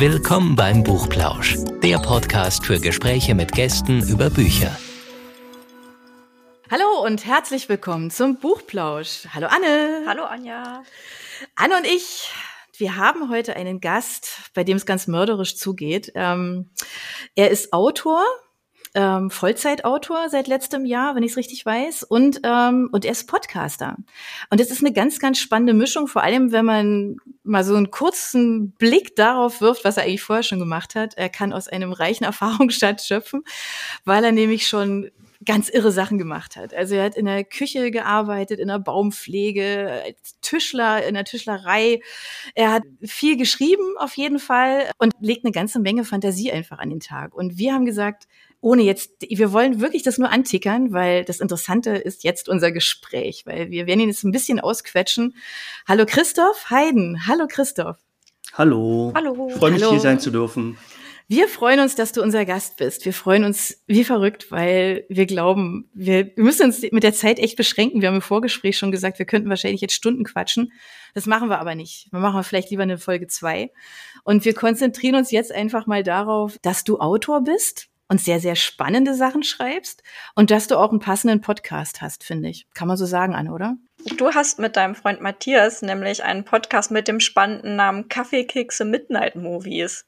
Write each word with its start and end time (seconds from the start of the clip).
Willkommen 0.00 0.56
beim 0.56 0.82
Buchplausch, 0.82 1.56
der 1.82 1.98
Podcast 1.98 2.64
für 2.64 2.80
Gespräche 2.80 3.34
mit 3.34 3.52
Gästen 3.52 4.00
über 4.08 4.30
Bücher. 4.30 4.74
Hallo 6.70 7.04
und 7.04 7.26
herzlich 7.26 7.68
willkommen 7.68 8.10
zum 8.10 8.38
Buchplausch. 8.38 9.26
Hallo 9.34 9.48
Anne. 9.48 10.04
Hallo 10.06 10.24
Anja. 10.24 10.84
Anne 11.54 11.76
und 11.76 11.86
ich, 11.86 12.32
wir 12.78 12.96
haben 12.96 13.28
heute 13.28 13.56
einen 13.56 13.82
Gast, 13.82 14.50
bei 14.54 14.64
dem 14.64 14.78
es 14.78 14.86
ganz 14.86 15.06
mörderisch 15.06 15.58
zugeht. 15.58 16.12
Ähm, 16.14 16.70
er 17.34 17.50
ist 17.50 17.74
Autor, 17.74 18.24
ähm, 18.94 19.30
Vollzeitautor 19.30 20.28
seit 20.28 20.48
letztem 20.48 20.84
Jahr, 20.84 21.14
wenn 21.14 21.22
ich 21.22 21.32
es 21.32 21.36
richtig 21.36 21.64
weiß, 21.64 22.02
und 22.02 22.40
ähm, 22.42 22.88
und 22.92 23.04
er 23.04 23.12
ist 23.12 23.28
Podcaster. 23.28 23.96
Und 24.50 24.60
das 24.60 24.70
ist 24.70 24.80
eine 24.80 24.92
ganz, 24.92 25.18
ganz 25.18 25.38
spannende 25.38 25.74
Mischung, 25.74 26.08
vor 26.08 26.22
allem 26.22 26.52
wenn 26.52 26.64
man 26.64 27.16
mal 27.44 27.64
so 27.64 27.74
einen 27.74 27.90
kurzen 27.90 28.72
Blick 28.72 29.16
darauf 29.16 29.60
wirft, 29.60 29.84
was 29.84 29.96
er 29.96 30.04
eigentlich 30.04 30.22
vorher 30.22 30.42
schon 30.42 30.58
gemacht 30.58 30.94
hat. 30.94 31.14
Er 31.14 31.28
kann 31.28 31.52
aus 31.52 31.68
einem 31.68 31.92
reichen 31.92 32.24
Erfahrungsschatz 32.30 33.06
schöpfen, 33.06 33.42
weil 34.04 34.24
er 34.24 34.32
nämlich 34.32 34.66
schon 34.66 35.10
ganz 35.44 35.70
irre 35.70 35.90
Sachen 35.90 36.18
gemacht 36.18 36.56
hat. 36.56 36.74
Also 36.74 36.94
er 36.96 37.04
hat 37.04 37.16
in 37.16 37.24
der 37.24 37.44
Küche 37.44 37.90
gearbeitet, 37.90 38.60
in 38.60 38.68
der 38.68 38.78
Baumpflege, 38.78 40.02
als 40.04 40.38
Tischler, 40.42 41.06
in 41.06 41.14
der 41.14 41.24
Tischlerei. 41.24 42.00
Er 42.54 42.72
hat 42.72 42.82
viel 43.02 43.38
geschrieben 43.38 43.94
auf 43.98 44.16
jeden 44.16 44.38
Fall 44.38 44.90
und 44.98 45.14
legt 45.20 45.44
eine 45.44 45.52
ganze 45.52 45.80
Menge 45.80 46.04
Fantasie 46.04 46.52
einfach 46.52 46.78
an 46.78 46.90
den 46.90 47.00
Tag. 47.00 47.34
Und 47.34 47.56
wir 47.56 47.72
haben 47.72 47.86
gesagt, 47.86 48.26
ohne 48.60 48.82
jetzt, 48.82 49.10
wir 49.28 49.52
wollen 49.52 49.80
wirklich 49.80 50.02
das 50.02 50.18
nur 50.18 50.30
antickern, 50.30 50.92
weil 50.92 51.24
das 51.24 51.40
Interessante 51.40 51.90
ist 51.90 52.24
jetzt 52.24 52.48
unser 52.48 52.72
Gespräch, 52.72 53.44
weil 53.46 53.70
wir 53.70 53.86
werden 53.86 54.00
ihn 54.00 54.08
jetzt 54.08 54.24
ein 54.24 54.32
bisschen 54.32 54.60
ausquetschen. 54.60 55.34
Hallo 55.88 56.04
Christoph 56.06 56.70
Heiden. 56.70 57.26
Hallo 57.26 57.46
Christoph. 57.48 57.96
Hallo. 58.54 59.12
Hallo. 59.14 59.48
Ich 59.50 59.56
freue 59.56 59.70
mich, 59.72 59.82
Hallo. 59.82 59.92
hier 59.92 60.00
sein 60.00 60.20
zu 60.20 60.30
dürfen. 60.30 60.76
Wir 61.28 61.46
freuen 61.46 61.78
uns, 61.78 61.94
dass 61.94 62.10
du 62.10 62.22
unser 62.22 62.44
Gast 62.44 62.76
bist. 62.76 63.04
Wir 63.04 63.12
freuen 63.12 63.44
uns 63.44 63.84
wie 63.86 64.02
verrückt, 64.02 64.50
weil 64.50 65.04
wir 65.08 65.26
glauben, 65.26 65.88
wir, 65.94 66.26
wir 66.34 66.42
müssen 66.42 66.64
uns 66.64 66.82
mit 66.90 67.04
der 67.04 67.12
Zeit 67.12 67.38
echt 67.38 67.56
beschränken. 67.56 68.00
Wir 68.00 68.08
haben 68.08 68.16
im 68.16 68.20
Vorgespräch 68.20 68.76
schon 68.76 68.90
gesagt, 68.90 69.20
wir 69.20 69.26
könnten 69.26 69.48
wahrscheinlich 69.48 69.80
jetzt 69.80 69.94
Stunden 69.94 70.24
quatschen. 70.24 70.72
Das 71.14 71.26
machen 71.26 71.48
wir 71.48 71.60
aber 71.60 71.76
nicht. 71.76 72.08
Wir 72.10 72.18
machen 72.18 72.42
vielleicht 72.42 72.70
lieber 72.70 72.82
eine 72.82 72.98
Folge 72.98 73.28
zwei. 73.28 73.70
Und 74.24 74.44
wir 74.44 74.54
konzentrieren 74.54 75.14
uns 75.14 75.30
jetzt 75.30 75.52
einfach 75.52 75.86
mal 75.86 76.02
darauf, 76.02 76.58
dass 76.62 76.82
du 76.82 76.98
Autor 76.98 77.44
bist 77.44 77.89
und 78.10 78.20
sehr, 78.20 78.40
sehr 78.40 78.56
spannende 78.56 79.14
Sachen 79.14 79.44
schreibst 79.44 80.02
und 80.34 80.50
dass 80.50 80.66
du 80.66 80.76
auch 80.76 80.90
einen 80.90 80.98
passenden 80.98 81.40
Podcast 81.40 82.02
hast, 82.02 82.24
finde 82.24 82.48
ich. 82.48 82.66
Kann 82.74 82.88
man 82.88 82.96
so 82.96 83.06
sagen, 83.06 83.36
Anne, 83.36 83.52
oder? 83.52 83.76
Du 84.16 84.32
hast 84.32 84.58
mit 84.58 84.76
deinem 84.76 84.96
Freund 84.96 85.20
Matthias 85.20 85.80
nämlich 85.80 86.24
einen 86.24 86.44
Podcast 86.44 86.90
mit 86.90 87.06
dem 87.06 87.20
spannenden 87.20 87.76
Namen 87.76 88.08
Kaffeekekse 88.08 88.84
Midnight 88.84 89.36
Movies. 89.36 90.06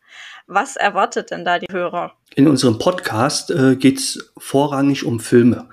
Was 0.48 0.74
erwartet 0.74 1.30
denn 1.30 1.44
da 1.44 1.60
die 1.60 1.72
Hörer? 1.72 2.12
In 2.34 2.48
unserem 2.48 2.78
Podcast 2.78 3.52
äh, 3.52 3.76
geht 3.76 3.98
es 3.98 4.32
vorrangig 4.36 5.04
um 5.04 5.20
Filme. 5.20 5.68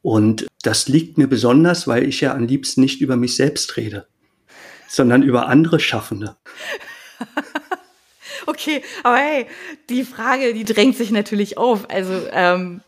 Und 0.00 0.46
das 0.62 0.86
liegt 0.86 1.18
mir 1.18 1.26
besonders, 1.26 1.88
weil 1.88 2.04
ich 2.04 2.20
ja 2.20 2.34
am 2.34 2.46
liebsten 2.46 2.82
nicht 2.82 3.00
über 3.00 3.16
mich 3.16 3.34
selbst 3.34 3.76
rede, 3.76 4.06
sondern 4.86 5.22
über 5.22 5.48
andere 5.48 5.80
Schaffende. 5.80 6.36
Okay, 8.48 8.80
aber 9.02 9.16
hey, 9.18 9.46
die 9.90 10.04
Frage, 10.04 10.54
die 10.54 10.64
drängt 10.64 10.96
sich 10.96 11.10
natürlich 11.10 11.58
auf. 11.58 11.90
Also 11.90 12.14
ähm, 12.32 12.80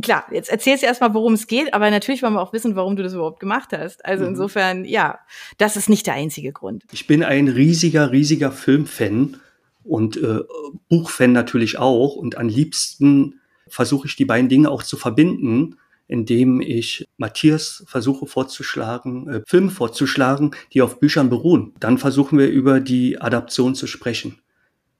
klar, 0.00 0.24
jetzt 0.32 0.48
erzählst 0.48 0.82
du 0.82 0.86
erstmal, 0.86 1.12
worum 1.12 1.34
es 1.34 1.46
geht, 1.46 1.74
aber 1.74 1.90
natürlich 1.90 2.22
wollen 2.22 2.32
wir 2.32 2.40
auch 2.40 2.54
wissen, 2.54 2.74
warum 2.74 2.96
du 2.96 3.02
das 3.02 3.12
überhaupt 3.12 3.38
gemacht 3.38 3.68
hast. 3.72 4.02
Also 4.02 4.24
Mhm. 4.24 4.30
insofern, 4.30 4.84
ja, 4.86 5.18
das 5.58 5.76
ist 5.76 5.90
nicht 5.90 6.06
der 6.06 6.14
einzige 6.14 6.52
Grund. 6.52 6.84
Ich 6.90 7.06
bin 7.06 7.22
ein 7.22 7.48
riesiger, 7.48 8.12
riesiger 8.12 8.50
Filmfan 8.50 9.36
und 9.84 10.16
äh, 10.16 10.40
Buchfan 10.88 11.32
natürlich 11.32 11.78
auch. 11.78 12.16
Und 12.16 12.38
am 12.38 12.48
liebsten 12.48 13.40
versuche 13.68 14.06
ich 14.06 14.16
die 14.16 14.24
beiden 14.24 14.48
Dinge 14.48 14.70
auch 14.70 14.82
zu 14.82 14.96
verbinden, 14.96 15.76
indem 16.08 16.62
ich 16.62 17.06
Matthias 17.18 17.84
versuche 17.86 18.26
vorzuschlagen, 18.26 19.28
äh, 19.28 19.42
Filme 19.46 19.70
vorzuschlagen, 19.70 20.52
die 20.72 20.80
auf 20.80 20.98
Büchern 20.98 21.28
beruhen. 21.28 21.74
Dann 21.78 21.98
versuchen 21.98 22.38
wir 22.38 22.48
über 22.48 22.80
die 22.80 23.20
Adaption 23.20 23.74
zu 23.74 23.86
sprechen. 23.86 24.38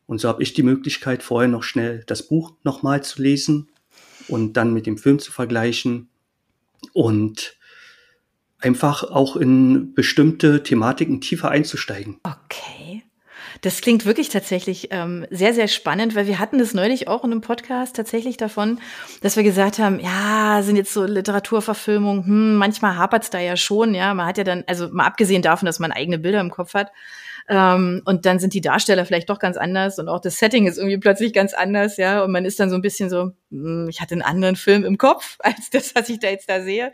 Und 0.07 0.21
so 0.21 0.29
habe 0.29 0.43
ich 0.43 0.53
die 0.53 0.63
Möglichkeit, 0.63 1.23
vorher 1.23 1.49
noch 1.49 1.63
schnell 1.63 2.05
das 2.07 2.29
Buch 2.29 2.53
nochmal 2.63 3.03
zu 3.03 3.23
lesen 3.23 3.69
und 4.29 4.55
dann 4.55 4.75
mit 4.75 4.87
dem 4.87 4.99
Film 4.99 5.19
zu 5.19 5.33
vergleichen 5.33 6.09
und 6.93 7.57
einfach 8.59 9.03
auch 9.05 9.37
in 9.37 9.95
bestimmte 9.95 10.63
Thematiken 10.63 11.21
tiefer 11.21 11.51
einzusteigen. 11.51 12.19
Okay. 12.23 13.03
Das 13.61 13.81
klingt 13.81 14.05
wirklich 14.05 14.29
tatsächlich 14.29 14.89
ähm, 14.91 15.27
sehr, 15.31 15.55
sehr 15.55 15.69
spannend, 15.69 16.15
weil 16.15 16.27
wir 16.27 16.39
hatten 16.39 16.59
das 16.59 16.75
neulich 16.75 17.09
auch 17.09 17.25
in 17.25 17.33
einem 17.33 17.41
Podcast 17.41 17.97
tatsächlich 17.97 18.37
davon, 18.37 18.81
dass 19.23 19.37
wir 19.37 19.43
gesagt 19.43 19.79
haben, 19.79 20.01
ja, 20.01 20.61
sind 20.63 20.77
jetzt 20.77 20.93
so 20.93 21.05
Literaturverfilmungen, 21.05 22.27
hm, 22.27 22.57
manchmal 22.57 22.97
hapert's 22.97 23.31
da 23.31 23.39
ja 23.39 23.57
schon, 23.57 23.95
ja, 23.95 24.13
man 24.13 24.27
hat 24.27 24.39
ja 24.39 24.45
dann, 24.45 24.65
also 24.67 24.89
mal 24.91 25.07
abgesehen 25.07 25.41
davon, 25.41 25.67
dass 25.67 25.79
man 25.79 25.93
eigene 25.93 26.19
Bilder 26.19 26.41
im 26.41 26.51
Kopf 26.51 26.75
hat, 26.75 26.91
ähm, 27.49 28.03
und 28.05 28.25
dann 28.27 28.39
sind 28.39 28.55
die 28.55 28.61
Darsteller 28.61 29.05
vielleicht 29.05 29.29
doch 29.29 29.39
ganz 29.39 29.57
anders 29.57 29.99
und 29.99 30.09
auch 30.09 30.21
das 30.21 30.39
Setting 30.39 30.67
ist 30.67 30.79
irgendwie 30.79 30.99
plötzlich 30.99 31.33
ganz 31.33 31.53
anders, 31.55 31.97
ja. 31.97 32.23
Und 32.25 32.33
man 32.33 32.45
ist 32.45 32.59
dann 32.61 32.71
so 32.71 32.77
ein 32.77 32.83
bisschen 32.83 33.11
so, 33.11 33.33
hm, 33.51 33.89
ich 33.91 34.01
hatte 34.01 34.15
einen 34.15 34.23
anderen 34.23 34.57
Film 34.57 34.85
im 34.85 34.99
Kopf 34.99 35.37
als 35.41 35.71
das, 35.71 35.95
was 35.95 36.09
ich 36.09 36.19
da 36.21 36.29
jetzt 36.29 36.49
da 36.49 36.63
sehe. 36.63 36.93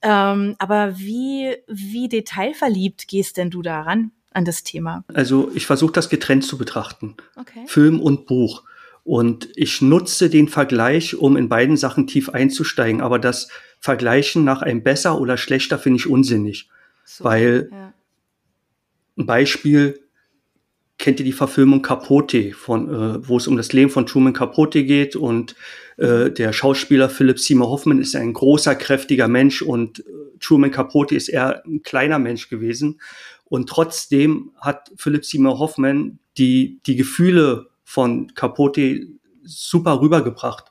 Ähm, 0.00 0.54
aber 0.58 0.98
wie, 0.98 1.56
wie 1.66 2.08
detailverliebt 2.08 3.08
gehst 3.08 3.36
denn 3.36 3.50
du 3.50 3.62
daran, 3.62 4.12
an 4.32 4.44
das 4.44 4.62
Thema? 4.62 5.04
Also 5.12 5.50
ich 5.54 5.66
versuche 5.66 5.92
das 5.92 6.08
getrennt 6.08 6.44
zu 6.44 6.56
betrachten, 6.58 7.16
Okay. 7.36 7.64
Film 7.66 8.00
und 8.00 8.26
Buch. 8.26 8.62
Und 9.04 9.48
ich 9.56 9.80
nutze 9.80 10.28
den 10.28 10.48
Vergleich, 10.48 11.16
um 11.16 11.36
in 11.36 11.48
beiden 11.48 11.76
Sachen 11.78 12.06
tief 12.06 12.28
einzusteigen. 12.28 13.00
Aber 13.00 13.18
das 13.18 13.48
Vergleichen 13.80 14.44
nach 14.44 14.60
einem 14.62 14.82
besser 14.82 15.18
oder 15.20 15.36
schlechter 15.38 15.78
finde 15.78 15.96
ich 15.98 16.06
unsinnig. 16.06 16.68
So, 17.04 17.24
Weil- 17.24 17.68
ja. 17.72 17.92
Ein 19.18 19.26
Beispiel, 19.26 20.00
kennt 20.96 21.18
ihr 21.18 21.24
die 21.24 21.32
Verfilmung 21.32 21.82
Capote, 21.82 22.52
von, 22.52 22.88
äh, 22.88 23.28
wo 23.28 23.36
es 23.36 23.48
um 23.48 23.56
das 23.56 23.72
Leben 23.72 23.90
von 23.90 24.06
Truman 24.06 24.32
Capote 24.32 24.84
geht 24.84 25.16
und 25.16 25.56
äh, 25.96 26.30
der 26.30 26.52
Schauspieler 26.52 27.08
Philip 27.08 27.38
Seymour 27.38 27.68
Hoffman 27.68 28.00
ist 28.00 28.14
ein 28.14 28.32
großer, 28.32 28.74
kräftiger 28.76 29.28
Mensch 29.28 29.62
und 29.62 30.00
äh, 30.00 30.02
Truman 30.40 30.70
Capote 30.70 31.14
ist 31.14 31.28
eher 31.28 31.64
ein 31.66 31.82
kleiner 31.82 32.18
Mensch 32.18 32.48
gewesen. 32.48 33.00
Und 33.44 33.68
trotzdem 33.68 34.52
hat 34.60 34.92
Philip 34.96 35.24
Seymour 35.24 35.58
Hoffman 35.58 36.18
die, 36.36 36.80
die 36.86 36.96
Gefühle 36.96 37.66
von 37.82 38.34
Capote 38.34 39.08
super 39.42 40.00
rübergebracht. 40.00 40.66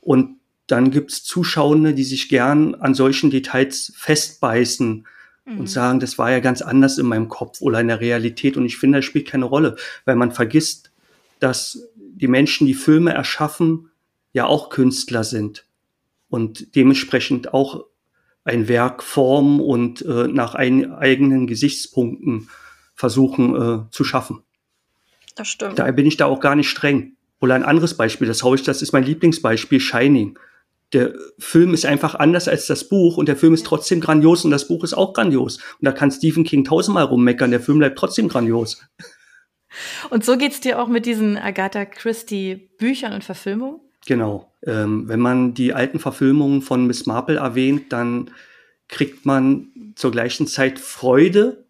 Und 0.00 0.38
dann 0.66 0.90
gibt's 0.90 1.22
Zuschauende, 1.22 1.94
die 1.94 2.04
sich 2.04 2.28
gern 2.28 2.74
an 2.74 2.94
solchen 2.94 3.30
Details 3.30 3.92
festbeißen 3.96 5.06
Mhm. 5.44 5.60
und 5.60 5.66
sagen, 5.68 6.00
das 6.00 6.18
war 6.18 6.30
ja 6.30 6.40
ganz 6.40 6.62
anders 6.62 6.98
in 6.98 7.06
meinem 7.06 7.28
Kopf 7.28 7.60
oder 7.60 7.80
in 7.80 7.88
der 7.88 8.00
Realität. 8.00 8.56
Und 8.56 8.64
ich 8.64 8.78
finde, 8.78 8.98
das 8.98 9.04
spielt 9.04 9.28
keine 9.28 9.44
Rolle, 9.44 9.76
weil 10.04 10.16
man 10.16 10.32
vergisst, 10.32 10.90
dass 11.38 11.86
die 11.96 12.28
Menschen, 12.28 12.66
die 12.66 12.74
Filme 12.74 13.12
erschaffen, 13.12 13.90
ja 14.32 14.46
auch 14.46 14.70
Künstler 14.70 15.24
sind 15.24 15.66
und 16.28 16.74
dementsprechend 16.74 17.54
auch 17.54 17.84
ein 18.44 18.68
Werk 18.68 19.02
formen 19.02 19.60
und 19.60 20.02
äh, 20.02 20.28
nach 20.28 20.54
ein, 20.54 20.92
eigenen 20.92 21.46
Gesichtspunkten 21.46 22.48
versuchen 22.94 23.54
äh, 23.54 23.90
zu 23.90 24.04
schaffen. 24.04 24.42
Das 25.34 25.48
stimmt. 25.48 25.78
Daher 25.78 25.92
bin 25.92 26.06
ich 26.06 26.16
da 26.16 26.26
auch 26.26 26.40
gar 26.40 26.54
nicht 26.54 26.68
streng. 26.68 27.16
Oder 27.40 27.54
ein 27.54 27.64
anderes 27.64 27.96
Beispiel, 27.96 28.28
das 28.28 28.42
hau 28.42 28.54
ich, 28.54 28.62
das 28.62 28.82
ist 28.82 28.92
mein 28.92 29.04
Lieblingsbeispiel, 29.04 29.80
Shining. 29.80 30.38
Der 30.94 31.12
Film 31.38 31.74
ist 31.74 31.84
einfach 31.84 32.14
anders 32.14 32.48
als 32.48 32.66
das 32.66 32.88
Buch 32.88 33.16
und 33.16 33.26
der 33.26 33.36
Film 33.36 33.52
ist 33.52 33.66
trotzdem 33.66 34.00
grandios 34.00 34.44
und 34.44 34.52
das 34.52 34.68
Buch 34.68 34.84
ist 34.84 34.94
auch 34.94 35.12
grandios. 35.12 35.56
Und 35.56 35.84
da 35.84 35.92
kann 35.92 36.10
Stephen 36.10 36.44
King 36.44 36.64
tausendmal 36.64 37.04
rummeckern, 37.04 37.50
der 37.50 37.60
Film 37.60 37.78
bleibt 37.78 37.98
trotzdem 37.98 38.28
grandios. 38.28 38.80
Und 40.10 40.24
so 40.24 40.36
geht's 40.36 40.60
dir 40.60 40.80
auch 40.80 40.86
mit 40.86 41.04
diesen 41.04 41.36
Agatha 41.36 41.84
Christie 41.84 42.70
Büchern 42.78 43.12
und 43.12 43.24
Verfilmungen? 43.24 43.80
Genau. 44.06 44.52
Ähm, 44.64 45.08
wenn 45.08 45.20
man 45.20 45.54
die 45.54 45.72
alten 45.72 45.98
Verfilmungen 45.98 46.62
von 46.62 46.86
Miss 46.86 47.06
Marple 47.06 47.36
erwähnt, 47.36 47.92
dann 47.92 48.30
kriegt 48.88 49.26
man 49.26 49.92
zur 49.96 50.12
gleichen 50.12 50.46
Zeit 50.46 50.78
Freude, 50.78 51.66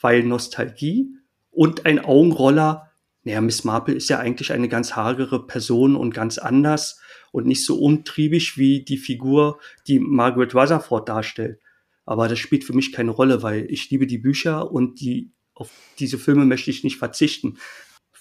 weil 0.00 0.22
Nostalgie 0.22 1.08
und 1.50 1.86
ein 1.86 2.04
Augenroller. 2.04 2.90
Naja, 3.22 3.40
Miss 3.40 3.64
Marple 3.64 3.94
ist 3.94 4.08
ja 4.10 4.18
eigentlich 4.18 4.52
eine 4.52 4.68
ganz 4.68 4.94
hagere 4.94 5.46
Person 5.46 5.96
und 5.96 6.12
ganz 6.12 6.38
anders 6.38 7.00
und 7.36 7.46
nicht 7.46 7.66
so 7.66 7.78
umtriebig 7.78 8.56
wie 8.56 8.82
die 8.82 8.96
Figur, 8.96 9.58
die 9.86 9.98
Margaret 9.98 10.54
Rutherford 10.54 11.06
darstellt. 11.06 11.60
Aber 12.06 12.28
das 12.28 12.38
spielt 12.38 12.64
für 12.64 12.72
mich 12.72 12.92
keine 12.92 13.10
Rolle, 13.10 13.42
weil 13.42 13.70
ich 13.70 13.90
liebe 13.90 14.06
die 14.06 14.16
Bücher 14.16 14.72
und 14.72 15.00
die, 15.00 15.32
auf 15.54 15.70
diese 15.98 16.16
Filme 16.16 16.46
möchte 16.46 16.70
ich 16.70 16.82
nicht 16.82 16.96
verzichten, 16.96 17.58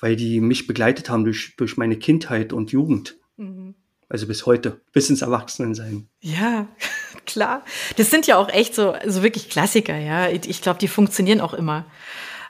weil 0.01 0.17
die 0.17 0.41
mich 0.41 0.67
begleitet 0.67 1.09
haben 1.09 1.23
durch, 1.23 1.56
durch 1.56 1.77
meine 1.77 1.95
Kindheit 1.95 2.51
und 2.51 2.73
Jugend. 2.73 3.15
Mhm. 3.38 3.75
Also 4.09 4.27
bis 4.27 4.45
heute, 4.45 4.81
bis 4.91 5.09
ins 5.09 5.21
Erwachsenensein. 5.21 6.09
Ja, 6.19 6.67
klar. 7.25 7.63
Das 7.95 8.12
sind 8.12 8.27
ja 8.27 8.35
auch 8.35 8.50
echt 8.50 8.75
so, 8.75 8.95
so 9.07 9.23
wirklich 9.23 9.50
Klassiker, 9.50 9.97
ja. 9.97 10.29
Ich 10.29 10.62
glaube, 10.62 10.79
die 10.79 10.89
funktionieren 10.89 11.39
auch 11.39 11.53
immer. 11.53 11.85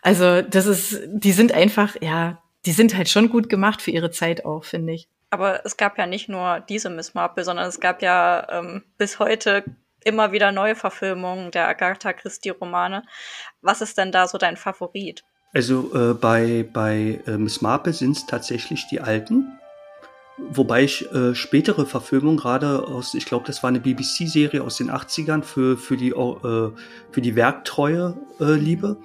Also, 0.01 0.41
das 0.41 0.65
ist, 0.65 0.99
die 1.13 1.31
sind 1.31 1.51
einfach, 1.51 1.95
ja, 2.01 2.41
die 2.65 2.71
sind 2.71 2.97
halt 2.97 3.07
schon 3.07 3.29
gut 3.29 3.49
gemacht 3.49 3.83
für 3.83 3.91
ihre 3.91 4.09
Zeit 4.09 4.45
auch, 4.45 4.63
finde 4.63 4.93
ich. 4.93 5.07
Aber 5.35 5.65
es 5.65 5.75
gab 5.75 5.97
ja 5.97 6.07
nicht 6.07 6.29
nur 6.29 6.61
diese 6.61 6.89
Miss 6.89 7.13
Marple, 7.13 7.43
sondern 7.43 7.67
es 7.67 7.81
gab 7.81 8.01
ja 8.01 8.47
ähm, 8.49 8.83
bis 8.97 9.19
heute 9.19 9.65
immer 10.05 10.31
wieder 10.31 10.53
neue 10.53 10.75
Verfilmungen 10.75 11.51
der 11.51 11.67
Agatha 11.67 12.13
Christie-Romane. 12.13 13.03
Was 13.61 13.81
ist 13.81 13.97
denn 13.97 14.13
da 14.13 14.29
so 14.29 14.37
dein 14.37 14.55
Favorit? 14.55 15.25
Also 15.53 15.91
äh, 15.93 16.13
bei, 16.13 16.65
bei 16.71 17.19
äh, 17.27 17.37
Miss 17.37 17.61
Marple 17.61 17.91
sind 17.91 18.15
es 18.15 18.25
tatsächlich 18.25 18.87
die 18.87 19.01
alten. 19.01 19.59
Wobei 20.37 20.83
ich 20.83 21.11
äh, 21.11 21.35
spätere 21.35 21.85
Verfilmungen 21.85 22.37
gerade 22.37 22.87
aus, 22.87 23.13
ich 23.13 23.25
glaube, 23.25 23.45
das 23.45 23.61
war 23.61 23.67
eine 23.67 23.81
BBC-Serie 23.81 24.63
aus 24.63 24.77
den 24.77 24.89
80ern 24.89 25.43
für, 25.43 25.75
für, 25.75 25.97
die, 25.97 26.11
äh, 26.11 26.71
für 27.11 27.21
die 27.21 27.35
Werktreue 27.35 28.15
äh, 28.39 28.53
liebe. 28.53 28.95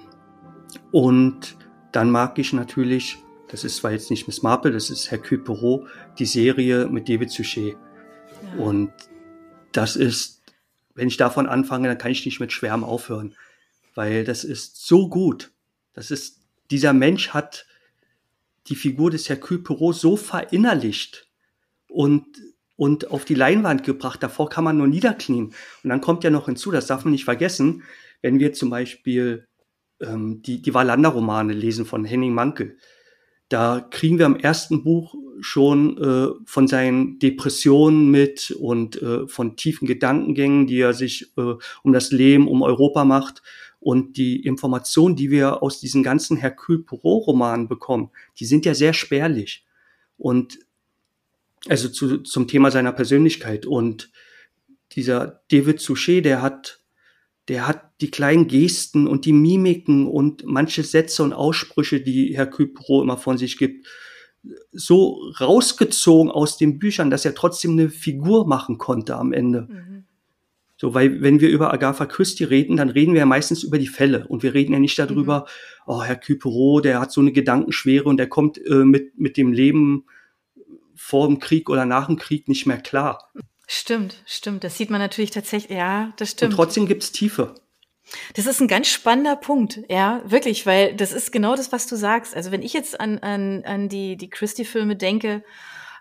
Und 0.93 1.57
dann 1.91 2.09
mag 2.09 2.39
ich 2.39 2.53
natürlich, 2.53 3.17
das 3.51 3.65
ist 3.65 3.77
zwar 3.77 3.91
jetzt 3.91 4.09
nicht 4.09 4.27
Miss 4.27 4.41
Marple, 4.41 4.71
das 4.71 4.89
ist 4.89 5.11
Hercule 5.11 5.41
Poirot, 5.41 5.87
die 6.17 6.25
Serie 6.25 6.87
mit 6.87 7.09
David 7.09 7.29
Suchet. 7.29 7.75
Ja. 8.43 8.63
Und 8.63 8.93
das 9.73 9.97
ist, 9.97 10.41
wenn 10.95 11.09
ich 11.09 11.17
davon 11.17 11.47
anfange, 11.47 11.89
dann 11.89 11.97
kann 11.97 12.11
ich 12.11 12.25
nicht 12.25 12.39
mit 12.39 12.53
Schwärmen 12.53 12.85
aufhören. 12.85 13.35
Weil 13.93 14.23
das 14.23 14.45
ist 14.45 14.87
so 14.87 15.09
gut. 15.09 15.51
Das 15.93 16.11
ist, 16.11 16.39
dieser 16.71 16.93
Mensch 16.93 17.29
hat 17.29 17.65
die 18.67 18.75
Figur 18.75 19.11
des 19.11 19.27
Hercule 19.27 19.59
Poirot 19.59 19.95
so 19.95 20.15
verinnerlicht 20.15 21.27
und, 21.89 22.25
und 22.77 23.11
auf 23.11 23.25
die 23.25 23.35
Leinwand 23.35 23.83
gebracht. 23.83 24.23
Davor 24.23 24.49
kann 24.49 24.63
man 24.63 24.77
nur 24.77 24.87
niederknien. 24.87 25.53
Und 25.83 25.89
dann 25.89 25.99
kommt 25.99 26.23
ja 26.23 26.29
noch 26.29 26.45
hinzu, 26.45 26.71
das 26.71 26.87
darf 26.87 27.03
man 27.03 27.11
nicht 27.11 27.25
vergessen, 27.25 27.83
wenn 28.21 28.39
wir 28.39 28.53
zum 28.53 28.69
Beispiel 28.69 29.45
ähm, 29.99 30.41
die, 30.41 30.61
die 30.61 30.73
Wallander-Romane 30.73 31.51
lesen 31.51 31.85
von 31.85 32.05
Henning 32.05 32.33
Mankel. 32.33 32.77
Da 33.51 33.81
kriegen 33.81 34.17
wir 34.17 34.27
im 34.27 34.37
ersten 34.37 34.81
Buch 34.81 35.13
schon 35.41 35.97
äh, 35.97 36.29
von 36.45 36.69
seinen 36.69 37.19
Depressionen 37.19 38.09
mit 38.09 38.51
und 38.51 39.01
äh, 39.01 39.27
von 39.27 39.57
tiefen 39.57 39.87
Gedankengängen, 39.87 40.67
die 40.67 40.79
er 40.79 40.93
sich 40.93 41.33
äh, 41.37 41.55
um 41.83 41.91
das 41.91 42.11
Leben, 42.11 42.47
um 42.47 42.61
Europa 42.61 43.03
macht. 43.03 43.43
Und 43.81 44.15
die 44.15 44.45
Informationen, 44.45 45.17
die 45.17 45.31
wir 45.31 45.61
aus 45.61 45.81
diesen 45.81 46.01
ganzen 46.01 46.37
Hercule 46.37 46.79
Poirot-Romanen 46.79 47.67
bekommen, 47.67 48.11
die 48.39 48.45
sind 48.45 48.65
ja 48.65 48.73
sehr 48.73 48.93
spärlich. 48.93 49.65
Und 50.17 50.59
also 51.67 51.89
zu, 51.89 52.19
zum 52.19 52.47
Thema 52.47 52.71
seiner 52.71 52.93
Persönlichkeit. 52.93 53.65
Und 53.65 54.11
dieser 54.93 55.41
David 55.51 55.81
Suchet, 55.81 56.23
der 56.23 56.41
hat, 56.41 56.80
der 57.51 57.67
hat 57.67 57.99
die 57.99 58.09
kleinen 58.09 58.47
Gesten 58.47 59.07
und 59.07 59.25
die 59.25 59.33
Mimiken 59.33 60.07
und 60.07 60.45
manche 60.45 60.83
Sätze 60.83 61.21
und 61.21 61.33
Aussprüche, 61.33 61.99
die 61.99 62.33
Hercule 62.33 62.69
Poirot 62.69 63.03
immer 63.03 63.17
von 63.17 63.37
sich 63.37 63.57
gibt, 63.57 63.85
so 64.71 65.19
rausgezogen 65.37 66.31
aus 66.31 66.57
den 66.57 66.79
Büchern, 66.79 67.09
dass 67.09 67.25
er 67.25 67.35
trotzdem 67.35 67.71
eine 67.71 67.89
Figur 67.89 68.47
machen 68.47 68.77
konnte 68.77 69.17
am 69.17 69.33
Ende. 69.33 69.67
Mhm. 69.69 70.05
So, 70.77 70.93
weil 70.93 71.21
wenn 71.21 71.41
wir 71.41 71.49
über 71.49 71.73
Agatha 71.73 72.05
Christie 72.05 72.45
reden, 72.45 72.77
dann 72.77 72.89
reden 72.89 73.11
wir 73.11 73.19
ja 73.19 73.25
meistens 73.25 73.63
über 73.63 73.77
die 73.77 73.87
Fälle 73.87 74.25
und 74.29 74.43
wir 74.43 74.53
reden 74.53 74.71
ja 74.71 74.79
nicht 74.79 74.97
darüber, 74.97 75.41
mhm. 75.41 75.93
oh, 75.93 76.03
Herr 76.03 76.15
Küpero, 76.15 76.79
der 76.79 77.01
hat 77.01 77.11
so 77.11 77.19
eine 77.19 77.33
Gedankenschwere 77.33 78.05
und 78.05 78.15
der 78.15 78.29
kommt 78.29 78.65
äh, 78.65 78.85
mit, 78.85 79.19
mit 79.19 79.35
dem 79.35 79.51
Leben 79.51 80.05
vor 80.95 81.27
dem 81.27 81.39
Krieg 81.39 81.69
oder 81.69 81.85
nach 81.85 82.07
dem 82.07 82.15
Krieg 82.15 82.47
nicht 82.47 82.65
mehr 82.65 82.77
klar. 82.77 83.29
Stimmt, 83.73 84.17
stimmt. 84.25 84.65
Das 84.65 84.77
sieht 84.77 84.89
man 84.89 84.99
natürlich 84.99 85.31
tatsächlich, 85.31 85.77
ja, 85.77 86.11
das 86.17 86.31
stimmt. 86.31 86.51
Und 86.51 86.57
trotzdem 86.57 86.87
gibt's 86.87 87.13
Tiefe. 87.13 87.55
Das 88.33 88.45
ist 88.45 88.59
ein 88.59 88.67
ganz 88.67 88.89
spannender 88.89 89.37
Punkt, 89.37 89.79
ja, 89.87 90.21
wirklich, 90.25 90.65
weil 90.65 90.93
das 90.93 91.13
ist 91.13 91.31
genau 91.31 91.55
das, 91.55 91.71
was 91.71 91.87
du 91.87 91.95
sagst. 91.95 92.35
Also 92.35 92.51
wenn 92.51 92.63
ich 92.63 92.73
jetzt 92.73 92.99
an, 92.99 93.19
an, 93.19 93.63
an 93.63 93.87
die, 93.87 94.17
die 94.17 94.29
Christie-Filme 94.29 94.97
denke, 94.97 95.45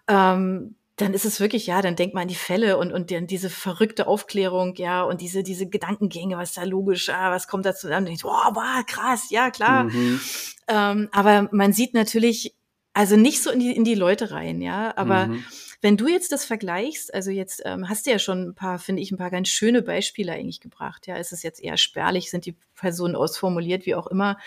ähm, 0.08 0.74
dann 0.96 1.14
ist 1.14 1.24
es 1.24 1.38
wirklich, 1.38 1.68
ja, 1.68 1.80
dann 1.80 1.94
denkt 1.94 2.12
man 2.12 2.22
an 2.22 2.28
die 2.28 2.34
Fälle 2.34 2.76
und, 2.76 2.92
und 2.92 3.12
dann 3.12 3.28
diese 3.28 3.50
verrückte 3.50 4.08
Aufklärung, 4.08 4.74
ja, 4.74 5.04
und 5.04 5.20
diese, 5.20 5.44
diese 5.44 5.68
Gedankengänge, 5.68 6.36
was 6.36 6.54
da 6.54 6.64
logisch, 6.64 7.08
ah, 7.08 7.30
was 7.30 7.46
kommt 7.46 7.66
dazu? 7.66 7.86
Dann 7.86 8.04
denkt, 8.04 8.24
oh, 8.24 8.28
wow, 8.28 8.84
krass, 8.84 9.30
ja, 9.30 9.52
klar. 9.52 9.84
Mhm. 9.84 10.20
Ähm, 10.66 11.08
aber 11.12 11.48
man 11.52 11.72
sieht 11.72 11.94
natürlich, 11.94 12.52
also 12.92 13.16
nicht 13.16 13.42
so 13.42 13.50
in 13.50 13.60
die, 13.60 13.74
in 13.74 13.84
die 13.84 13.94
Leute 13.94 14.30
rein, 14.30 14.60
ja, 14.60 14.96
aber 14.96 15.28
mhm. 15.28 15.44
wenn 15.80 15.96
du 15.96 16.08
jetzt 16.08 16.32
das 16.32 16.44
vergleichst, 16.44 17.14
also 17.14 17.30
jetzt 17.30 17.62
ähm, 17.64 17.88
hast 17.88 18.06
du 18.06 18.10
ja 18.10 18.18
schon 18.18 18.48
ein 18.48 18.54
paar, 18.54 18.78
finde 18.78 19.02
ich, 19.02 19.12
ein 19.12 19.18
paar 19.18 19.30
ganz 19.30 19.48
schöne 19.48 19.82
Beispiele 19.82 20.32
eigentlich 20.32 20.60
gebracht, 20.60 21.06
ja, 21.06 21.16
ist 21.16 21.32
es 21.32 21.42
jetzt 21.42 21.62
eher 21.62 21.76
spärlich, 21.76 22.30
sind 22.30 22.46
die 22.46 22.56
Personen 22.74 23.14
ausformuliert, 23.14 23.86
wie 23.86 23.94
auch 23.94 24.08
immer. 24.08 24.38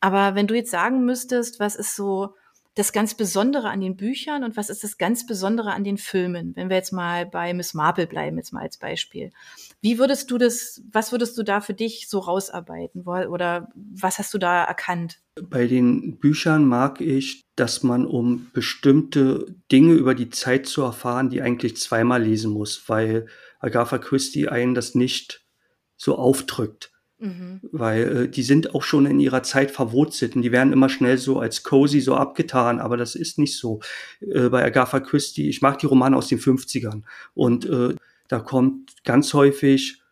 Aber 0.00 0.34
wenn 0.34 0.46
du 0.46 0.54
jetzt 0.54 0.70
sagen 0.70 1.04
müsstest, 1.04 1.60
was 1.60 1.76
ist 1.76 1.94
so, 1.94 2.34
das 2.74 2.92
ganz 2.92 3.14
Besondere 3.14 3.68
an 3.70 3.80
den 3.80 3.96
Büchern 3.96 4.42
und 4.42 4.56
was 4.56 4.68
ist 4.68 4.82
das 4.82 4.98
ganz 4.98 5.26
Besondere 5.26 5.72
an 5.72 5.84
den 5.84 5.96
Filmen? 5.96 6.56
Wenn 6.56 6.68
wir 6.68 6.76
jetzt 6.76 6.92
mal 6.92 7.24
bei 7.24 7.54
Miss 7.54 7.72
Marple 7.72 8.06
bleiben, 8.06 8.36
jetzt 8.36 8.52
mal 8.52 8.62
als 8.62 8.78
Beispiel. 8.78 9.30
Wie 9.80 9.98
würdest 9.98 10.30
du 10.30 10.38
das, 10.38 10.82
was 10.90 11.12
würdest 11.12 11.38
du 11.38 11.44
da 11.44 11.60
für 11.60 11.74
dich 11.74 12.08
so 12.08 12.18
rausarbeiten? 12.18 13.02
Oder 13.02 13.68
was 13.74 14.18
hast 14.18 14.34
du 14.34 14.38
da 14.38 14.64
erkannt? 14.64 15.20
Bei 15.40 15.66
den 15.66 16.18
Büchern 16.18 16.64
mag 16.66 17.00
ich, 17.00 17.42
dass 17.54 17.84
man, 17.84 18.06
um 18.06 18.50
bestimmte 18.52 19.54
Dinge 19.70 19.94
über 19.94 20.14
die 20.14 20.30
Zeit 20.30 20.66
zu 20.66 20.82
erfahren, 20.82 21.30
die 21.30 21.42
eigentlich 21.42 21.76
zweimal 21.76 22.22
lesen 22.22 22.52
muss, 22.52 22.88
weil 22.88 23.26
Agatha 23.60 23.98
Christie 23.98 24.48
einen 24.48 24.74
das 24.74 24.94
nicht 24.94 25.44
so 25.96 26.16
aufdrückt. 26.16 26.90
Mhm. 27.24 27.60
Weil 27.72 28.16
äh, 28.16 28.28
die 28.28 28.42
sind 28.42 28.74
auch 28.74 28.82
schon 28.82 29.06
in 29.06 29.18
ihrer 29.18 29.42
Zeit 29.42 29.70
verwurzelt 29.70 30.36
und 30.36 30.42
die 30.42 30.52
werden 30.52 30.74
immer 30.74 30.90
schnell 30.90 31.16
so 31.16 31.40
als 31.40 31.62
cozy 31.62 32.00
so 32.00 32.16
abgetan, 32.16 32.80
aber 32.80 32.98
das 32.98 33.14
ist 33.14 33.38
nicht 33.38 33.56
so. 33.56 33.80
Äh, 34.20 34.50
bei 34.50 34.62
Agatha 34.62 35.00
Christie, 35.00 35.48
ich 35.48 35.62
mag 35.62 35.78
die 35.78 35.86
Romane 35.86 36.16
aus 36.16 36.28
den 36.28 36.38
50ern 36.38 37.02
und 37.32 37.64
äh, 37.64 37.94
da 38.28 38.40
kommt 38.40 38.92
ganz 39.04 39.32
häufig 39.32 40.02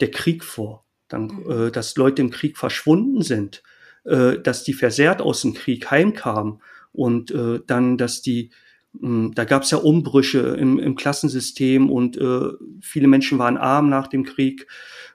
der 0.00 0.10
Krieg 0.10 0.44
vor, 0.44 0.84
dann, 1.08 1.24
mhm. 1.26 1.50
äh, 1.50 1.70
dass 1.70 1.96
Leute 1.96 2.20
im 2.20 2.30
Krieg 2.30 2.58
verschwunden 2.58 3.22
sind, 3.22 3.62
äh, 4.04 4.38
dass 4.38 4.62
die 4.62 4.74
versehrt 4.74 5.22
aus 5.22 5.40
dem 5.40 5.54
Krieg 5.54 5.90
heimkamen 5.90 6.60
und 6.92 7.30
äh, 7.30 7.60
dann, 7.66 7.96
dass 7.96 8.20
die 8.20 8.50
da 8.92 9.44
gab 9.44 9.62
es 9.62 9.70
ja 9.70 9.78
Umbrüche 9.78 10.38
im, 10.38 10.78
im 10.78 10.96
Klassensystem 10.96 11.90
und 11.90 12.16
äh, 12.16 12.50
viele 12.80 13.06
Menschen 13.06 13.38
waren 13.38 13.56
arm 13.56 13.88
nach 13.88 14.06
dem 14.06 14.24
Krieg. 14.24 14.66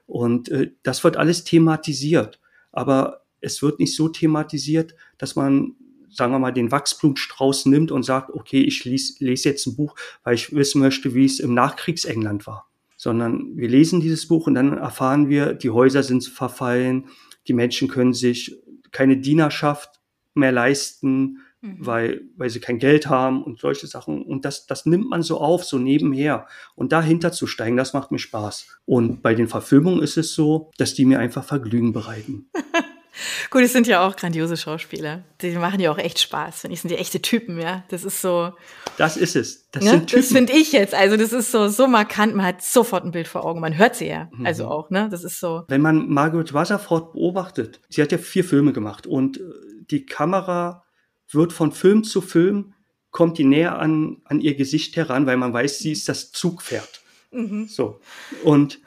Und 0.06 0.48
äh, 0.48 0.72
das 0.82 1.04
wird 1.04 1.16
alles 1.16 1.44
thematisiert. 1.44 2.40
Aber 2.72 3.24
es 3.40 3.62
wird 3.62 3.80
nicht 3.80 3.94
so 3.94 4.08
thematisiert, 4.08 4.94
dass 5.18 5.36
man, 5.36 5.74
sagen 6.10 6.32
wir 6.32 6.38
mal, 6.38 6.52
den 6.52 6.70
Wachsblumenstrauß 6.70 7.66
nimmt 7.66 7.90
und 7.90 8.04
sagt, 8.04 8.30
okay, 8.30 8.62
ich 8.62 8.84
lies, 8.84 9.20
lese 9.20 9.50
jetzt 9.50 9.66
ein 9.66 9.76
Buch, 9.76 9.94
weil 10.22 10.34
ich 10.34 10.54
wissen 10.54 10.80
möchte, 10.80 11.14
wie 11.14 11.26
es 11.26 11.40
im 11.40 11.54
Nachkriegsengland 11.54 12.46
war. 12.46 12.68
Sondern 12.96 13.56
wir 13.56 13.68
lesen 13.68 14.00
dieses 14.00 14.26
Buch 14.26 14.46
und 14.46 14.54
dann 14.54 14.78
erfahren 14.78 15.28
wir, 15.28 15.52
die 15.52 15.70
Häuser 15.70 16.02
sind 16.02 16.24
verfallen, 16.24 17.08
die 17.48 17.52
Menschen 17.52 17.88
können 17.88 18.14
sich 18.14 18.56
keine 18.92 19.18
Dienerschaft 19.18 20.00
mehr 20.34 20.52
leisten, 20.52 21.40
mhm. 21.64 21.76
weil, 21.78 22.22
weil 22.36 22.50
sie 22.50 22.60
kein 22.60 22.78
Geld 22.78 23.08
haben 23.08 23.42
und 23.42 23.58
solche 23.58 23.86
Sachen. 23.86 24.22
Und 24.22 24.44
das, 24.44 24.66
das 24.66 24.86
nimmt 24.86 25.08
man 25.08 25.22
so 25.22 25.40
auf, 25.40 25.64
so 25.64 25.78
nebenher. 25.78 26.46
Und 26.74 26.92
dahinter 26.92 27.32
zu 27.32 27.46
steigen, 27.46 27.76
das 27.76 27.94
macht 27.94 28.12
mir 28.12 28.18
Spaß. 28.18 28.66
Und 28.84 29.22
bei 29.22 29.34
den 29.34 29.48
Verfilmungen 29.48 30.02
ist 30.02 30.16
es 30.16 30.34
so, 30.34 30.70
dass 30.76 30.94
die 30.94 31.04
mir 31.04 31.18
einfach 31.18 31.44
Vergnügen 31.44 31.92
bereiten. 31.92 32.50
Gut, 33.50 33.62
es 33.62 33.72
sind 33.72 33.86
ja 33.86 34.06
auch 34.06 34.16
grandiose 34.16 34.56
Schauspieler. 34.56 35.22
Die 35.40 35.52
machen 35.52 35.78
ja 35.78 35.92
auch 35.92 35.98
echt 35.98 36.18
Spaß. 36.18 36.62
Finde 36.62 36.74
ich, 36.74 36.80
sind 36.80 36.90
die 36.90 36.96
echte 36.96 37.22
Typen, 37.22 37.60
ja. 37.60 37.84
Das 37.88 38.04
ist 38.04 38.20
so. 38.20 38.52
Das 38.96 39.16
ist 39.16 39.36
es. 39.36 39.70
Das, 39.70 39.84
ne? 39.84 40.04
das 40.10 40.32
finde 40.32 40.52
ich 40.52 40.72
jetzt. 40.72 40.94
Also, 40.94 41.16
das 41.16 41.32
ist 41.32 41.52
so, 41.52 41.68
so 41.68 41.86
markant. 41.86 42.34
Man 42.34 42.44
hat 42.44 42.62
sofort 42.62 43.04
ein 43.04 43.12
Bild 43.12 43.28
vor 43.28 43.44
Augen. 43.44 43.60
Man 43.60 43.78
hört 43.78 43.94
sie 43.94 44.08
ja. 44.08 44.28
Mhm. 44.32 44.46
Also 44.46 44.66
auch, 44.66 44.90
ne? 44.90 45.08
Das 45.10 45.22
ist 45.22 45.38
so. 45.38 45.62
Wenn 45.68 45.80
man 45.80 46.08
Margaret 46.08 46.52
Rutherford 46.52 47.12
beobachtet, 47.12 47.80
sie 47.88 48.02
hat 48.02 48.10
ja 48.10 48.18
vier 48.18 48.44
Filme 48.44 48.72
gemacht 48.72 49.06
und 49.06 49.38
äh, 49.38 49.42
die 49.90 50.06
Kamera 50.06 50.83
wird 51.30 51.52
von 51.52 51.72
Film 51.72 52.04
zu 52.04 52.20
Film, 52.20 52.74
kommt 53.10 53.38
die 53.38 53.44
näher 53.44 53.78
an, 53.78 54.18
an 54.24 54.40
ihr 54.40 54.54
Gesicht 54.54 54.96
heran, 54.96 55.26
weil 55.26 55.36
man 55.36 55.52
weiß, 55.52 55.78
sie 55.78 55.92
ist 55.92 56.08
das 56.08 56.32
Zugpferd. 56.32 57.02
Mhm. 57.30 57.68
So. 57.68 58.00
Und 58.42 58.80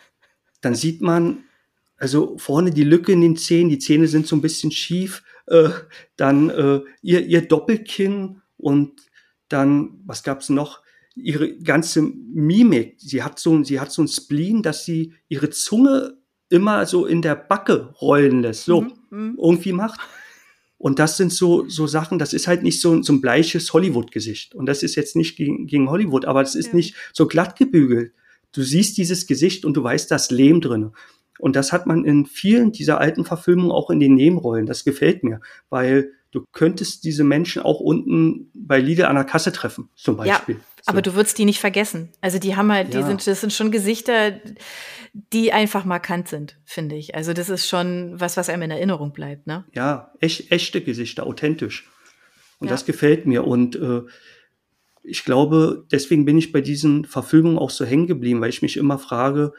dann 0.62 0.76
sieht 0.76 1.02
man, 1.02 1.44
also 1.98 2.38
vorne 2.38 2.72
die 2.72 2.84
Lücke 2.84 3.12
in 3.12 3.22
den 3.22 3.38
Zähnen, 3.38 3.70
die 3.70 3.80
Zähne 3.80 4.08
sind 4.08 4.28
so 4.28 4.36
ein 4.36 4.42
bisschen 4.42 4.72
schief, 4.72 5.24
äh, 5.48 5.70
dann 6.16 6.50
äh, 6.50 6.82
ihr, 7.02 7.26
ihr 7.26 7.42
Doppelkinn 7.42 8.42
und 8.58 9.02
dann, 9.50 10.02
was 10.06 10.24
gab's 10.24 10.50
noch? 10.50 10.82
Ihre 11.16 11.58
ganze 11.58 12.02
Mimik. 12.02 12.96
Sie 13.00 13.24
hat 13.24 13.40
so, 13.40 13.64
sie 13.64 13.80
hat 13.80 13.92
so 13.92 14.04
ein 14.04 14.08
Spleen, 14.08 14.62
dass 14.62 14.86
sie 14.86 15.14
ihre 15.30 15.50
Zunge 15.50 16.18
immer 16.50 16.86
so 16.86 17.06
in 17.06 17.22
der 17.22 17.36
Backe 17.36 17.94
rollen 18.02 18.42
lässt, 18.42 18.66
so 18.66 18.82
mhm. 18.82 18.94
mhm. 19.10 19.38
irgendwie 19.42 19.74
macht. 19.74 20.00
Und 20.78 21.00
das 21.00 21.18
sind 21.18 21.34
so, 21.34 21.68
so 21.68 21.88
Sachen, 21.88 22.20
das 22.20 22.34
ist 22.34 22.48
halt 22.48 22.64
nicht 22.64 22.82
so, 22.82 23.02
so 23.02 23.14
ein 23.14 23.22
bleiches 23.22 23.74
Hollywood-Gesicht. 23.74 24.54
Und 24.54 24.68
das 24.68 24.84
ist 24.84 24.96
jetzt 24.96 25.16
nicht 25.16 25.36
gegen, 25.36 25.66
gegen 25.66 25.90
Hollywood, 25.90 26.26
aber 26.26 26.42
es 26.42 26.56
ist 26.56 26.68
ja. 26.68 26.76
nicht 26.76 26.96
so 27.14 27.28
glatt 27.28 27.58
gebügelt. 27.58 28.14
Du 28.52 28.62
siehst 28.62 28.98
dieses 28.98 29.26
Gesicht 29.28 29.66
und 29.66 29.76
du 29.76 29.84
weißt, 29.84 30.10
das 30.12 30.30
Lehm 30.30 30.62
drin. 30.62 30.92
Und 31.40 31.56
das 31.56 31.72
hat 31.72 31.88
man 31.88 32.06
in 32.06 32.26
vielen 32.26 32.72
dieser 32.72 33.00
alten 33.00 33.26
Verfilmungen 33.26 33.72
auch 33.72 33.90
in 33.90 34.00
den 34.00 34.16
Nebenrollen. 34.16 34.66
Das 34.66 34.84
gefällt 34.84 35.24
mir, 35.24 35.42
weil 35.70 36.12
Du 36.32 36.46
könntest 36.52 37.04
diese 37.04 37.24
Menschen 37.24 37.62
auch 37.62 37.80
unten 37.80 38.52
bei 38.54 38.80
Lidl 38.80 39.06
an 39.06 39.16
der 39.16 39.24
Kasse 39.24 39.52
treffen, 39.52 39.90
zum 39.96 40.18
Beispiel. 40.18 40.56
Ja, 40.56 40.62
aber 40.88 41.02
du 41.02 41.14
würdest 41.16 41.38
die 41.38 41.46
nicht 41.46 41.60
vergessen. 41.60 42.12
Also 42.22 42.40
die 42.40 42.56
haben 42.56 42.72
halt, 42.72 42.94
die 42.94 43.00
Ja. 43.00 43.06
sind, 43.06 43.26
das 43.28 43.42
sind 43.42 43.54
schon 43.54 43.72
Gesichter, 43.72 44.40
die 45.34 45.52
einfach 45.52 45.86
markant 45.86 46.28
sind, 46.28 46.58
finde 46.66 46.96
ich. 46.96 47.16
Also 47.16 47.34
das 47.34 47.50
ist 47.50 47.68
schon 47.68 48.20
was, 48.20 48.38
was 48.38 48.50
einem 48.50 48.64
in 48.64 48.72
Erinnerung 48.72 49.14
bleibt, 49.14 49.48
ne? 49.48 49.66
Ja, 49.74 50.12
echt, 50.20 50.52
echte 50.52 50.82
Gesichter, 50.82 51.26
authentisch. 51.26 51.88
Und 52.60 52.68
Ja. 52.68 52.74
das 52.74 52.86
gefällt 52.86 53.26
mir. 53.26 53.46
Und 53.46 53.76
äh, 53.76 54.02
ich 55.04 55.24
glaube, 55.24 55.86
deswegen 55.92 56.26
bin 56.26 56.38
ich 56.38 56.52
bei 56.52 56.62
diesen 56.62 57.06
Verfilmungen 57.06 57.58
auch 57.60 57.70
so 57.70 57.86
hängen 57.86 58.08
geblieben, 58.08 58.42
weil 58.42 58.50
ich 58.50 58.62
mich 58.62 58.78
immer 58.78 58.98
frage, 59.00 59.54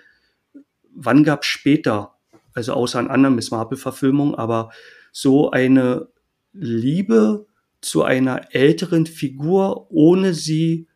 wann 0.95 1.25
gab 1.25 1.43
es 1.43 1.47
später, 1.49 2.15
also 2.55 2.73
außer 2.73 2.99
an 2.99 3.09
anderen 3.09 3.35
Miss 3.37 3.51
Marple-Verfilmungen, 3.51 4.35
aber 4.35 4.71
so 5.13 5.51
eine 5.51 6.09
Liebe 6.53 7.47
zu 7.81 8.03
einer 8.03 8.53
älteren 8.55 9.07
Figur, 9.07 9.91
ohne 9.91 10.35
sie 10.35 10.88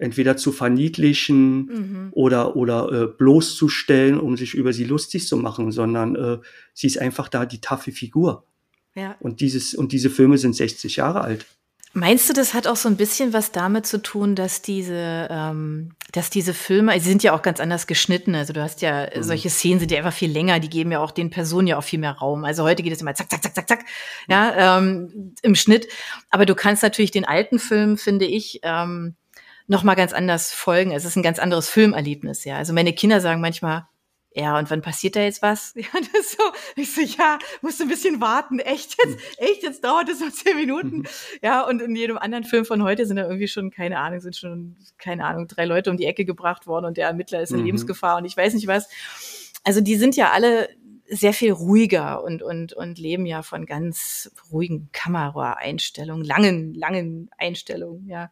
entweder 0.00 0.36
zu 0.36 0.52
verniedlichen 0.52 1.66
Mhm. 1.66 2.08
oder, 2.12 2.56
oder 2.56 2.90
äh, 2.92 3.06
bloßzustellen, 3.06 4.18
um 4.18 4.36
sich 4.36 4.54
über 4.54 4.72
sie 4.72 4.84
lustig 4.84 5.26
zu 5.26 5.36
machen, 5.36 5.72
sondern 5.72 6.16
äh, 6.16 6.38
sie 6.74 6.86
ist 6.86 6.98
einfach 6.98 7.28
da 7.28 7.46
die 7.46 7.60
taffe 7.60 7.92
Figur. 7.92 8.44
Ja. 8.94 9.16
Und, 9.20 9.40
dieses, 9.40 9.74
und 9.74 9.92
diese 9.92 10.10
Filme 10.10 10.36
sind 10.38 10.56
60 10.56 10.96
Jahre 10.96 11.20
alt. 11.20 11.46
Meinst 11.92 12.28
du, 12.28 12.32
das 12.32 12.54
hat 12.54 12.68
auch 12.68 12.76
so 12.76 12.88
ein 12.88 12.96
bisschen 12.96 13.32
was 13.32 13.50
damit 13.50 13.84
zu 13.84 14.00
tun, 14.00 14.36
dass 14.36 14.62
diese, 14.62 15.26
ähm, 15.28 15.90
dass 16.12 16.30
diese 16.30 16.54
Filme, 16.54 16.92
sie 17.00 17.08
sind 17.08 17.24
ja 17.24 17.32
auch 17.32 17.42
ganz 17.42 17.58
anders 17.58 17.88
geschnitten. 17.88 18.36
Also 18.36 18.52
du 18.52 18.62
hast 18.62 18.80
ja 18.80 19.08
Mhm. 19.12 19.24
solche 19.24 19.50
Szenen 19.50 19.80
sind 19.80 19.90
ja 19.90 19.98
einfach 19.98 20.12
viel 20.12 20.30
länger, 20.30 20.60
die 20.60 20.70
geben 20.70 20.92
ja 20.92 21.00
auch 21.00 21.10
den 21.10 21.30
Personen 21.30 21.66
ja 21.66 21.78
auch 21.78 21.82
viel 21.84 21.98
mehr 21.98 22.12
Raum. 22.12 22.44
Also 22.44 22.62
heute 22.62 22.84
geht 22.84 22.92
es 22.92 23.00
immer 23.00 23.14
zack, 23.14 23.28
zack, 23.28 23.42
zack, 23.42 23.54
zack, 23.56 23.68
zack, 23.68 23.84
ja, 24.28 24.78
ähm, 24.78 25.34
im 25.42 25.56
Schnitt. 25.56 25.88
Aber 26.30 26.46
du 26.46 26.54
kannst 26.54 26.84
natürlich 26.84 27.10
den 27.10 27.24
alten 27.24 27.58
Film, 27.58 27.96
finde 27.98 28.24
ich, 28.24 28.60
ähm, 28.62 29.16
noch 29.66 29.82
mal 29.82 29.94
ganz 29.94 30.12
anders 30.12 30.52
folgen. 30.52 30.92
Es 30.92 31.04
ist 31.04 31.16
ein 31.16 31.22
ganz 31.22 31.38
anderes 31.38 31.68
Filmerlebnis, 31.68 32.44
ja. 32.44 32.56
Also 32.56 32.72
meine 32.72 32.92
Kinder 32.92 33.20
sagen 33.20 33.40
manchmal, 33.40 33.86
ja, 34.32 34.56
und 34.58 34.70
wann 34.70 34.80
passiert 34.80 35.16
da 35.16 35.22
jetzt 35.22 35.42
was? 35.42 35.74
Ja, 35.76 35.88
das 35.92 36.20
ist 36.20 36.38
so, 36.38 36.44
ich 36.76 36.94
so, 36.94 37.00
ja, 37.00 37.38
musst 37.62 37.80
du 37.80 37.84
ein 37.84 37.88
bisschen 37.88 38.20
warten. 38.20 38.60
Echt 38.60 38.96
jetzt, 39.04 39.18
echt, 39.38 39.62
jetzt 39.64 39.82
dauert 39.82 40.08
es 40.08 40.20
noch 40.20 40.30
zehn 40.30 40.56
Minuten. 40.56 41.04
Ja, 41.42 41.62
und 41.66 41.82
in 41.82 41.96
jedem 41.96 42.16
anderen 42.16 42.44
Film 42.44 42.64
von 42.64 42.82
heute 42.82 43.06
sind 43.06 43.16
da 43.16 43.24
irgendwie 43.24 43.48
schon, 43.48 43.70
keine 43.70 43.98
Ahnung, 43.98 44.20
sind 44.20 44.36
schon, 44.36 44.76
keine 44.98 45.24
Ahnung, 45.24 45.48
drei 45.48 45.64
Leute 45.64 45.90
um 45.90 45.96
die 45.96 46.06
Ecke 46.06 46.24
gebracht 46.24 46.66
worden 46.68 46.86
und 46.86 46.96
der 46.96 47.08
Ermittler 47.08 47.42
ist 47.42 47.50
in 47.50 47.58
Mhm. 47.58 47.66
Lebensgefahr 47.66 48.18
und 48.18 48.24
ich 48.24 48.36
weiß 48.36 48.54
nicht 48.54 48.68
was. 48.68 48.88
Also 49.64 49.80
die 49.80 49.96
sind 49.96 50.14
ja 50.16 50.30
alle 50.30 50.68
sehr 51.08 51.32
viel 51.34 51.50
ruhiger 51.50 52.22
und, 52.22 52.40
und, 52.40 52.72
und 52.72 52.98
leben 52.98 53.26
ja 53.26 53.42
von 53.42 53.66
ganz 53.66 54.30
ruhigen 54.52 54.90
Kameraeinstellungen, 54.92 56.24
langen, 56.24 56.72
langen 56.72 57.30
Einstellungen, 57.36 58.06
ja. 58.06 58.30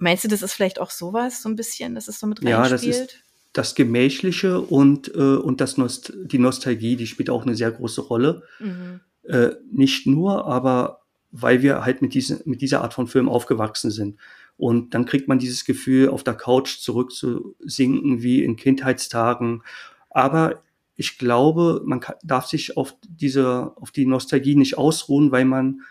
Meinst 0.00 0.24
du, 0.24 0.28
das 0.28 0.42
ist 0.42 0.54
vielleicht 0.54 0.80
auch 0.80 0.90
sowas, 0.90 1.42
so 1.42 1.48
ein 1.48 1.56
bisschen, 1.56 1.94
dass 1.94 2.08
es 2.08 2.18
so 2.18 2.26
mit 2.26 2.42
Ja, 2.42 2.62
das 2.62 2.82
reinspielt? 2.82 2.96
ist 2.96 3.24
das 3.52 3.74
Gemächliche 3.74 4.60
und, 4.60 5.14
äh, 5.14 5.36
und 5.36 5.60
das 5.60 5.76
Nost 5.76 6.12
die 6.24 6.38
Nostalgie, 6.38 6.96
die 6.96 7.06
spielt 7.06 7.30
auch 7.30 7.42
eine 7.44 7.54
sehr 7.54 7.70
große 7.70 8.00
Rolle. 8.00 8.42
Mhm. 8.60 9.00
Äh, 9.24 9.50
nicht 9.70 10.06
nur, 10.06 10.46
aber 10.46 11.02
weil 11.32 11.62
wir 11.62 11.84
halt 11.84 12.02
mit, 12.02 12.14
diesen, 12.14 12.40
mit 12.44 12.60
dieser 12.60 12.82
Art 12.82 12.94
von 12.94 13.06
Film 13.06 13.28
aufgewachsen 13.28 13.90
sind. 13.90 14.18
Und 14.56 14.94
dann 14.94 15.04
kriegt 15.04 15.28
man 15.28 15.38
dieses 15.38 15.64
Gefühl, 15.64 16.08
auf 16.08 16.22
der 16.22 16.34
Couch 16.34 16.78
zurückzusinken 16.78 18.22
wie 18.22 18.44
in 18.44 18.56
Kindheitstagen. 18.56 19.62
Aber 20.10 20.62
ich 20.96 21.18
glaube, 21.18 21.82
man 21.84 22.00
kann, 22.00 22.16
darf 22.22 22.46
sich 22.46 22.76
auf 22.76 22.94
diese, 23.08 23.72
auf 23.76 23.90
die 23.90 24.06
Nostalgie 24.06 24.56
nicht 24.56 24.76
ausruhen, 24.76 25.32
weil 25.32 25.44
man 25.44 25.82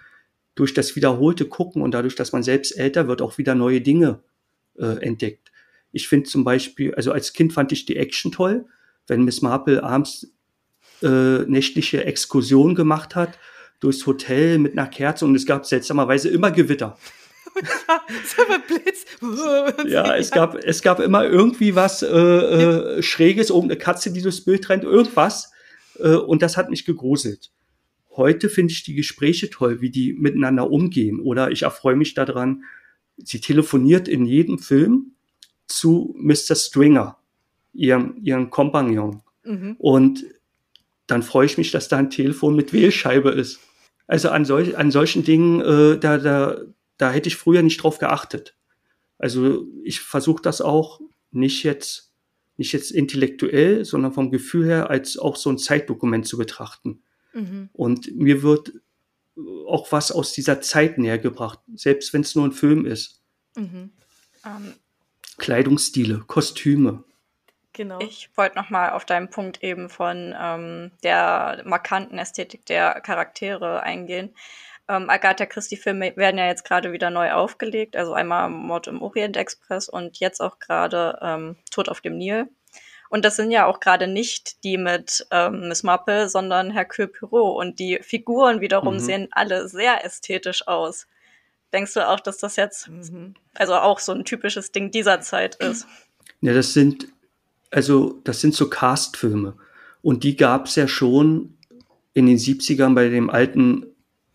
durch 0.59 0.73
das 0.73 0.97
wiederholte 0.97 1.45
Gucken 1.45 1.81
und 1.81 1.91
dadurch, 1.91 2.15
dass 2.15 2.33
man 2.33 2.43
selbst 2.43 2.77
älter 2.77 3.07
wird, 3.07 3.21
auch 3.21 3.37
wieder 3.37 3.55
neue 3.55 3.79
Dinge 3.79 4.19
äh, 4.77 5.01
entdeckt. 5.01 5.53
Ich 5.93 6.09
finde 6.09 6.29
zum 6.29 6.43
Beispiel, 6.43 6.93
also 6.95 7.13
als 7.13 7.31
Kind 7.31 7.53
fand 7.53 7.71
ich 7.71 7.85
die 7.85 7.95
Action 7.95 8.33
toll, 8.33 8.65
wenn 9.07 9.23
Miss 9.23 9.41
Marple 9.41 9.81
abends 9.81 10.33
äh, 11.01 11.39
nächtliche 11.47 12.03
Exkursion 12.03 12.75
gemacht 12.75 13.15
hat 13.15 13.39
durchs 13.79 14.05
Hotel 14.05 14.57
mit 14.57 14.73
einer 14.77 14.87
Kerze 14.87 15.23
und 15.23 15.33
es 15.33 15.45
gab 15.45 15.65
seltsamerweise 15.65 16.27
immer 16.27 16.51
Gewitter. 16.51 16.97
Ja, 19.87 20.15
es 20.15 20.31
gab, 20.31 20.55
es 20.55 20.81
gab 20.81 20.99
immer 20.99 21.23
irgendwie 21.23 21.73
was 21.75 22.03
äh, 22.03 22.07
äh, 22.07 23.01
Schräges, 23.01 23.49
irgendeine 23.49 23.79
Katze, 23.79 24.11
die 24.11 24.21
durchs 24.21 24.43
Bild 24.43 24.67
rennt, 24.69 24.83
irgendwas. 24.83 25.51
Äh, 25.99 26.15
und 26.15 26.41
das 26.41 26.57
hat 26.57 26.69
mich 26.69 26.85
gegruselt. 26.85 27.49
Heute 28.11 28.49
finde 28.49 28.71
ich 28.71 28.83
die 28.83 28.95
Gespräche 28.95 29.49
toll, 29.49 29.81
wie 29.81 29.91
die 29.91 30.13
miteinander 30.13 30.69
umgehen. 30.69 31.19
Oder 31.19 31.51
ich 31.51 31.63
erfreue 31.63 31.95
mich 31.95 32.13
daran, 32.15 32.63
sie 33.17 33.39
telefoniert 33.39 34.07
in 34.07 34.25
jedem 34.25 34.59
Film 34.59 35.13
zu 35.67 36.15
Mr. 36.17 36.55
Stringer, 36.55 37.17
ihrem, 37.73 38.17
ihrem 38.21 38.49
Kompagnon. 38.49 39.21
Mhm. 39.43 39.75
Und 39.77 40.25
dann 41.07 41.23
freue 41.23 41.45
ich 41.45 41.57
mich, 41.57 41.71
dass 41.71 41.87
da 41.87 41.97
ein 41.97 42.09
Telefon 42.09 42.55
mit 42.55 42.73
Wählscheibe 42.73 43.29
ist. 43.29 43.59
Also 44.07 44.29
an, 44.29 44.45
solch, 44.45 44.77
an 44.77 44.91
solchen 44.91 45.23
Dingen, 45.23 45.61
äh, 45.61 45.99
da, 45.99 46.17
da, 46.17 46.61
da 46.97 47.11
hätte 47.11 47.29
ich 47.29 47.35
früher 47.35 47.61
nicht 47.61 47.83
drauf 47.83 47.99
geachtet. 47.99 48.55
Also 49.17 49.67
ich 49.83 50.01
versuche 50.01 50.41
das 50.41 50.61
auch 50.61 50.99
nicht 51.31 51.63
jetzt, 51.63 52.13
nicht 52.57 52.73
jetzt 52.73 52.91
intellektuell, 52.91 53.85
sondern 53.85 54.13
vom 54.13 54.31
Gefühl 54.31 54.65
her 54.65 54.89
als 54.89 55.17
auch 55.17 55.35
so 55.35 55.49
ein 55.49 55.57
Zeitdokument 55.57 56.27
zu 56.27 56.37
betrachten. 56.37 57.03
Mhm. 57.33 57.69
Und 57.74 58.15
mir 58.15 58.43
wird 58.43 58.74
auch 59.67 59.91
was 59.91 60.12
aus 60.12 60.33
dieser 60.33 60.62
Zeit 60.62 60.98
näher 60.98 61.17
gebracht, 61.17 61.59
selbst 61.74 62.13
wenn 62.13 62.21
es 62.21 62.36
nur 62.36 62.45
ein 62.45 62.51
Film 62.51 62.86
ist. 62.86 63.21
Mhm. 63.55 63.91
Ähm, 64.45 64.74
Kleidungsstile, 65.38 66.19
Kostüme. 66.27 67.03
Genau. 67.74 68.00
Ich 68.00 68.29
wollte 68.36 68.57
noch 68.57 68.69
mal 68.69 68.91
auf 68.91 69.05
deinen 69.05 69.29
Punkt 69.29 69.63
eben 69.63 69.89
von 69.89 70.36
ähm, 70.38 70.91
der 71.03 71.62
markanten 71.65 72.17
Ästhetik 72.17 72.65
der 72.65 73.00
Charaktere 73.01 73.81
eingehen. 73.83 74.33
Ähm, 74.89 75.09
Agatha 75.09 75.45
Christie-Filme 75.45 76.15
werden 76.17 76.39
ja 76.39 76.48
jetzt 76.48 76.65
gerade 76.65 76.91
wieder 76.91 77.12
neu 77.12 77.31
aufgelegt, 77.31 77.95
also 77.95 78.13
einmal 78.13 78.50
Mord 78.50 78.88
im 78.88 79.01
Orient 79.01 79.38
Express 79.38 79.88
und 79.88 80.19
jetzt 80.19 80.41
auch 80.41 80.59
gerade 80.59 81.19
ähm, 81.21 81.57
Tod 81.71 81.89
auf 81.89 82.01
dem 82.01 82.17
Nil. 82.17 82.50
Und 83.09 83.25
das 83.25 83.35
sind 83.35 83.49
ja 83.51 83.65
auch 83.65 83.79
gerade 83.79 84.07
nicht 84.07 84.63
die 84.63 84.77
mit 84.77 85.25
ähm, 85.31 85.67
Miss 85.67 85.83
Marple, 85.83 86.29
sondern 86.29 86.69
Hercule 86.71 87.07
Poirot. 87.07 87.57
Und 87.57 87.79
die 87.79 87.99
Figuren 88.01 88.61
wiederum 88.61 88.95
Mhm. 88.95 88.99
sehen 88.99 89.27
alle 89.31 89.67
sehr 89.67 90.05
ästhetisch 90.05 90.67
aus. 90.67 91.07
Denkst 91.73 91.93
du 91.95 92.07
auch, 92.07 92.19
dass 92.19 92.37
das 92.37 92.55
jetzt 92.55 92.87
Mhm. 92.87 93.33
also 93.55 93.73
auch 93.75 93.99
so 93.99 94.11
ein 94.11 94.25
typisches 94.25 94.71
Ding 94.71 94.91
dieser 94.91 95.21
Zeit 95.21 95.55
ist? 95.55 95.87
Ja, 96.41 96.53
das 96.53 96.73
sind, 96.73 97.07
also 97.71 98.19
das 98.23 98.41
sind 98.41 98.53
so 98.55 98.69
Cast-Filme. 98.69 99.55
Und 100.01 100.23
die 100.23 100.35
gab 100.37 100.67
es 100.67 100.75
ja 100.75 100.87
schon 100.87 101.57
in 102.13 102.25
den 102.27 102.37
70ern 102.37 102.95
bei 102.95 103.09
dem 103.09 103.29
alten 103.29 103.85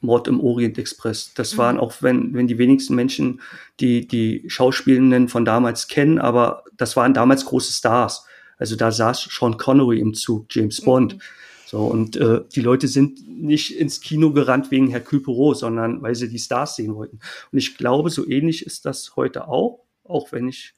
Mord 0.01 0.29
im 0.29 0.39
Orient 0.41 0.79
Express. 0.79 1.33
Das 1.35 1.55
Mhm. 1.55 1.59
waren 1.59 1.79
auch, 1.81 1.95
wenn, 2.01 2.35
wenn 2.35 2.47
die 2.47 2.59
wenigsten 2.59 2.95
Menschen 2.95 3.41
die, 3.81 4.07
die 4.07 4.45
Schauspielenden 4.49 5.29
von 5.29 5.45
damals 5.45 5.89
kennen, 5.89 6.19
aber 6.19 6.65
das 6.77 6.97
waren 6.97 7.15
damals 7.15 7.45
große 7.47 7.73
Stars. 7.73 8.27
Also 8.59 8.77
da 8.77 8.93
saß 8.93 9.29
Sean 9.31 9.57
Connery 9.57 10.01
im 10.01 10.15
Zug, 10.15 10.47
James 10.51 10.81
Bond. 10.81 11.15
Mhm. 11.15 11.21
So, 11.67 11.81
und 11.87 12.17
äh, 12.17 12.43
die 12.55 12.61
Leute 12.61 12.87
sind 12.89 13.27
nicht 13.27 13.77
ins 13.77 14.01
Kino 14.01 14.33
gerannt 14.33 14.71
wegen 14.71 14.89
Hercule 14.89 15.23
Poirot, 15.23 15.59
sondern 15.59 16.03
weil 16.03 16.15
sie 16.15 16.29
die 16.29 16.39
Stars 16.39 16.77
sehen 16.77 16.95
wollten. 16.95 17.19
Und 17.51 17.59
ich 17.59 17.77
glaube, 17.77 18.11
so 18.11 18.29
ähnlich 18.29 18.65
ist 18.65 18.85
das 18.85 19.17
heute 19.17 19.49
auch, 19.49 19.85
auch 20.05 20.31
wenn 20.31 20.49
ich 20.49 20.75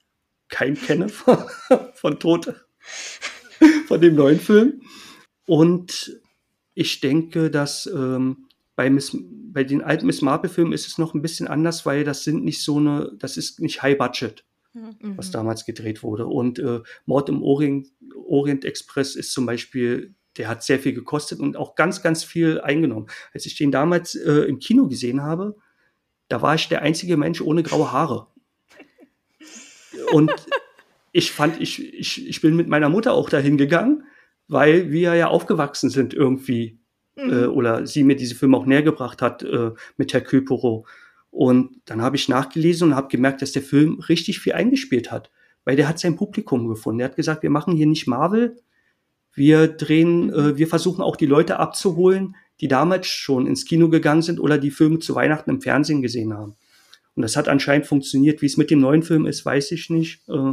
keinen 0.48 0.76
kenne 0.76 1.08
von, 1.08 1.38
von 1.94 2.18
Tote, 2.18 2.64
von 3.88 4.00
dem 4.00 4.14
neuen 4.14 4.40
Film. 4.40 4.80
Und 5.44 6.18
ich 6.74 7.00
denke, 7.00 7.50
dass 7.50 7.86
ähm, 7.86 8.46
bei, 8.74 8.88
Miss, 8.88 9.16
bei 9.52 9.64
den 9.64 9.82
alten 9.82 10.06
Miss 10.06 10.22
Marple-Filmen 10.22 10.72
ist 10.72 10.86
es 10.86 10.98
noch 10.98 11.14
ein 11.14 11.22
bisschen 11.22 11.48
anders, 11.48 11.84
weil 11.84 12.04
das 12.04 12.24
sind 12.24 12.44
nicht 12.44 12.62
so 12.62 12.78
eine, 12.78 13.12
das 13.18 13.36
ist 13.36 13.60
nicht 13.60 13.82
High 13.82 13.98
Budget 13.98 14.44
Mhm. 14.76 15.16
was 15.16 15.30
damals 15.30 15.64
gedreht 15.64 16.02
wurde. 16.02 16.26
Und 16.26 16.58
äh, 16.58 16.80
Mord 17.06 17.28
im 17.28 17.42
Orient, 17.42 17.88
Orient 18.28 18.64
Express 18.64 19.16
ist 19.16 19.32
zum 19.32 19.46
Beispiel, 19.46 20.14
der 20.36 20.48
hat 20.48 20.62
sehr 20.62 20.78
viel 20.78 20.92
gekostet 20.92 21.40
und 21.40 21.56
auch 21.56 21.74
ganz, 21.74 22.02
ganz 22.02 22.24
viel 22.24 22.60
eingenommen. 22.60 23.06
Als 23.32 23.46
ich 23.46 23.56
den 23.56 23.72
damals 23.72 24.14
äh, 24.14 24.42
im 24.42 24.58
Kino 24.58 24.86
gesehen 24.86 25.22
habe, 25.22 25.56
da 26.28 26.42
war 26.42 26.54
ich 26.54 26.68
der 26.68 26.82
einzige 26.82 27.16
Mensch 27.16 27.40
ohne 27.40 27.62
graue 27.62 27.92
Haare. 27.92 28.26
Und 30.12 30.30
ich 31.12 31.32
fand, 31.32 31.60
ich, 31.60 31.94
ich, 31.94 32.28
ich 32.28 32.40
bin 32.40 32.54
mit 32.54 32.68
meiner 32.68 32.88
Mutter 32.88 33.14
auch 33.14 33.30
dahin 33.30 33.56
gegangen, 33.56 34.04
weil 34.48 34.90
wir 34.90 35.14
ja 35.14 35.28
aufgewachsen 35.28 35.88
sind 35.90 36.12
irgendwie 36.12 36.78
Mhm. 37.16 37.32
äh, 37.32 37.46
oder 37.46 37.86
sie 37.86 38.04
mir 38.04 38.16
diese 38.16 38.34
Filme 38.34 38.56
auch 38.56 38.66
näher 38.66 38.82
gebracht 38.82 39.22
hat 39.22 39.42
äh, 39.42 39.70
mit 39.96 40.12
Hercule 40.12 40.42
Poirot. 40.42 40.86
Und 41.30 41.80
dann 41.84 42.02
habe 42.02 42.16
ich 42.16 42.28
nachgelesen 42.28 42.88
und 42.88 42.96
habe 42.96 43.08
gemerkt, 43.08 43.42
dass 43.42 43.52
der 43.52 43.62
Film 43.62 44.00
richtig 44.08 44.40
viel 44.40 44.54
eingespielt 44.54 45.10
hat, 45.10 45.30
weil 45.64 45.76
der 45.76 45.88
hat 45.88 45.98
sein 45.98 46.16
Publikum 46.16 46.68
gefunden. 46.68 46.98
Der 46.98 47.08
hat 47.08 47.16
gesagt, 47.16 47.42
wir 47.42 47.50
machen 47.50 47.76
hier 47.76 47.86
nicht 47.86 48.06
Marvel, 48.06 48.56
wir 49.34 49.68
drehen, 49.68 50.32
äh, 50.32 50.56
wir 50.56 50.66
versuchen 50.66 51.02
auch 51.02 51.16
die 51.16 51.26
Leute 51.26 51.58
abzuholen, 51.58 52.36
die 52.60 52.68
damals 52.68 53.06
schon 53.06 53.46
ins 53.46 53.66
Kino 53.66 53.90
gegangen 53.90 54.22
sind 54.22 54.40
oder 54.40 54.56
die 54.56 54.70
Filme 54.70 54.98
zu 54.98 55.14
Weihnachten 55.14 55.50
im 55.50 55.60
Fernsehen 55.60 56.00
gesehen 56.00 56.32
haben. 56.32 56.56
Und 57.14 57.22
das 57.22 57.36
hat 57.36 57.48
anscheinend 57.48 57.86
funktioniert. 57.86 58.40
Wie 58.40 58.46
es 58.46 58.56
mit 58.56 58.70
dem 58.70 58.80
neuen 58.80 59.02
Film 59.02 59.26
ist, 59.26 59.44
weiß 59.44 59.72
ich 59.72 59.90
nicht. 59.90 60.26
Äh, 60.28 60.52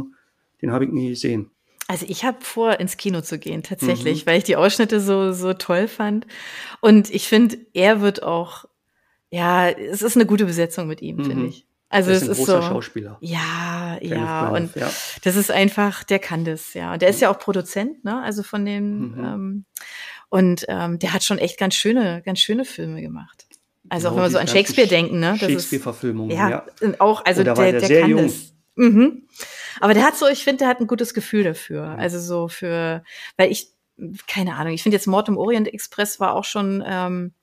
den 0.60 0.72
habe 0.72 0.84
ich 0.84 0.90
nie 0.90 1.10
gesehen. 1.10 1.50
Also 1.86 2.06
ich 2.08 2.24
habe 2.24 2.38
vor, 2.40 2.80
ins 2.80 2.96
Kino 2.96 3.20
zu 3.20 3.38
gehen, 3.38 3.62
tatsächlich, 3.62 4.24
mhm. 4.24 4.30
weil 4.30 4.38
ich 4.38 4.44
die 4.44 4.56
Ausschnitte 4.56 5.00
so, 5.00 5.32
so 5.32 5.52
toll 5.52 5.88
fand. 5.88 6.26
Und 6.80 7.10
ich 7.10 7.28
finde, 7.28 7.58
er 7.74 8.00
wird 8.00 8.22
auch, 8.22 8.64
ja, 9.34 9.68
es 9.68 10.00
ist 10.02 10.16
eine 10.16 10.26
gute 10.26 10.44
Besetzung 10.44 10.86
mit 10.86 11.02
ihm, 11.02 11.16
mhm. 11.16 11.24
finde 11.24 11.46
ich. 11.48 11.66
Also 11.88 12.12
ist 12.12 12.22
es 12.22 12.38
ist 12.38 12.46
so. 12.46 12.62
Schauspieler. 12.62 13.18
Ja, 13.20 13.96
Kenneth 14.00 14.18
ja. 14.18 14.48
und 14.48 14.74
ja. 14.76 14.88
das 15.22 15.34
ist 15.34 15.50
einfach, 15.50 16.04
der 16.04 16.20
kann 16.20 16.44
das, 16.44 16.74
ja. 16.74 16.92
Und 16.92 17.02
der 17.02 17.08
ist 17.08 17.20
ja 17.20 17.30
auch 17.30 17.38
Produzent, 17.38 18.04
ne? 18.04 18.22
Also 18.22 18.44
von 18.44 18.64
den, 18.64 18.98
mhm. 18.98 19.24
ähm, 19.24 19.64
und 20.28 20.64
ähm, 20.68 21.00
der 21.00 21.12
hat 21.12 21.24
schon 21.24 21.38
echt 21.38 21.58
ganz 21.58 21.74
schöne, 21.74 22.22
ganz 22.24 22.38
schöne 22.38 22.64
Filme 22.64 23.02
gemacht. 23.02 23.46
Also 23.88 24.08
genau, 24.08 24.12
auch 24.12 24.16
wenn 24.16 24.22
wir 24.24 24.30
so 24.30 24.38
an 24.38 24.46
Shakespeare 24.48 24.88
denken, 24.88 25.18
ne? 25.18 25.36
Shakespeare-Verfilmung, 25.36 26.30
ja, 26.30 26.48
ja. 26.48 26.64
Auch, 27.00 27.24
also 27.24 27.42
der, 27.42 27.54
der, 27.54 27.80
der 27.80 28.00
kann 28.02 28.10
jung. 28.10 28.22
das. 28.22 28.54
Mhm. 28.76 29.26
Aber 29.80 29.94
der 29.94 30.04
hat 30.04 30.16
so, 30.16 30.28
ich 30.28 30.44
finde, 30.44 30.58
der 30.58 30.68
hat 30.68 30.80
ein 30.80 30.86
gutes 30.86 31.12
Gefühl 31.12 31.42
dafür. 31.42 31.88
Also 31.98 32.20
so 32.20 32.46
für, 32.46 33.02
weil 33.36 33.50
ich, 33.50 33.72
keine 34.28 34.54
Ahnung, 34.54 34.74
ich 34.74 34.82
finde 34.84 34.96
jetzt 34.96 35.06
Mord 35.08 35.28
im 35.28 35.36
Orient 35.36 35.66
Express 35.66 36.20
war 36.20 36.34
auch 36.34 36.44
schon, 36.44 36.84
ähm, 36.86 37.34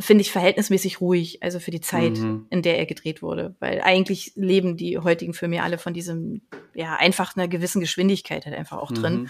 finde 0.00 0.22
ich 0.22 0.32
verhältnismäßig 0.32 1.00
ruhig, 1.00 1.42
also 1.42 1.60
für 1.60 1.70
die 1.70 1.80
Zeit, 1.80 2.18
mhm. 2.18 2.46
in 2.50 2.62
der 2.62 2.78
er 2.78 2.86
gedreht 2.86 3.22
wurde. 3.22 3.54
Weil 3.60 3.80
eigentlich 3.80 4.32
leben 4.34 4.76
die 4.76 4.98
heutigen 4.98 5.34
Filme 5.34 5.62
alle 5.62 5.78
von 5.78 5.94
diesem, 5.94 6.40
ja, 6.74 6.96
einfach 6.96 7.36
einer 7.36 7.46
gewissen 7.46 7.80
Geschwindigkeit 7.80 8.44
halt 8.44 8.56
einfach 8.56 8.78
auch 8.78 8.90
drin. 8.90 9.22
Mhm. 9.22 9.28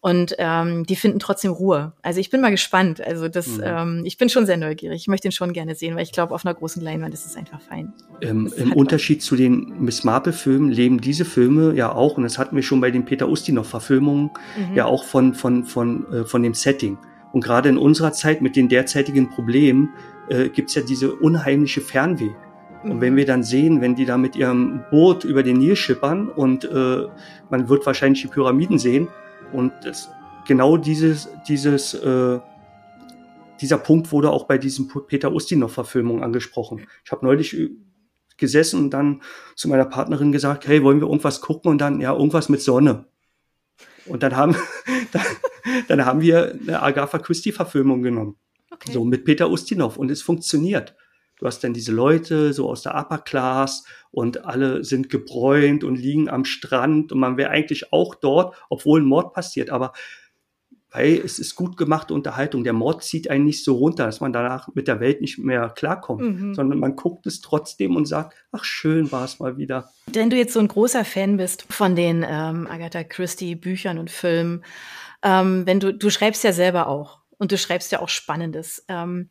Und 0.00 0.34
ähm, 0.38 0.86
die 0.86 0.96
finden 0.96 1.18
trotzdem 1.18 1.50
Ruhe. 1.50 1.92
Also 2.00 2.20
ich 2.20 2.30
bin 2.30 2.40
mal 2.40 2.50
gespannt. 2.50 3.02
Also 3.02 3.28
das, 3.28 3.48
mhm. 3.48 3.62
ähm, 3.64 4.02
ich 4.06 4.16
bin 4.16 4.30
schon 4.30 4.46
sehr 4.46 4.56
neugierig. 4.56 5.02
Ich 5.02 5.08
möchte 5.08 5.28
ihn 5.28 5.32
schon 5.32 5.52
gerne 5.52 5.74
sehen, 5.74 5.94
weil 5.94 6.04
ich 6.04 6.12
glaube, 6.12 6.34
auf 6.34 6.46
einer 6.46 6.54
großen 6.54 6.80
Leinwand 6.80 7.12
ist 7.12 7.26
es 7.26 7.36
einfach 7.36 7.60
fein. 7.60 7.92
Ähm, 8.22 8.50
Im 8.56 8.72
Unterschied 8.72 9.18
was. 9.18 9.26
zu 9.26 9.36
den 9.36 9.74
Miss 9.80 10.04
Marple-Filmen 10.04 10.70
leben 10.70 11.02
diese 11.02 11.26
Filme 11.26 11.74
ja 11.74 11.92
auch, 11.92 12.16
und 12.16 12.22
das 12.22 12.38
hatten 12.38 12.56
wir 12.56 12.62
schon 12.62 12.80
bei 12.80 12.90
den 12.90 13.04
Peter 13.04 13.28
Ustinov-Verfilmungen, 13.28 14.30
mhm. 14.56 14.74
ja 14.74 14.86
auch 14.86 15.04
von, 15.04 15.34
von, 15.34 15.64
von, 15.66 16.10
äh, 16.12 16.24
von 16.24 16.42
dem 16.42 16.54
Setting. 16.54 16.96
Und 17.38 17.44
gerade 17.44 17.68
in 17.68 17.78
unserer 17.78 18.12
Zeit 18.12 18.42
mit 18.42 18.56
den 18.56 18.68
derzeitigen 18.68 19.30
Problemen 19.30 19.90
äh, 20.28 20.48
gibt 20.48 20.74
ja 20.74 20.82
diese 20.82 21.14
unheimliche 21.14 21.80
Fernweh. 21.80 22.32
Und 22.82 22.96
mhm. 22.96 23.00
wenn 23.00 23.14
wir 23.14 23.26
dann 23.26 23.44
sehen, 23.44 23.80
wenn 23.80 23.94
die 23.94 24.06
da 24.06 24.18
mit 24.18 24.34
ihrem 24.34 24.82
Boot 24.90 25.22
über 25.22 25.44
den 25.44 25.58
Nil 25.58 25.76
schippern 25.76 26.30
und 26.30 26.64
äh, 26.64 27.06
man 27.48 27.68
wird 27.68 27.86
wahrscheinlich 27.86 28.22
die 28.22 28.26
Pyramiden 28.26 28.80
sehen 28.80 29.06
und 29.52 29.72
das, 29.84 30.10
genau 30.48 30.76
dieses, 30.76 31.28
dieses, 31.46 31.94
äh, 31.94 32.40
dieser 33.60 33.78
Punkt 33.78 34.10
wurde 34.10 34.30
auch 34.30 34.48
bei 34.48 34.58
diesem 34.58 34.88
Peter 35.06 35.32
Ustinov-Verfilmung 35.32 36.24
angesprochen. 36.24 36.88
Ich 37.04 37.12
habe 37.12 37.24
neulich 37.24 37.56
gesessen 38.36 38.80
und 38.80 38.90
dann 38.90 39.22
zu 39.54 39.68
meiner 39.68 39.84
Partnerin 39.84 40.32
gesagt, 40.32 40.66
hey, 40.66 40.82
wollen 40.82 41.00
wir 41.00 41.06
irgendwas 41.06 41.40
gucken? 41.40 41.70
Und 41.70 41.78
dann, 41.78 42.00
ja, 42.00 42.12
irgendwas 42.12 42.48
mit 42.48 42.62
Sonne. 42.62 43.04
Und 44.08 44.22
dann 44.22 44.36
haben, 44.36 44.56
dann, 45.12 45.22
dann 45.88 46.04
haben 46.04 46.20
wir 46.20 46.58
eine 46.66 46.82
Agatha 46.82 47.18
Christie-Verfilmung 47.18 48.02
genommen. 48.02 48.36
Okay. 48.70 48.92
So 48.92 49.04
mit 49.04 49.24
Peter 49.24 49.50
Ustinov. 49.50 49.96
Und 49.96 50.10
es 50.10 50.22
funktioniert. 50.22 50.94
Du 51.38 51.46
hast 51.46 51.62
dann 51.62 51.72
diese 51.72 51.92
Leute 51.92 52.52
so 52.52 52.68
aus 52.68 52.82
der 52.82 52.96
Upper 52.96 53.18
Class 53.18 53.84
und 54.10 54.44
alle 54.44 54.82
sind 54.82 55.08
gebräunt 55.08 55.84
und 55.84 55.96
liegen 55.96 56.28
am 56.28 56.44
Strand 56.44 57.12
und 57.12 57.20
man 57.20 57.36
wäre 57.36 57.50
eigentlich 57.50 57.92
auch 57.92 58.16
dort, 58.16 58.56
obwohl 58.68 59.00
ein 59.00 59.06
Mord 59.06 59.34
passiert. 59.34 59.70
Aber 59.70 59.92
weil 60.90 61.16
es 61.16 61.38
ist 61.38 61.54
gut 61.54 61.76
gemachte 61.76 62.14
Unterhaltung. 62.14 62.64
Der 62.64 62.72
Mord 62.72 63.04
zieht 63.04 63.28
einen 63.30 63.44
nicht 63.44 63.64
so 63.64 63.76
runter, 63.76 64.06
dass 64.06 64.20
man 64.20 64.32
danach 64.32 64.68
mit 64.74 64.88
der 64.88 65.00
Welt 65.00 65.20
nicht 65.20 65.38
mehr 65.38 65.68
klarkommt, 65.70 66.22
mhm. 66.22 66.54
sondern 66.54 66.78
man 66.78 66.96
guckt 66.96 67.26
es 67.26 67.40
trotzdem 67.40 67.96
und 67.96 68.06
sagt, 68.06 68.36
ach 68.52 68.64
schön 68.64 69.12
war 69.12 69.24
es 69.24 69.38
mal 69.38 69.58
wieder. 69.58 69.90
Wenn 70.06 70.30
du 70.30 70.36
jetzt 70.36 70.54
so 70.54 70.60
ein 70.60 70.68
großer 70.68 71.04
Fan 71.04 71.36
bist 71.36 71.64
von 71.68 71.94
den 71.94 72.24
ähm, 72.28 72.66
Agatha 72.70 73.04
Christie 73.04 73.54
Büchern 73.54 73.98
und 73.98 74.10
Filmen, 74.10 74.64
ähm, 75.22 75.66
wenn 75.66 75.80
du, 75.80 75.92
du 75.92 76.10
schreibst 76.10 76.44
ja 76.44 76.52
selber 76.52 76.88
auch 76.88 77.20
und 77.38 77.52
du 77.52 77.58
schreibst 77.58 77.92
ja 77.92 78.00
auch 78.00 78.08
Spannendes. 78.08 78.84
Ähm, 78.88 79.28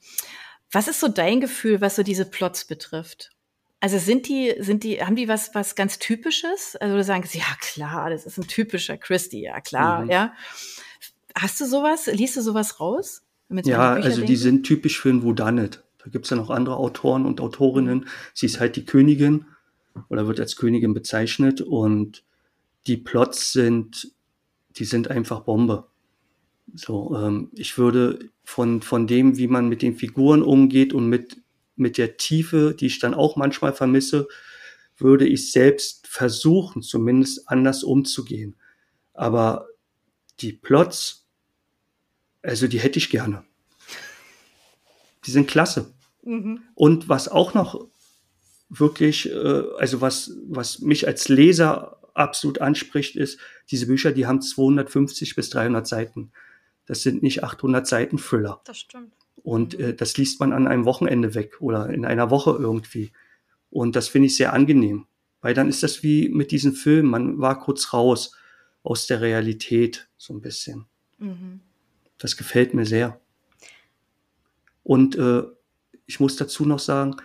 was 0.72 0.88
ist 0.88 1.00
so 1.00 1.08
dein 1.08 1.42
Gefühl, 1.42 1.82
was 1.82 1.96
so 1.96 2.04
diese 2.04 2.26
Plots 2.26 2.66
betrifft? 2.66 3.32
Also 3.80 4.00
sind 4.00 4.28
die, 4.28 4.56
sind 4.60 4.84
die, 4.84 5.04
haben 5.04 5.16
die 5.16 5.28
was, 5.28 5.54
was 5.54 5.76
ganz 5.76 6.00
Typisches? 6.00 6.76
Also 6.76 6.96
du 6.96 7.04
sagst, 7.04 7.36
ja 7.36 7.46
klar, 7.60 8.10
das 8.10 8.26
ist 8.26 8.38
ein 8.38 8.48
typischer 8.48 8.98
Christie, 8.98 9.44
ja 9.44 9.62
klar, 9.62 10.04
mhm. 10.04 10.10
ja. 10.10 10.34
Hast 11.40 11.60
du 11.62 11.66
sowas? 11.66 12.08
Liest 12.08 12.36
du 12.36 12.42
sowas 12.42 12.80
raus? 12.80 13.22
Ja, 13.50 13.94
also 13.94 14.10
denken? 14.10 14.26
die 14.26 14.36
sind 14.36 14.64
typisch 14.66 15.00
für 15.00 15.10
ein 15.10 15.24
Whodunit. 15.24 15.84
Da 16.00 16.10
gibt's 16.10 16.30
ja 16.30 16.38
noch 16.38 16.50
andere 16.50 16.78
Autoren 16.78 17.26
und 17.26 17.40
Autorinnen. 17.40 18.08
Sie 18.34 18.48
ist 18.48 18.60
halt 18.60 18.76
die 18.76 18.86
Königin 18.86 19.46
oder 20.10 20.28
wird 20.28 20.40
als 20.40 20.56
Königin 20.56 20.94
bezeichnet 20.94 21.62
und 21.62 22.24
die 22.88 22.98
Plots 22.98 23.52
sind, 23.52 24.12
die 24.78 24.86
sind 24.86 25.10
einfach 25.10 25.42
Bombe. 25.42 25.88
So, 26.74 27.16
ähm, 27.16 27.50
ich 27.54 27.78
würde 27.78 28.30
von, 28.44 28.82
von 28.82 29.08
dem, 29.08 29.38
wie 29.38 29.48
man 29.48 29.70
mit 29.70 29.82
den 29.82 29.96
Figuren 29.96 30.42
umgeht 30.42 30.94
und 30.94 31.08
mit, 31.08 31.42
mit 31.76 31.98
der 31.98 32.18
Tiefe, 32.18 32.76
die 32.78 32.88
ich 32.88 33.00
dann 33.00 33.14
auch 33.14 33.36
manchmal 33.36 33.74
vermisse, 33.74 34.28
würde 34.98 35.28
ich 35.28 35.52
selbst 35.52 36.08
versuchen, 36.08 36.82
zumindest 36.82 37.50
anders 37.50 37.84
umzugehen. 37.84 38.56
Aber 39.14 39.68
die 40.40 40.54
Plots 40.54 41.27
also 42.48 42.68
die 42.68 42.80
hätte 42.80 42.98
ich 42.98 43.10
gerne. 43.10 43.44
Die 45.26 45.32
sind 45.32 45.48
klasse. 45.48 45.94
Mhm. 46.24 46.62
Und 46.76 47.10
was 47.10 47.28
auch 47.28 47.54
noch 47.54 47.88
wirklich, 48.70 49.30
äh, 49.30 49.64
also 49.78 50.02
was, 50.02 50.32
was 50.48 50.80
mich 50.80 51.08
als 51.08 51.28
Leser 51.28 52.00
absolut 52.14 52.62
anspricht, 52.62 53.16
ist, 53.16 53.40
diese 53.70 53.88
Bücher, 53.88 54.12
die 54.12 54.26
haben 54.26 54.42
250 54.42 55.36
bis 55.36 55.50
300 55.50 55.86
Seiten. 55.86 56.32
Das 56.86 57.02
sind 57.02 57.22
nicht 57.22 57.44
800 57.44 57.86
Seiten 57.86 58.18
Füller. 58.18 58.62
Das 58.64 58.80
stimmt. 58.80 59.12
Und 59.44 59.78
äh, 59.80 59.94
das 59.94 60.18
liest 60.18 60.40
man 60.40 60.54
an 60.54 60.68
einem 60.68 60.86
Wochenende 60.86 61.36
weg 61.36 61.58
oder 61.60 61.90
in 61.90 62.06
einer 62.06 62.30
Woche 62.30 62.52
irgendwie. 62.52 63.12
Und 63.70 63.96
das 63.96 64.08
finde 64.08 64.28
ich 64.28 64.38
sehr 64.38 64.54
angenehm. 64.54 65.06
Weil 65.42 65.54
dann 65.54 65.68
ist 65.68 65.84
das 65.84 66.02
wie 66.02 66.30
mit 66.30 66.52
diesen 66.52 66.74
Filmen. 66.74 67.10
Man 67.10 67.40
war 67.40 67.60
kurz 67.60 67.94
raus 67.94 68.36
aus 68.84 69.06
der 69.06 69.20
Realität, 69.20 70.08
so 70.18 70.34
ein 70.34 70.42
bisschen. 70.42 70.86
Mhm. 71.20 71.62
Das 72.18 72.38
gefällt 72.38 72.74
mir 72.74 72.86
sehr. 72.86 73.20
Und 74.84 75.16
äh, 75.18 75.44
ich 76.06 76.20
muss 76.20 76.38
dazu 76.38 76.66
noch 76.66 76.80
sagen, 76.80 77.16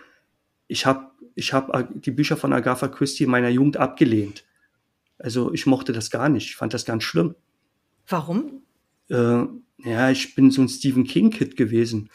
ich 0.67 0.85
habe 0.85 1.11
ich 1.35 1.53
hab 1.53 1.71
die 1.93 2.11
Bücher 2.11 2.37
von 2.37 2.53
Agatha 2.53 2.87
Christie 2.87 3.23
in 3.23 3.31
meiner 3.31 3.49
Jugend 3.49 3.77
abgelehnt. 3.77 4.43
Also 5.17 5.53
ich 5.53 5.65
mochte 5.65 5.93
das 5.93 6.11
gar 6.11 6.29
nicht. 6.29 6.47
Ich 6.47 6.55
fand 6.55 6.73
das 6.73 6.85
ganz 6.85 7.03
schlimm. 7.03 7.35
Warum? 8.07 8.61
Äh, 9.09 9.45
ja, 9.77 10.11
ich 10.11 10.35
bin 10.35 10.51
so 10.51 10.61
ein 10.61 10.69
Stephen 10.69 11.05
King-Kid 11.05 11.55
gewesen. 11.55 12.09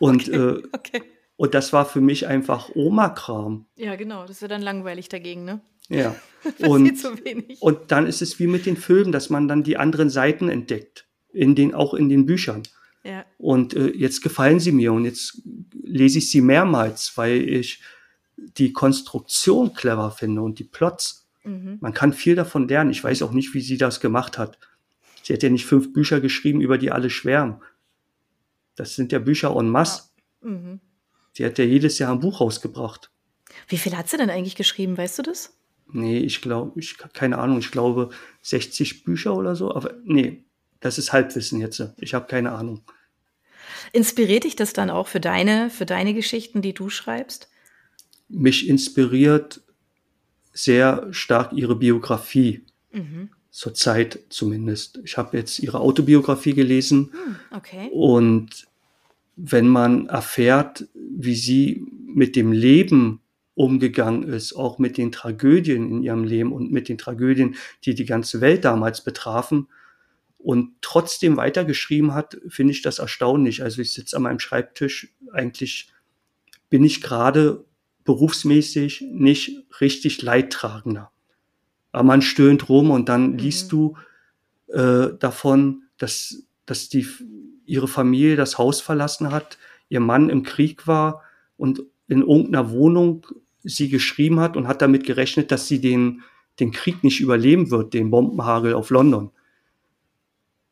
Und, 0.00 0.28
okay. 0.28 0.36
Äh, 0.36 0.62
okay. 0.72 1.02
und 1.36 1.54
das 1.54 1.72
war 1.72 1.84
für 1.84 2.00
mich 2.00 2.26
einfach 2.26 2.70
Oma-Kram. 2.74 3.66
Ja, 3.76 3.94
genau. 3.96 4.22
Das 4.26 4.42
ist 4.42 4.50
dann 4.50 4.62
langweilig 4.62 5.08
dagegen, 5.08 5.44
ne? 5.44 5.60
Ja. 5.88 6.14
und, 6.66 6.92
und 7.60 7.78
dann 7.90 8.06
ist 8.06 8.22
es 8.22 8.38
wie 8.38 8.46
mit 8.46 8.66
den 8.66 8.76
Filmen, 8.76 9.12
dass 9.12 9.30
man 9.30 9.48
dann 9.48 9.62
die 9.62 9.76
anderen 9.76 10.10
Seiten 10.10 10.48
entdeckt 10.48 11.07
in 11.32 11.54
den, 11.54 11.74
auch 11.74 11.94
in 11.94 12.08
den 12.08 12.26
Büchern. 12.26 12.62
Ja. 13.04 13.24
Und 13.38 13.74
äh, 13.74 13.88
jetzt 13.88 14.22
gefallen 14.22 14.60
sie 14.60 14.72
mir 14.72 14.92
und 14.92 15.04
jetzt 15.04 15.40
lese 15.82 16.18
ich 16.18 16.30
sie 16.30 16.40
mehrmals, 16.40 17.12
weil 17.16 17.48
ich 17.48 17.82
die 18.36 18.72
Konstruktion 18.72 19.72
clever 19.74 20.10
finde 20.10 20.42
und 20.42 20.58
die 20.58 20.64
Plots. 20.64 21.28
Mhm. 21.44 21.78
Man 21.80 21.94
kann 21.94 22.12
viel 22.12 22.34
davon 22.34 22.68
lernen. 22.68 22.90
Ich 22.90 23.02
weiß 23.02 23.22
auch 23.22 23.32
nicht, 23.32 23.54
wie 23.54 23.60
sie 23.60 23.78
das 23.78 24.00
gemacht 24.00 24.38
hat. 24.38 24.58
Sie 25.22 25.32
hat 25.32 25.42
ja 25.42 25.50
nicht 25.50 25.66
fünf 25.66 25.92
Bücher 25.92 26.20
geschrieben, 26.20 26.60
über 26.60 26.78
die 26.78 26.90
alle 26.90 27.10
schwärmen. 27.10 27.62
Das 28.76 28.94
sind 28.94 29.12
ja 29.12 29.18
Bücher 29.18 29.54
en 29.56 29.68
masse. 29.68 30.04
Ja. 30.42 30.50
Mhm. 30.50 30.80
Sie 31.32 31.44
hat 31.44 31.58
ja 31.58 31.64
jedes 31.64 31.98
Jahr 31.98 32.12
ein 32.12 32.20
Buch 32.20 32.40
rausgebracht. 32.40 33.10
Wie 33.68 33.78
viel 33.78 33.96
hat 33.96 34.08
sie 34.08 34.16
denn 34.16 34.30
eigentlich 34.30 34.56
geschrieben, 34.56 34.96
weißt 34.96 35.18
du 35.18 35.22
das? 35.22 35.56
Nee, 35.90 36.18
ich 36.18 36.42
glaube, 36.42 36.78
ich 36.78 36.98
keine 36.98 37.38
Ahnung, 37.38 37.58
ich 37.58 37.70
glaube 37.70 38.10
60 38.42 39.04
Bücher 39.04 39.34
oder 39.34 39.56
so, 39.56 39.74
aber 39.74 39.94
nee, 40.04 40.44
das 40.80 40.98
ist 40.98 41.12
Halbwissen 41.12 41.60
jetzt. 41.60 41.82
Ich 41.98 42.14
habe 42.14 42.26
keine 42.26 42.52
Ahnung. 42.52 42.82
Inspiriert 43.92 44.44
dich 44.44 44.56
das 44.56 44.72
dann 44.72 44.90
auch 44.90 45.08
für 45.08 45.20
deine, 45.20 45.70
für 45.70 45.86
deine 45.86 46.14
Geschichten, 46.14 46.62
die 46.62 46.74
du 46.74 46.90
schreibst? 46.90 47.48
Mich 48.28 48.68
inspiriert 48.68 49.60
sehr 50.52 51.08
stark 51.10 51.52
ihre 51.52 51.76
Biografie. 51.76 52.64
Mhm. 52.92 53.30
Zurzeit 53.50 54.20
zumindest. 54.28 55.00
Ich 55.04 55.16
habe 55.16 55.36
jetzt 55.36 55.58
ihre 55.58 55.80
Autobiografie 55.80 56.52
gelesen. 56.52 57.10
Hm, 57.12 57.36
okay. 57.56 57.88
Und 57.92 58.66
wenn 59.36 59.68
man 59.68 60.06
erfährt, 60.06 60.86
wie 60.94 61.34
sie 61.34 61.84
mit 62.06 62.36
dem 62.36 62.52
Leben 62.52 63.20
umgegangen 63.54 64.22
ist, 64.24 64.52
auch 64.54 64.78
mit 64.78 64.96
den 64.96 65.10
Tragödien 65.10 65.90
in 65.90 66.02
ihrem 66.02 66.24
Leben 66.24 66.52
und 66.52 66.70
mit 66.70 66.88
den 66.88 66.98
Tragödien, 66.98 67.56
die 67.84 67.94
die 67.94 68.04
ganze 68.04 68.40
Welt 68.40 68.64
damals 68.64 69.02
betrafen, 69.02 69.66
und 70.38 70.76
trotzdem 70.80 71.36
weitergeschrieben 71.36 72.14
hat, 72.14 72.38
finde 72.48 72.72
ich 72.72 72.82
das 72.82 72.98
erstaunlich. 72.98 73.62
Also 73.62 73.82
ich 73.82 73.92
sitze 73.92 74.16
an 74.16 74.22
meinem 74.22 74.38
Schreibtisch, 74.38 75.12
eigentlich 75.32 75.92
bin 76.70 76.84
ich 76.84 77.00
gerade 77.00 77.64
berufsmäßig 78.04 79.04
nicht 79.10 79.66
richtig 79.80 80.22
Leidtragender. 80.22 81.10
Aber 81.92 82.04
man 82.04 82.22
stöhnt 82.22 82.68
rum 82.68 82.90
und 82.90 83.08
dann 83.08 83.32
mhm. 83.32 83.38
liest 83.38 83.72
du 83.72 83.96
äh, 84.68 85.08
davon, 85.18 85.82
dass, 85.98 86.44
dass 86.64 86.88
die, 86.88 87.06
ihre 87.66 87.88
Familie 87.88 88.36
das 88.36 88.58
Haus 88.58 88.80
verlassen 88.80 89.32
hat, 89.32 89.58
ihr 89.88 90.00
Mann 90.00 90.30
im 90.30 90.42
Krieg 90.42 90.86
war 90.86 91.22
und 91.56 91.82
in 92.06 92.20
irgendeiner 92.20 92.70
Wohnung 92.70 93.26
sie 93.62 93.88
geschrieben 93.88 94.40
hat 94.40 94.56
und 94.56 94.68
hat 94.68 94.80
damit 94.82 95.04
gerechnet, 95.04 95.50
dass 95.50 95.68
sie 95.68 95.80
den, 95.80 96.22
den 96.60 96.70
Krieg 96.70 97.04
nicht 97.04 97.20
überleben 97.20 97.70
wird, 97.70 97.92
den 97.92 98.10
Bombenhagel 98.10 98.74
auf 98.74 98.90
London. 98.90 99.30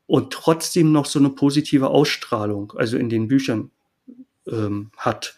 Und 0.07 0.33
trotzdem 0.33 0.93
noch 0.93 1.07
so 1.07 1.19
eine 1.19 1.31
positive 1.31 1.89
Ausstrahlung, 1.89 2.73
also 2.77 2.97
in 2.97 3.09
den 3.09 3.27
Büchern 3.27 3.71
ähm, 4.47 4.93
hat. 4.97 5.37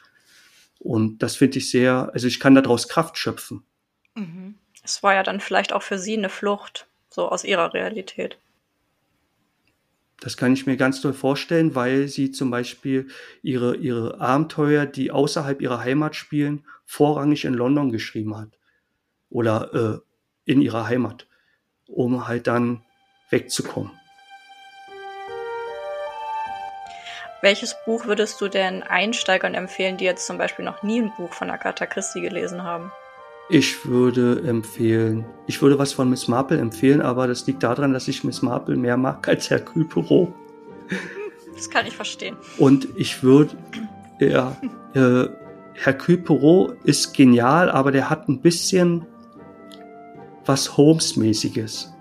Und 0.79 1.23
das 1.23 1.37
finde 1.37 1.59
ich 1.59 1.71
sehr, 1.71 2.11
also 2.13 2.27
ich 2.27 2.39
kann 2.39 2.55
daraus 2.55 2.89
Kraft 2.89 3.17
schöpfen. 3.19 3.65
Mhm. 4.15 4.57
Es 4.83 5.03
war 5.03 5.15
ja 5.15 5.23
dann 5.23 5.41
vielleicht 5.41 5.73
auch 5.73 5.83
für 5.83 5.99
sie 5.99 6.17
eine 6.17 6.29
Flucht, 6.29 6.87
so 7.09 7.29
aus 7.29 7.45
ihrer 7.45 7.75
Realität. 7.75 8.39
Das 10.21 10.37
kann 10.37 10.53
ich 10.53 10.67
mir 10.67 10.77
ganz 10.77 11.01
toll 11.01 11.13
vorstellen, 11.13 11.75
weil 11.75 12.09
sie 12.09 12.33
zum 12.33 12.51
Beispiel 12.51 13.09
ihre, 13.43 13.77
ihre 13.77 14.21
Abenteuer, 14.21 14.85
die 14.85 15.11
außerhalb 15.11 15.61
ihrer 15.63 15.81
Heimat 15.81 16.17
spielen, 16.17 16.65
vorrangig 16.85 17.45
in 17.45 17.55
London 17.55 17.93
geschrieben 17.93 18.37
hat. 18.37 18.49
Oder 19.31 20.03
äh, 20.45 20.51
in 20.51 20.61
ihrer 20.61 20.87
Heimat, 20.87 21.27
um 21.87 22.27
halt 22.27 22.47
dann 22.47 22.83
wegzukommen. 23.31 23.93
Welches 27.41 27.77
Buch 27.87 28.07
würdest 28.07 28.41
du 28.41 28.49
denn 28.49 28.83
Einsteigern 28.83 29.55
empfehlen, 29.55 29.97
die 29.97 30.05
jetzt 30.05 30.27
zum 30.27 30.39
Beispiel 30.39 30.65
noch 30.65 30.83
nie 30.83 31.01
ein 31.01 31.13
Buch 31.17 31.33
von 31.33 31.51
Agatha 31.51 31.87
Christie 31.87 32.21
gelesen 32.21 32.65
haben? 32.65 32.91
Ich 33.49 33.87
würde 33.87 34.43
empfehlen, 34.47 35.25
ich 35.47 35.63
würde 35.63 35.79
was 35.79 35.93
von 35.93 36.11
Miss 36.11 36.29
Marple 36.29 36.59
empfehlen, 36.59 37.01
aber 37.01 37.27
das 37.29 37.47
liegt 37.47 37.63
daran, 37.63 37.93
dass 37.93 38.09
ich 38.09 38.25
Miss 38.25 38.43
Marple 38.43 38.77
mehr 38.77 38.97
mag 38.97 39.27
als 39.29 39.49
Hercule 39.49 39.85
Poirot. 39.85 40.33
Das 41.55 41.71
kann 41.71 41.87
ich 41.87 41.97
verstehen. 41.97 42.37
Und 42.59 42.89
ich 42.97 43.23
würde, 43.23 43.57
ja, 44.19 44.57
äh, 44.95 45.29
Hercule 45.75 46.19
Poirot 46.19 46.77
ist 46.85 47.15
genial, 47.15 47.71
aber 47.71 47.93
der 47.93 48.11
hat 48.11 48.29
ein 48.29 48.41
bisschen 48.41 49.07
was 50.45 50.77
Holmes-mäßiges. 50.77 51.95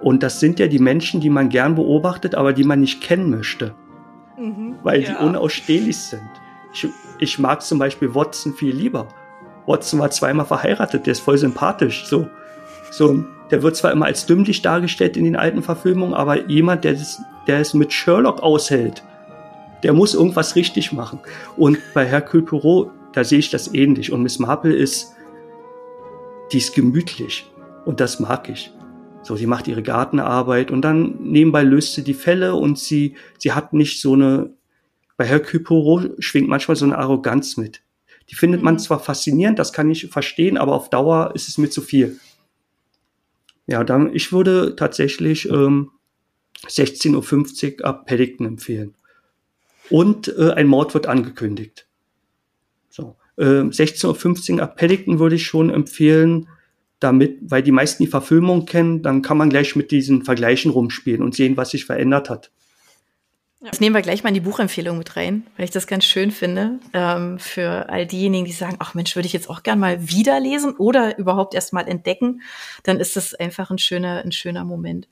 Und 0.00 0.22
das 0.22 0.40
sind 0.40 0.58
ja 0.58 0.66
die 0.68 0.78
Menschen, 0.78 1.20
die 1.20 1.30
man 1.30 1.50
gern 1.50 1.74
beobachtet, 1.74 2.34
aber 2.34 2.52
die 2.52 2.64
man 2.64 2.80
nicht 2.80 3.02
kennen 3.02 3.30
möchte. 3.30 3.74
Mhm, 4.40 4.76
weil 4.82 5.02
ja. 5.02 5.10
die 5.10 5.24
unausstehlich 5.24 5.96
sind. 5.96 6.30
Ich, 6.72 6.86
ich 7.18 7.38
mag 7.38 7.62
zum 7.62 7.78
Beispiel 7.78 8.14
Watson 8.14 8.54
viel 8.54 8.74
lieber 8.74 9.06
Watson 9.70 10.00
war 10.00 10.10
zweimal 10.10 10.46
verheiratet, 10.46 11.06
der 11.06 11.12
ist 11.12 11.20
voll 11.20 11.38
sympathisch. 11.38 12.06
So, 12.06 12.28
so, 12.90 13.24
der 13.50 13.62
wird 13.62 13.76
zwar 13.76 13.92
immer 13.92 14.06
als 14.06 14.26
dümmlich 14.26 14.62
dargestellt 14.62 15.16
in 15.16 15.24
den 15.24 15.36
alten 15.36 15.62
Verfilmungen, 15.62 16.14
aber 16.14 16.48
jemand, 16.48 16.84
der 16.84 16.92
es, 16.92 17.20
der 17.46 17.60
es 17.60 17.74
mit 17.74 17.92
Sherlock 17.92 18.42
aushält, 18.42 19.02
der 19.82 19.92
muss 19.92 20.14
irgendwas 20.14 20.56
richtig 20.56 20.92
machen. 20.92 21.20
Und 21.56 21.78
bei 21.94 22.04
Hercule 22.04 22.42
Poirot, 22.42 22.90
da 23.12 23.24
sehe 23.24 23.38
ich 23.38 23.50
das 23.50 23.72
ähnlich. 23.72 24.12
Und 24.12 24.22
Miss 24.22 24.38
Marple 24.38 24.74
ist, 24.74 25.14
die 26.52 26.58
ist 26.58 26.74
gemütlich. 26.74 27.50
Und 27.84 28.00
das 28.00 28.20
mag 28.20 28.48
ich. 28.48 28.72
So, 29.22 29.36
sie 29.36 29.46
macht 29.46 29.68
ihre 29.68 29.82
Gartenarbeit 29.82 30.70
und 30.70 30.82
dann 30.82 31.16
nebenbei 31.20 31.62
löst 31.62 31.94
sie 31.94 32.02
die 32.02 32.14
Fälle 32.14 32.54
und 32.54 32.78
sie, 32.78 33.16
sie 33.38 33.52
hat 33.52 33.72
nicht 33.72 34.00
so 34.00 34.14
eine, 34.14 34.54
bei 35.16 35.26
Hercule 35.26 35.62
Poirot 35.62 36.12
schwingt 36.24 36.48
manchmal 36.48 36.76
so 36.76 36.86
eine 36.86 36.98
Arroganz 36.98 37.56
mit. 37.56 37.82
Die 38.30 38.34
findet 38.34 38.62
man 38.62 38.74
mhm. 38.74 38.78
zwar 38.78 39.00
faszinierend, 39.00 39.58
das 39.58 39.72
kann 39.72 39.90
ich 39.90 40.08
verstehen, 40.08 40.56
aber 40.56 40.74
auf 40.74 40.88
Dauer 40.88 41.32
ist 41.34 41.48
es 41.48 41.58
mir 41.58 41.68
zu 41.68 41.82
viel. 41.82 42.18
Ja, 43.66 43.84
dann, 43.84 44.14
ich 44.14 44.32
würde 44.32 44.74
tatsächlich 44.74 45.48
ähm, 45.48 45.90
16.50 46.66 47.80
Uhr 47.80 47.86
ab 47.86 48.06
Paddington 48.06 48.46
empfehlen. 48.46 48.94
Und 49.90 50.28
äh, 50.36 50.52
ein 50.52 50.66
Mord 50.66 50.94
wird 50.94 51.06
angekündigt. 51.06 51.86
So, 52.88 53.16
äh, 53.36 53.42
16.15 53.42 54.54
Uhr 54.54 54.62
ab 54.62 54.76
Paddington 54.76 55.18
würde 55.18 55.36
ich 55.36 55.46
schon 55.46 55.70
empfehlen, 55.70 56.48
damit, 57.00 57.38
weil 57.42 57.62
die 57.62 57.72
meisten 57.72 58.04
die 58.04 58.10
Verfilmung 58.10 58.66
kennen, 58.66 59.02
dann 59.02 59.22
kann 59.22 59.38
man 59.38 59.50
gleich 59.50 59.74
mit 59.74 59.90
diesen 59.90 60.22
Vergleichen 60.22 60.70
rumspielen 60.70 61.22
und 61.22 61.34
sehen, 61.34 61.56
was 61.56 61.70
sich 61.70 61.86
verändert 61.86 62.30
hat. 62.30 62.50
Das 63.62 63.78
nehmen 63.78 63.94
wir 63.94 64.00
gleich 64.00 64.22
mal 64.22 64.30
in 64.30 64.34
die 64.34 64.40
Buchempfehlung 64.40 64.96
mit 64.96 65.16
rein, 65.16 65.46
weil 65.56 65.64
ich 65.64 65.70
das 65.70 65.86
ganz 65.86 66.06
schön 66.06 66.30
finde. 66.30 66.78
Ähm, 66.94 67.38
für 67.38 67.90
all 67.90 68.06
diejenigen, 68.06 68.46
die 68.46 68.52
sagen, 68.52 68.76
ach 68.78 68.94
Mensch, 68.94 69.14
würde 69.16 69.26
ich 69.26 69.34
jetzt 69.34 69.50
auch 69.50 69.62
gern 69.62 69.78
mal 69.78 70.08
wieder 70.08 70.40
lesen 70.40 70.76
oder 70.76 71.18
überhaupt 71.18 71.54
erst 71.54 71.74
mal 71.74 71.86
entdecken, 71.86 72.40
dann 72.84 73.00
ist 73.00 73.16
das 73.16 73.34
einfach 73.34 73.70
ein 73.70 73.76
schöner, 73.76 74.22
ein 74.24 74.32
schöner 74.32 74.64
Moment. 74.64 75.08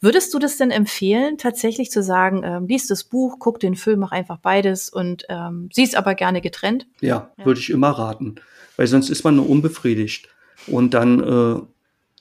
Würdest 0.00 0.34
du 0.34 0.40
das 0.40 0.56
denn 0.56 0.72
empfehlen, 0.72 1.38
tatsächlich 1.38 1.92
zu 1.92 2.02
sagen, 2.02 2.42
ähm, 2.44 2.66
liest 2.66 2.90
das 2.90 3.04
Buch, 3.04 3.36
guck 3.38 3.60
den 3.60 3.76
Film, 3.76 4.00
mach 4.00 4.10
einfach 4.10 4.38
beides 4.38 4.90
und 4.90 5.24
ähm, 5.28 5.68
siehst 5.72 5.94
aber 5.94 6.16
gerne 6.16 6.40
getrennt? 6.40 6.88
Ja, 7.00 7.30
ja, 7.38 7.44
würde 7.44 7.60
ich 7.60 7.70
immer 7.70 7.90
raten, 7.90 8.34
weil 8.76 8.88
sonst 8.88 9.08
ist 9.08 9.22
man 9.22 9.36
nur 9.36 9.48
unbefriedigt. 9.48 10.28
Und 10.66 10.94
dann, 10.94 11.20
äh, 11.20 11.60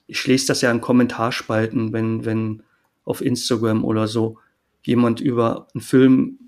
ich 0.07 0.25
lese 0.27 0.47
das 0.47 0.61
ja 0.61 0.71
in 0.71 0.81
Kommentarspalten, 0.81 1.93
wenn, 1.93 2.25
wenn 2.25 2.63
auf 3.05 3.21
Instagram 3.21 3.83
oder 3.83 4.07
so 4.07 4.37
jemand 4.83 5.21
über 5.21 5.67
einen 5.73 5.81
Film 5.81 6.39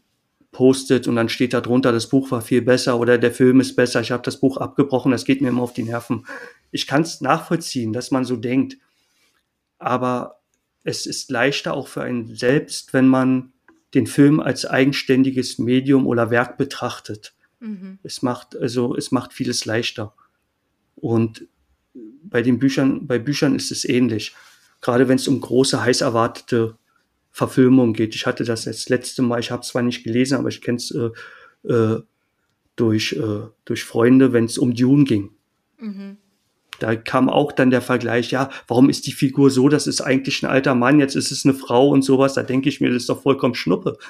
postet 0.52 1.08
und 1.08 1.18
dann 1.18 1.28
steht 1.28 1.54
da 1.54 1.60
drunter, 1.60 1.92
das 1.92 2.08
Buch 2.08 2.32
war 2.32 2.42
viel 2.42 2.62
besser 2.62 2.98
oder 2.98 3.18
der 3.18 3.32
Film 3.32 3.60
ist 3.60 3.76
besser, 3.76 4.00
ich 4.00 4.12
habe 4.12 4.24
das 4.24 4.40
Buch 4.40 4.58
abgebrochen, 4.58 5.12
das 5.12 5.26
geht 5.26 5.42
mir 5.42 5.50
immer 5.50 5.64
auf 5.64 5.74
die 5.74 5.84
Nerven. 5.84 6.26
Ich 6.72 6.88
kann 6.88 7.02
es 7.02 7.20
nachvollziehen, 7.20 7.92
dass 7.92 8.12
man 8.12 8.24
so 8.24 8.38
denkt, 8.38 8.78
aber 9.80 10.40
es 10.84 11.06
ist 11.06 11.30
leichter 11.30 11.74
auch 11.74 11.88
für 11.88 12.04
einen 12.04 12.36
selbst, 12.36 12.94
wenn 12.94 13.08
man 13.08 13.52
den 13.94 14.08
Film 14.08 14.40
als 14.40 14.66
eigenständiges 14.66 15.58
Medium 15.58 16.08
oder 16.08 16.30
Werk 16.30 16.58
betrachtet. 16.58 17.34
Mhm. 17.60 18.00
Es 18.04 18.22
macht 18.22 18.56
also 18.56 18.96
es 18.96 19.12
macht 19.12 19.34
vieles 19.34 19.66
leichter. 19.66 20.14
Und 20.96 21.48
bei 22.24 22.42
den 22.42 22.60
Büchern, 22.60 23.08
bei 23.08 23.20
Büchern 23.20 23.56
ist 23.56 23.72
es 23.72 23.86
ähnlich. 23.86 24.36
Gerade 24.82 25.08
wenn 25.08 25.16
es 25.16 25.28
um 25.28 25.40
große, 25.40 25.82
heiß 25.82 26.02
erwartete 26.02 26.78
Verfilmung 27.32 27.94
geht. 27.94 28.16
Ich 28.16 28.26
hatte 28.26 28.44
das 28.44 28.66
das 28.66 28.90
letzte 28.90 29.22
Mal, 29.22 29.40
ich 29.40 29.52
habe 29.52 29.62
es 29.62 29.70
zwar 29.70 29.82
nicht 29.82 30.04
gelesen, 30.04 30.38
aber 30.38 30.50
ich 30.50 30.62
kenne 30.62 30.78
es 30.78 30.92
äh, 30.92 31.10
äh, 31.68 32.02
durch, 32.76 33.14
äh, 33.14 33.48
durch 33.66 33.84
Freunde, 33.84 34.34
wenn 34.34 34.46
es 34.46 34.58
um 34.58 34.74
Dune 34.74 35.04
ging. 35.06 35.32
Mhm. 35.80 36.18
Da 36.80 36.96
kam 36.96 37.30
auch 37.30 37.52
dann 37.52 37.72
der 37.72 37.82
Vergleich, 37.82 38.32
ja, 38.32 38.50
warum 38.68 38.90
ist 38.90 39.08
die 39.08 39.14
Figur 39.14 39.50
so, 39.50 39.70
das 39.70 39.88
ist 39.88 40.02
eigentlich 40.02 40.44
ein 40.44 40.50
alter 40.50 40.76
Mann, 40.76 41.00
jetzt 41.00 41.16
ist 41.16 41.32
es 41.32 41.46
eine 41.46 41.54
Frau 41.54 41.90
und 41.90 42.04
sowas. 42.04 42.34
Da 42.34 42.44
denke 42.44 42.70
ich 42.70 42.82
mir, 42.82 42.90
das 42.90 43.04
ist 43.04 43.10
doch 43.10 43.22
vollkommen 43.22 43.56
Schnuppe. 43.56 43.98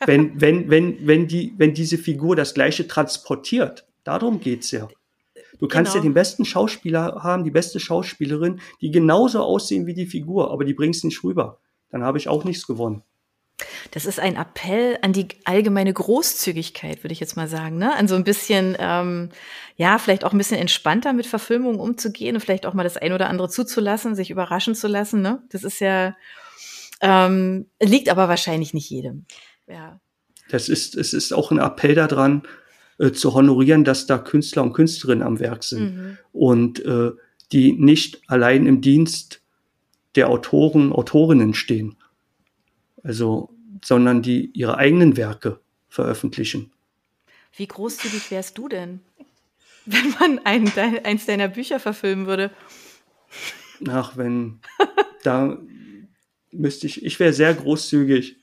Ja. 0.00 0.06
Wenn, 0.06 0.40
wenn, 0.40 0.70
wenn, 0.70 1.08
wenn, 1.08 1.26
die, 1.26 1.54
wenn 1.56 1.74
diese 1.74 1.98
Figur 1.98 2.36
das 2.36 2.54
Gleiche 2.54 2.86
transportiert, 2.86 3.84
darum 4.04 4.38
geht's 4.38 4.70
ja. 4.70 4.86
Du 5.58 5.68
kannst 5.68 5.92
genau. 5.92 6.04
ja 6.04 6.08
den 6.08 6.14
besten 6.14 6.44
Schauspieler 6.44 7.20
haben, 7.22 7.44
die 7.44 7.50
beste 7.50 7.80
Schauspielerin, 7.80 8.60
die 8.80 8.90
genauso 8.90 9.42
aussehen 9.42 9.86
wie 9.86 9.94
die 9.94 10.06
Figur, 10.06 10.50
aber 10.50 10.64
die 10.64 10.74
bringst 10.74 11.04
nicht 11.04 11.22
rüber 11.24 11.58
dann 11.90 12.02
habe 12.02 12.18
ich 12.18 12.28
auch 12.28 12.44
nichts 12.44 12.66
gewonnen. 12.66 13.02
Das 13.90 14.04
ist 14.06 14.20
ein 14.20 14.36
Appell 14.36 14.98
an 15.02 15.12
die 15.12 15.26
allgemeine 15.44 15.92
Großzügigkeit, 15.92 17.02
würde 17.02 17.12
ich 17.12 17.18
jetzt 17.18 17.36
mal 17.36 17.48
sagen, 17.48 17.76
ne? 17.76 17.96
An 17.96 18.06
so 18.06 18.14
ein 18.14 18.22
bisschen, 18.22 18.76
ähm, 18.78 19.30
ja, 19.76 19.98
vielleicht 19.98 20.24
auch 20.24 20.30
ein 20.30 20.38
bisschen 20.38 20.60
entspannter 20.60 21.12
mit 21.12 21.26
Verfilmungen 21.26 21.80
umzugehen 21.80 22.36
und 22.36 22.40
vielleicht 22.40 22.66
auch 22.66 22.74
mal 22.74 22.84
das 22.84 22.96
ein 22.96 23.12
oder 23.12 23.28
andere 23.28 23.48
zuzulassen, 23.48 24.14
sich 24.14 24.30
überraschen 24.30 24.76
zu 24.76 24.86
lassen, 24.86 25.22
ne? 25.22 25.42
Das 25.50 25.64
ist 25.64 25.80
ja, 25.80 26.14
ähm, 27.00 27.66
liegt 27.80 28.10
aber 28.10 28.28
wahrscheinlich 28.28 28.74
nicht 28.74 28.90
jedem. 28.90 29.26
Ja. 29.66 30.00
Das 30.50 30.68
ist, 30.68 30.94
es 30.94 31.12
ist 31.12 31.32
auch 31.32 31.50
ein 31.50 31.58
Appell 31.58 31.96
daran, 31.96 32.46
äh, 32.98 33.12
zu 33.12 33.34
honorieren, 33.34 33.84
dass 33.84 34.06
da 34.06 34.18
Künstler 34.18 34.62
und 34.62 34.72
Künstlerinnen 34.72 35.26
am 35.26 35.40
Werk 35.40 35.64
sind 35.64 35.96
mhm. 35.96 36.18
und 36.32 36.84
äh, 36.84 37.12
die 37.52 37.72
nicht 37.72 38.22
allein 38.26 38.66
im 38.66 38.80
Dienst 38.80 39.40
der 40.14 40.28
Autoren, 40.28 40.92
Autorinnen 40.92 41.54
stehen. 41.54 41.96
Also, 43.02 43.50
sondern 43.84 44.22
die 44.22 44.50
ihre 44.52 44.76
eigenen 44.76 45.16
Werke 45.16 45.60
veröffentlichen. 45.88 46.72
Wie 47.56 47.66
großzügig 47.66 48.30
wärst 48.30 48.58
du 48.58 48.68
denn, 48.68 49.00
wenn 49.86 50.10
man 50.18 50.40
ein, 50.44 50.70
eins 51.04 51.26
deiner 51.26 51.48
Bücher 51.48 51.80
verfilmen 51.80 52.26
würde? 52.26 52.50
Ach, 53.88 54.16
wenn, 54.16 54.60
da 55.22 55.58
müsste 56.50 56.86
ich, 56.86 57.04
ich 57.04 57.20
wäre 57.20 57.32
sehr 57.32 57.54
großzügig. 57.54 58.36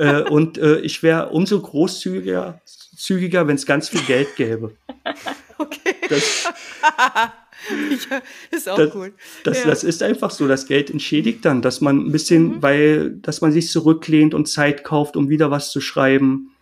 Äh, 0.00 0.22
und 0.22 0.56
äh, 0.56 0.80
ich 0.80 1.02
wäre 1.02 1.28
umso 1.28 1.60
großzügiger, 1.60 2.58
zügiger, 2.64 3.46
wenn 3.46 3.56
es 3.56 3.66
ganz 3.66 3.90
viel 3.90 4.02
Geld 4.02 4.34
gäbe. 4.36 4.74
Okay. 5.58 5.94
Das, 6.08 6.44
ja, 8.10 8.22
ist 8.50 8.66
auch 8.66 8.78
das, 8.78 8.90
gut. 8.90 9.12
Das, 9.44 9.58
ja. 9.58 9.68
das 9.68 9.84
ist 9.84 10.02
einfach 10.02 10.30
so. 10.30 10.48
Das 10.48 10.64
Geld 10.64 10.88
entschädigt 10.88 11.44
dann, 11.44 11.60
dass 11.60 11.82
man 11.82 11.98
ein 11.98 12.12
bisschen, 12.12 12.44
mhm. 12.44 12.62
weil, 12.62 13.10
dass 13.16 13.42
man 13.42 13.52
sich 13.52 13.68
zurücklehnt 13.68 14.32
und 14.32 14.48
Zeit 14.48 14.84
kauft, 14.84 15.18
um 15.18 15.28
wieder 15.28 15.50
was 15.50 15.70
zu 15.70 15.82
schreiben. 15.82 16.52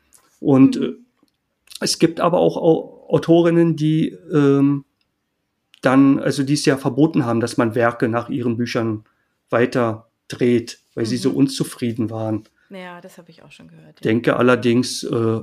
Und 0.41 0.81
mhm. 0.81 0.83
Äh, 0.83 0.93
es 1.79 2.01
gibt 2.01 2.19
aber 2.19 2.39
auch 2.39 2.57
Autorinnen, 2.57 3.77
die 3.77 4.09
ähm, 4.33 4.85
dann, 5.81 6.19
also 6.19 6.43
die 6.43 6.55
es 6.55 6.65
ja 6.65 6.77
verboten 6.77 7.25
haben, 7.25 7.39
dass 7.39 7.57
man 7.57 7.77
Werke 7.77 8.09
nach 8.09 8.31
ihren 8.31 8.57
Büchern 8.57 9.05
weiter 9.49 10.11
dreht, 10.27 10.81
weil 10.97 11.05
mhm. 11.05 11.09
sie 11.09 11.19
so 11.19 11.31
mhm. 11.31 11.37
unzufrieden 11.37 12.11
waren. 12.11 12.49
Ja, 12.71 13.01
das 13.01 13.19
habe 13.19 13.31
ich 13.31 13.43
auch 13.43 13.53
schon 13.53 13.69
gehört. 13.69 14.01
Ja. 14.01 14.03
Denke 14.03 14.37
allerdings, 14.37 15.03
äh, 15.05 15.41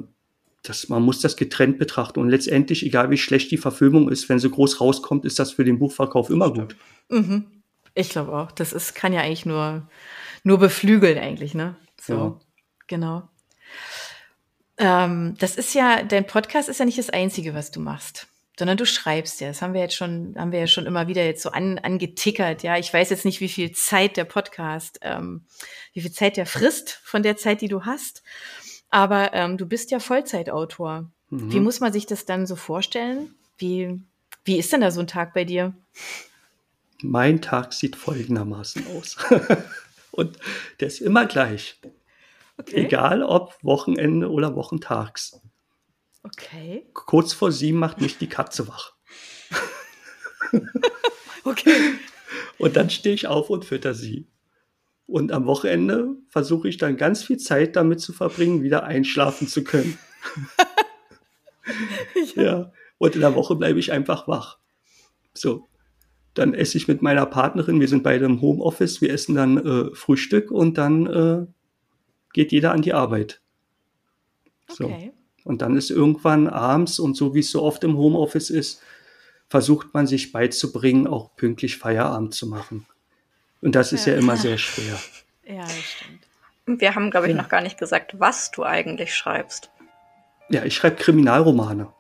dass 0.64 0.90
man 0.90 1.04
muss 1.04 1.22
das 1.22 1.36
getrennt 1.36 1.78
betrachten 1.78 2.20
und 2.20 2.30
letztendlich, 2.30 2.86
egal 2.86 3.10
wie 3.10 3.18
schlecht 3.18 3.52
die 3.52 3.58
Verfilmung 3.58 4.10
ist, 4.10 4.30
wenn 4.30 4.40
sie 4.40 4.50
groß 4.50 4.82
rauskommt, 4.82 5.26
ist 5.26 5.40
das 5.40 5.52
für 5.52 5.64
den 5.64 5.80
Buchverkauf 5.80 6.30
immer 6.30 6.52
gut. 6.52 6.76
Mhm. 7.10 7.46
Ich 7.94 8.10
glaube 8.10 8.34
auch. 8.34 8.52
Das 8.52 8.74
ist, 8.74 8.96
kann 8.96 9.14
ja 9.14 9.22
eigentlich 9.22 9.46
nur, 9.46 9.88
nur 10.44 10.60
beflügeln 10.60 11.18
eigentlich, 11.18 11.54
ne? 11.54 11.76
So, 12.02 12.14
ja. 12.14 12.40
genau. 12.88 13.30
Ähm, 14.78 15.36
das 15.40 15.56
ist 15.56 15.74
ja, 15.74 16.04
dein 16.04 16.28
Podcast 16.28 16.68
ist 16.68 16.80
ja 16.80 16.86
nicht 16.86 16.98
das 16.98 17.10
Einzige, 17.10 17.54
was 17.54 17.72
du 17.72 17.80
machst 17.80 18.28
sondern 18.58 18.78
du 18.78 18.86
schreibst 18.86 19.42
ja. 19.42 19.48
Das 19.48 19.62
haben 19.62 19.74
wir 19.74 19.82
jetzt 19.82 19.96
schon, 19.96 20.36
haben 20.38 20.52
wir 20.52 20.60
ja 20.60 20.68
schon 20.68 20.86
immer 20.86 21.08
wieder 21.08 21.26
jetzt 21.26 21.44
so 21.44 21.52
an, 21.52 21.78
angetickert. 21.80 22.64
Ja, 22.64 22.78
ich 22.78 22.94
weiß 22.94 23.10
jetzt 23.10 23.26
nicht, 23.26 23.42
wie 23.42 23.50
viel 23.50 23.72
Zeit 23.72 24.18
der 24.18 24.26
Podcast, 24.26 25.00
ähm, 25.02 25.46
wie 25.94 26.02
viel 26.02 26.12
Zeit 26.12 26.38
der 26.38 26.46
frisst 26.46 26.92
von 27.04 27.24
der 27.24 27.38
Zeit, 27.38 27.62
die 27.62 27.68
du 27.68 27.86
hast. 27.86 28.24
Aber 28.90 29.34
ähm, 29.34 29.58
du 29.58 29.66
bist 29.66 29.92
ja 29.92 30.00
Vollzeitautor. 30.00 31.10
Mhm. 31.30 31.52
Wie 31.52 31.60
muss 31.60 31.80
man 31.80 31.92
sich 31.92 32.06
das 32.06 32.26
dann 32.26 32.46
so 32.46 32.56
vorstellen? 32.56 33.36
Wie, 33.58 34.00
wie 34.44 34.58
ist 34.58 34.72
denn 34.72 34.82
da 34.82 34.92
so 34.92 35.02
ein 35.02 35.08
Tag 35.08 35.34
bei 35.34 35.44
dir? 35.44 35.74
Mein 37.02 37.42
Tag 37.42 37.74
sieht 37.74 37.96
folgendermaßen 37.96 38.86
aus. 38.96 39.18
Und 40.12 40.40
der 40.80 40.88
ist 40.88 41.02
immer 41.02 41.26
gleich. 41.26 41.80
Okay. 42.58 42.86
Egal 42.86 43.22
ob 43.22 43.58
Wochenende 43.64 44.32
oder 44.32 44.56
Wochentags. 44.56 45.42
Okay. 46.26 46.88
Kurz 46.94 47.34
vor 47.34 47.52
sieben 47.52 47.78
macht 47.78 48.02
mich 48.02 48.18
die 48.18 48.28
Katze 48.28 48.68
wach. 48.68 48.94
okay. 51.44 51.94
Und 52.58 52.76
dann 52.76 52.90
stehe 52.90 53.14
ich 53.14 53.28
auf 53.28 53.52
und 53.52 53.64
fütter 53.64 53.94
sie. 53.94 54.28
Und 55.06 55.32
am 55.32 55.46
Wochenende 55.46 56.16
versuche 56.28 56.68
ich 56.68 56.78
dann 56.78 56.98
ganz 56.98 57.24
viel 57.24 57.38
Zeit 57.38 57.76
damit 57.76 58.00
zu 58.00 58.12
verbringen, 58.12 58.64
wieder 58.64 58.86
einschlafen 58.86 59.48
zu 59.48 59.64
können. 59.64 60.00
ja. 62.36 62.44
ja. 62.44 62.72
Und 62.98 63.14
in 63.14 63.22
der 63.22 63.36
Woche 63.36 63.56
bleibe 63.56 63.78
ich 63.78 63.92
einfach 63.92 64.28
wach. 64.28 64.58
So. 65.36 65.68
Dann 66.34 66.56
esse 66.56 66.78
ich 66.78 66.88
mit 66.88 67.04
meiner 67.04 67.28
Partnerin, 67.28 67.80
wir 67.80 67.88
sind 67.88 68.02
beide 68.02 68.26
im 68.26 68.42
Homeoffice, 68.42 69.00
wir 69.00 69.14
essen 69.14 69.36
dann 69.36 69.58
äh, 69.58 69.96
Frühstück 69.96 70.50
und 70.50 70.78
dann 70.80 71.06
äh, 71.06 71.46
geht 72.34 72.52
jeder 72.52 72.72
an 72.72 72.82
die 72.82 72.94
Arbeit. 72.94 73.42
So. 74.68 74.86
Okay. 74.86 75.14
Und 75.46 75.62
dann 75.62 75.78
ist 75.78 75.92
irgendwann 75.92 76.50
abends 76.50 77.00
und 77.00 77.16
so 77.16 77.34
wie 77.34 77.40
es 77.40 77.52
so 77.52 77.62
oft 77.64 77.84
im 77.86 77.96
Homeoffice 77.98 78.50
ist, 78.50 78.82
versucht 79.48 79.94
man 79.94 80.08
sich 80.08 80.32
beizubringen, 80.32 81.08
auch 81.08 81.36
pünktlich 81.36 81.78
Feierabend 81.78 82.34
zu 82.34 82.48
machen. 82.48 82.88
Und 83.62 83.76
das 83.76 83.94
ist 83.94 84.08
ja, 84.08 84.14
ja 84.14 84.20
immer 84.20 84.36
sehr 84.36 84.58
schwer. 84.58 85.00
Ja, 85.48 85.62
das 85.62 85.84
stimmt. 85.84 86.80
Wir 86.82 86.96
haben, 86.96 87.12
glaube 87.12 87.28
ich, 87.28 87.36
ja. 87.36 87.40
noch 87.40 87.50
gar 87.50 87.62
nicht 87.62 87.78
gesagt, 87.78 88.20
was 88.20 88.50
du 88.50 88.64
eigentlich 88.64 89.14
schreibst. 89.14 89.70
Ja, 90.50 90.66
ich 90.66 90.74
schreibe 90.74 90.96
Kriminalromane. 90.96 91.94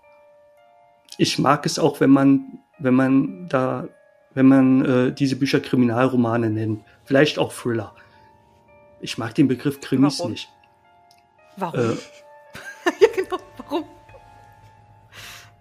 Ich 1.19 1.38
mag 1.38 1.63
es 1.67 1.77
auch, 1.77 1.99
wenn 1.99 2.10
man, 2.10 2.58
wenn 2.79 2.95
man 2.95 3.47
da, 3.47 3.88
wenn 4.34 4.47
man 4.47 4.86
äh, 4.86 5.12
diese 5.13 5.36
Bücher 5.36 5.60
Kriminalromane 5.60 6.49
nennt. 6.49 6.84
Vielleicht 7.03 7.38
auch 7.38 7.53
Thriller. 7.53 7.93
Ich 8.99 9.19
mag 9.19 9.36
den 9.36 9.47
Begriff 9.47 9.79
Krimis 9.79 10.17
Warum? 10.17 10.31
nicht. 10.31 10.49
Warum? 11.58 11.79
Äh, 11.79 11.97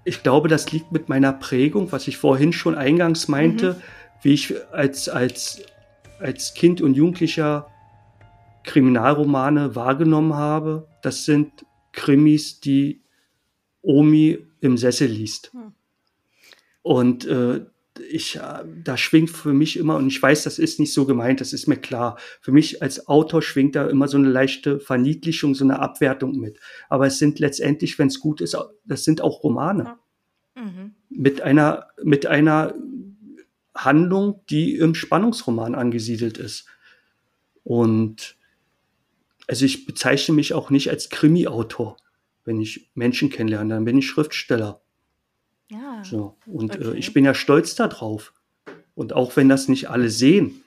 Ich 0.05 0.23
glaube, 0.23 0.49
das 0.49 0.71
liegt 0.71 0.93
mit 0.93 1.09
meiner 1.09 1.33
Prägung, 1.33 1.93
was 1.93 2.09
ich 2.09 2.19
vorhin 2.19 2.53
schon 2.53 2.75
eingangs 2.75 3.29
meinte, 3.29 3.75
mhm. 3.75 3.83
wie 4.23 4.35
ich 4.35 4.55
als, 4.73 5.09
als 5.09 5.63
als 6.25 6.55
Kind 6.55 6.81
und 6.81 6.95
Jugendlicher 6.95 7.71
Kriminalromane 8.65 9.75
wahrgenommen 9.75 10.35
habe, 10.35 10.89
das 11.03 11.25
sind 11.25 11.67
Krimis, 11.93 12.61
die 12.61 13.03
Omi 13.83 14.39
im 14.61 14.79
Sessel 14.79 15.09
liest. 15.09 15.53
Hm. 15.53 15.75
Und 16.83 17.27
äh, 17.27 17.67
ich, 17.99 18.37
äh, 18.37 18.65
da 18.83 18.97
schwingt 18.97 19.31
für 19.31 19.53
mich 19.53 19.77
immer, 19.77 19.97
und 19.97 20.09
ich 20.09 20.21
weiß, 20.21 20.45
das 20.45 20.59
ist 20.59 20.81
nicht 20.81 20.93
so 20.93 21.07
gemeint, 21.07 21.41
das 21.41 21.53
ist 21.53 21.67
mir 21.67 21.77
klar. 21.77 22.19
Für 22.41 22.53
mich 22.53 22.83
als 22.83 23.07
Autor 23.07 23.43
schwingt 23.43 23.77
da 23.77 23.87
immer 23.87 24.09
so 24.09 24.17
eine 24.17 24.29
leichte 24.29 24.81
Verniedlichung, 24.81 25.55
so 25.55 25.65
eine 25.65 25.79
Abwertung 25.79 26.39
mit. 26.39 26.59
Aber 26.89 27.07
es 27.07 27.19
sind 27.19 27.39
letztendlich, 27.39 27.99
wenn 27.99 28.09
es 28.09 28.21
gut 28.21 28.41
ist, 28.41 28.57
das 28.85 29.05
sind 29.05 29.21
auch 29.21 29.43
Romane. 29.43 29.97
Mhm. 30.55 30.95
Mit 31.09 31.43
einer, 31.43 31.89
mit 32.03 32.27
einer 32.27 32.75
Handlung, 33.75 34.41
die 34.51 34.77
im 34.77 34.95
Spannungsroman 34.95 35.75
angesiedelt 35.75 36.39
ist. 36.39 36.67
Und 37.65 38.37
also 39.47 39.65
ich 39.65 39.87
bezeichne 39.87 40.35
mich 40.35 40.55
auch 40.55 40.71
nicht 40.71 40.91
als 40.91 41.11
Krimi-Autor, 41.11 41.97
wenn 42.45 42.61
ich 42.61 42.91
Menschen 42.95 43.31
kennenlerne, 43.31 43.75
dann 43.75 43.85
bin 43.85 43.99
ich 43.99 44.07
Schriftsteller. 44.07 44.84
So. 46.05 46.37
Und 46.47 46.77
äh, 46.77 46.79
okay. 46.79 46.97
äh, 46.97 46.99
ich 46.99 47.13
bin 47.13 47.25
ja 47.25 47.35
stolz 47.35 47.75
darauf. 47.75 48.33
Und 48.95 49.13
auch 49.13 49.37
wenn 49.37 49.49
das 49.49 49.69
nicht 49.69 49.91
alle 49.91 50.09
sehen, 50.09 50.63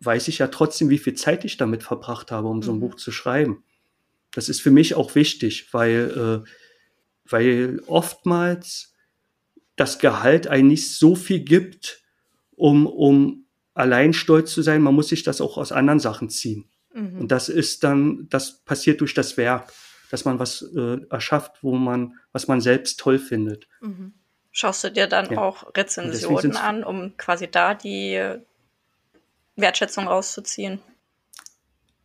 weiß 0.00 0.28
ich 0.28 0.38
ja 0.38 0.48
trotzdem, 0.48 0.90
wie 0.90 0.98
viel 0.98 1.14
Zeit 1.14 1.44
ich 1.44 1.56
damit 1.56 1.82
verbracht 1.82 2.30
habe, 2.30 2.48
um 2.48 2.58
mhm. 2.58 2.62
so 2.62 2.72
ein 2.72 2.76
mhm. 2.76 2.80
Buch 2.80 2.94
zu 2.96 3.12
schreiben. 3.12 3.64
Das 4.32 4.48
ist 4.48 4.60
für 4.60 4.70
mich 4.70 4.94
auch 4.94 5.14
wichtig, 5.14 5.72
weil, 5.72 6.44
äh, 6.44 6.48
weil 7.30 7.80
oftmals 7.86 8.94
das 9.76 9.98
Gehalt 9.98 10.46
einen 10.46 10.68
nicht 10.68 10.92
so 10.92 11.14
viel 11.14 11.40
gibt, 11.40 12.02
um, 12.56 12.86
um 12.86 13.46
allein 13.74 14.12
stolz 14.12 14.52
zu 14.52 14.62
sein. 14.62 14.82
Man 14.82 14.94
muss 14.94 15.08
sich 15.08 15.22
das 15.22 15.40
auch 15.40 15.56
aus 15.56 15.72
anderen 15.72 16.00
Sachen 16.00 16.30
ziehen. 16.30 16.66
Mhm. 16.92 17.20
Und 17.20 17.32
das 17.32 17.48
ist 17.48 17.84
dann, 17.84 18.28
das 18.28 18.64
passiert 18.64 19.00
durch 19.00 19.14
das 19.14 19.36
Werk, 19.36 19.72
dass 20.10 20.24
man 20.24 20.38
was 20.38 20.62
äh, 20.62 20.98
erschafft, 21.10 21.62
wo 21.62 21.74
man, 21.76 22.14
was 22.32 22.46
man 22.46 22.60
selbst 22.60 23.00
toll 23.00 23.18
findet. 23.18 23.66
Mhm. 23.80 24.14
Schaust 24.56 24.84
du 24.84 24.92
dir 24.92 25.08
dann 25.08 25.32
ja. 25.32 25.38
auch 25.38 25.74
Rezensionen 25.76 26.56
an, 26.56 26.84
um 26.84 27.16
quasi 27.16 27.50
da 27.50 27.74
die 27.74 28.22
Wertschätzung 29.56 30.06
rauszuziehen? 30.06 30.80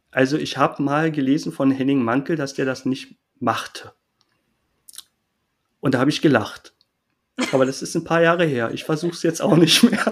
Also 0.10 0.36
ich 0.36 0.58
habe 0.58 0.82
mal 0.82 1.12
gelesen 1.12 1.52
von 1.52 1.70
Henning 1.70 2.02
Mankel, 2.02 2.36
dass 2.36 2.56
der 2.56 2.66
das 2.66 2.86
nicht 2.86 3.16
machte. 3.40 3.94
Und 5.80 5.94
da 5.94 6.00
habe 6.00 6.10
ich 6.10 6.24
gelacht. 6.24 6.74
Aber 7.52 7.68
das 7.68 7.84
ist 7.84 7.94
ein 7.94 8.04
paar 8.04 8.24
Jahre 8.24 8.46
her. 8.46 8.72
Ich 8.74 8.84
versuche 8.84 9.14
es 9.14 9.22
jetzt 9.22 9.44
auch 9.44 9.56
nicht 9.56 9.84
mehr. 9.84 10.12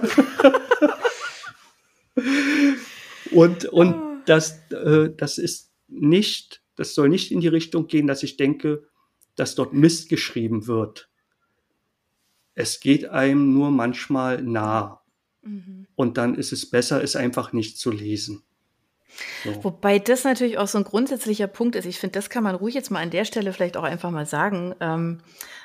und 3.32 3.64
und 3.64 3.94
oh. 3.94 4.16
das, 4.26 4.60
äh, 4.70 5.10
das 5.16 5.38
ist 5.38 5.72
nicht, 5.88 6.62
das 6.76 6.94
soll 6.94 7.08
nicht 7.08 7.32
in 7.32 7.40
die 7.40 7.48
Richtung 7.48 7.88
gehen, 7.88 8.06
dass 8.06 8.22
ich 8.22 8.36
denke, 8.36 8.84
dass 9.34 9.56
dort 9.56 9.72
Mist 9.72 10.08
geschrieben 10.08 10.68
wird. 10.68 11.07
Es 12.58 12.80
geht 12.80 13.08
einem 13.08 13.54
nur 13.54 13.70
manchmal 13.70 14.42
nah. 14.42 15.00
Mhm. 15.42 15.86
Und 15.94 16.18
dann 16.18 16.34
ist 16.34 16.52
es 16.52 16.68
besser, 16.68 17.00
es 17.04 17.14
einfach 17.14 17.52
nicht 17.52 17.78
zu 17.78 17.92
lesen. 17.92 18.42
So. 19.44 19.62
Wobei 19.62 20.00
das 20.00 20.24
natürlich 20.24 20.58
auch 20.58 20.66
so 20.66 20.78
ein 20.78 20.84
grundsätzlicher 20.84 21.46
Punkt 21.46 21.76
ist. 21.76 21.86
Ich 21.86 22.00
finde, 22.00 22.14
das 22.14 22.30
kann 22.30 22.42
man 22.42 22.56
ruhig 22.56 22.74
jetzt 22.74 22.90
mal 22.90 23.00
an 23.00 23.10
der 23.10 23.24
Stelle 23.24 23.52
vielleicht 23.52 23.76
auch 23.76 23.84
einfach 23.84 24.10
mal 24.10 24.26
sagen. 24.26 24.74
Ähm, 24.80 25.20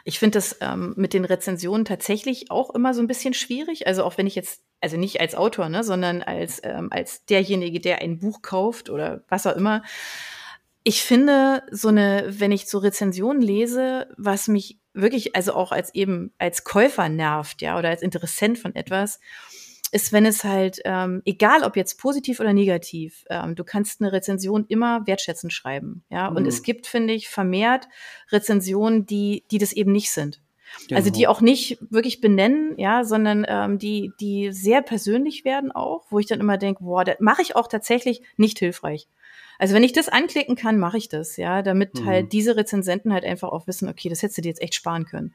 ich 0.05 0.19
finde 0.19 0.37
das 0.37 0.57
ähm, 0.61 0.93
mit 0.95 1.13
den 1.13 1.25
Rezensionen 1.25 1.83
tatsächlich 1.83 2.51
auch 2.51 2.69
immer 2.75 2.93
so 2.93 3.01
ein 3.01 3.07
bisschen 3.07 3.33
schwierig. 3.33 3.87
Also 3.87 4.03
auch 4.03 4.19
wenn 4.19 4.27
ich 4.27 4.35
jetzt, 4.35 4.61
also 4.79 4.95
nicht 4.95 5.19
als 5.19 5.33
Autor, 5.33 5.69
ne, 5.69 5.83
sondern 5.83 6.21
als, 6.21 6.61
ähm, 6.63 6.89
als 6.91 7.25
derjenige, 7.25 7.79
der 7.79 8.03
ein 8.03 8.19
Buch 8.19 8.43
kauft 8.43 8.91
oder 8.91 9.23
was 9.29 9.47
auch 9.47 9.55
immer. 9.55 9.81
Ich 10.83 11.01
finde 11.01 11.63
so 11.71 11.87
eine, 11.87 12.25
wenn 12.27 12.51
ich 12.51 12.67
so 12.67 12.77
Rezensionen 12.77 13.41
lese, 13.41 14.13
was 14.15 14.47
mich 14.47 14.77
wirklich, 14.93 15.35
also 15.35 15.53
auch 15.53 15.71
als 15.71 15.93
eben 15.93 16.33
als 16.37 16.63
Käufer 16.63 17.09
nervt, 17.09 17.61
ja, 17.61 17.77
oder 17.77 17.89
als 17.89 18.01
Interessent 18.01 18.59
von 18.59 18.75
etwas, 18.75 19.19
ist, 19.91 20.11
wenn 20.11 20.25
es 20.25 20.43
halt, 20.43 20.81
ähm, 20.85 21.21
egal 21.23 21.63
ob 21.63 21.75
jetzt 21.75 21.99
positiv 21.99 22.39
oder 22.39 22.51
negativ, 22.51 23.25
ähm, 23.29 23.55
du 23.55 23.63
kannst 23.63 24.01
eine 24.01 24.11
Rezension 24.11 24.65
immer 24.67 25.05
wertschätzend 25.05 25.53
schreiben. 25.53 26.03
Ja, 26.09 26.29
und 26.29 26.47
es 26.47 26.59
mhm. 26.59 26.63
gibt, 26.63 26.87
finde 26.87 27.13
ich, 27.13 27.29
vermehrt 27.29 27.87
Rezensionen, 28.31 29.05
die, 29.05 29.43
die 29.51 29.59
das 29.59 29.71
eben 29.71 29.91
nicht 29.91 30.11
sind. 30.11 30.41
Genau. 30.87 30.97
Also 30.97 31.11
die 31.11 31.21
genau. 31.21 31.31
auch 31.31 31.41
nicht 31.41 31.77
wirklich 31.91 32.21
benennen, 32.21 32.73
ja, 32.77 33.03
sondern 33.03 33.45
ähm, 33.47 33.77
die, 33.77 34.11
die 34.19 34.51
sehr 34.51 34.81
persönlich 34.81 35.45
werden 35.45 35.71
auch, 35.71 36.05
wo 36.09 36.17
ich 36.17 36.25
dann 36.25 36.39
immer 36.39 36.57
denke, 36.57 36.83
boah, 36.83 37.03
das 37.03 37.17
mache 37.19 37.43
ich 37.43 37.55
auch 37.55 37.67
tatsächlich 37.67 38.23
nicht 38.35 38.57
hilfreich. 38.57 39.07
Also 39.63 39.75
wenn 39.75 39.83
ich 39.85 39.93
das 39.93 40.09
anklicken 40.09 40.57
kann, 40.57 40.77
mache 40.77 40.97
ich 40.97 41.07
das, 41.07 41.37
ja, 41.37 41.61
damit 41.61 42.01
Mhm. 42.01 42.05
halt 42.05 42.33
diese 42.33 42.57
Rezensenten 42.57 43.13
halt 43.13 43.23
einfach 43.23 43.47
auch 43.47 43.65
wissen, 43.65 43.87
okay, 43.87 44.09
das 44.09 44.21
hättest 44.21 44.37
du 44.39 44.41
dir 44.41 44.49
jetzt 44.49 44.61
echt 44.61 44.75
sparen 44.75 45.05
können. 45.05 45.33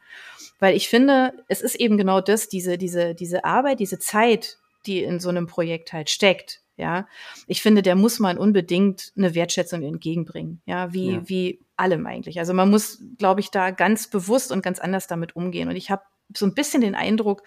Weil 0.58 0.76
ich 0.76 0.90
finde, 0.90 1.32
es 1.48 1.62
ist 1.62 1.76
eben 1.76 1.96
genau 1.96 2.20
das, 2.20 2.46
diese, 2.50 2.76
diese, 2.76 3.14
diese 3.14 3.46
Arbeit, 3.46 3.80
diese 3.80 3.98
Zeit, 3.98 4.58
die 4.84 5.02
in 5.02 5.18
so 5.18 5.30
einem 5.30 5.46
Projekt 5.46 5.94
halt 5.94 6.10
steckt, 6.10 6.60
ja. 6.76 7.08
Ich 7.46 7.62
finde, 7.62 7.80
der 7.80 7.94
muss 7.96 8.18
man 8.18 8.36
unbedingt 8.36 9.12
eine 9.16 9.34
Wertschätzung 9.34 9.82
entgegenbringen, 9.82 10.60
ja, 10.66 10.92
wie, 10.92 11.12
Ja. 11.12 11.22
wie 11.24 11.60
allem 11.78 12.06
eigentlich. 12.06 12.38
Also 12.38 12.52
man 12.52 12.68
muss, 12.68 13.02
glaube 13.16 13.40
ich, 13.40 13.50
da 13.50 13.70
ganz 13.70 14.10
bewusst 14.10 14.52
und 14.52 14.62
ganz 14.62 14.78
anders 14.78 15.06
damit 15.06 15.36
umgehen. 15.36 15.70
Und 15.70 15.76
ich 15.76 15.90
habe 15.90 16.02
so 16.36 16.44
ein 16.44 16.52
bisschen 16.52 16.82
den 16.82 16.94
Eindruck, 16.94 17.44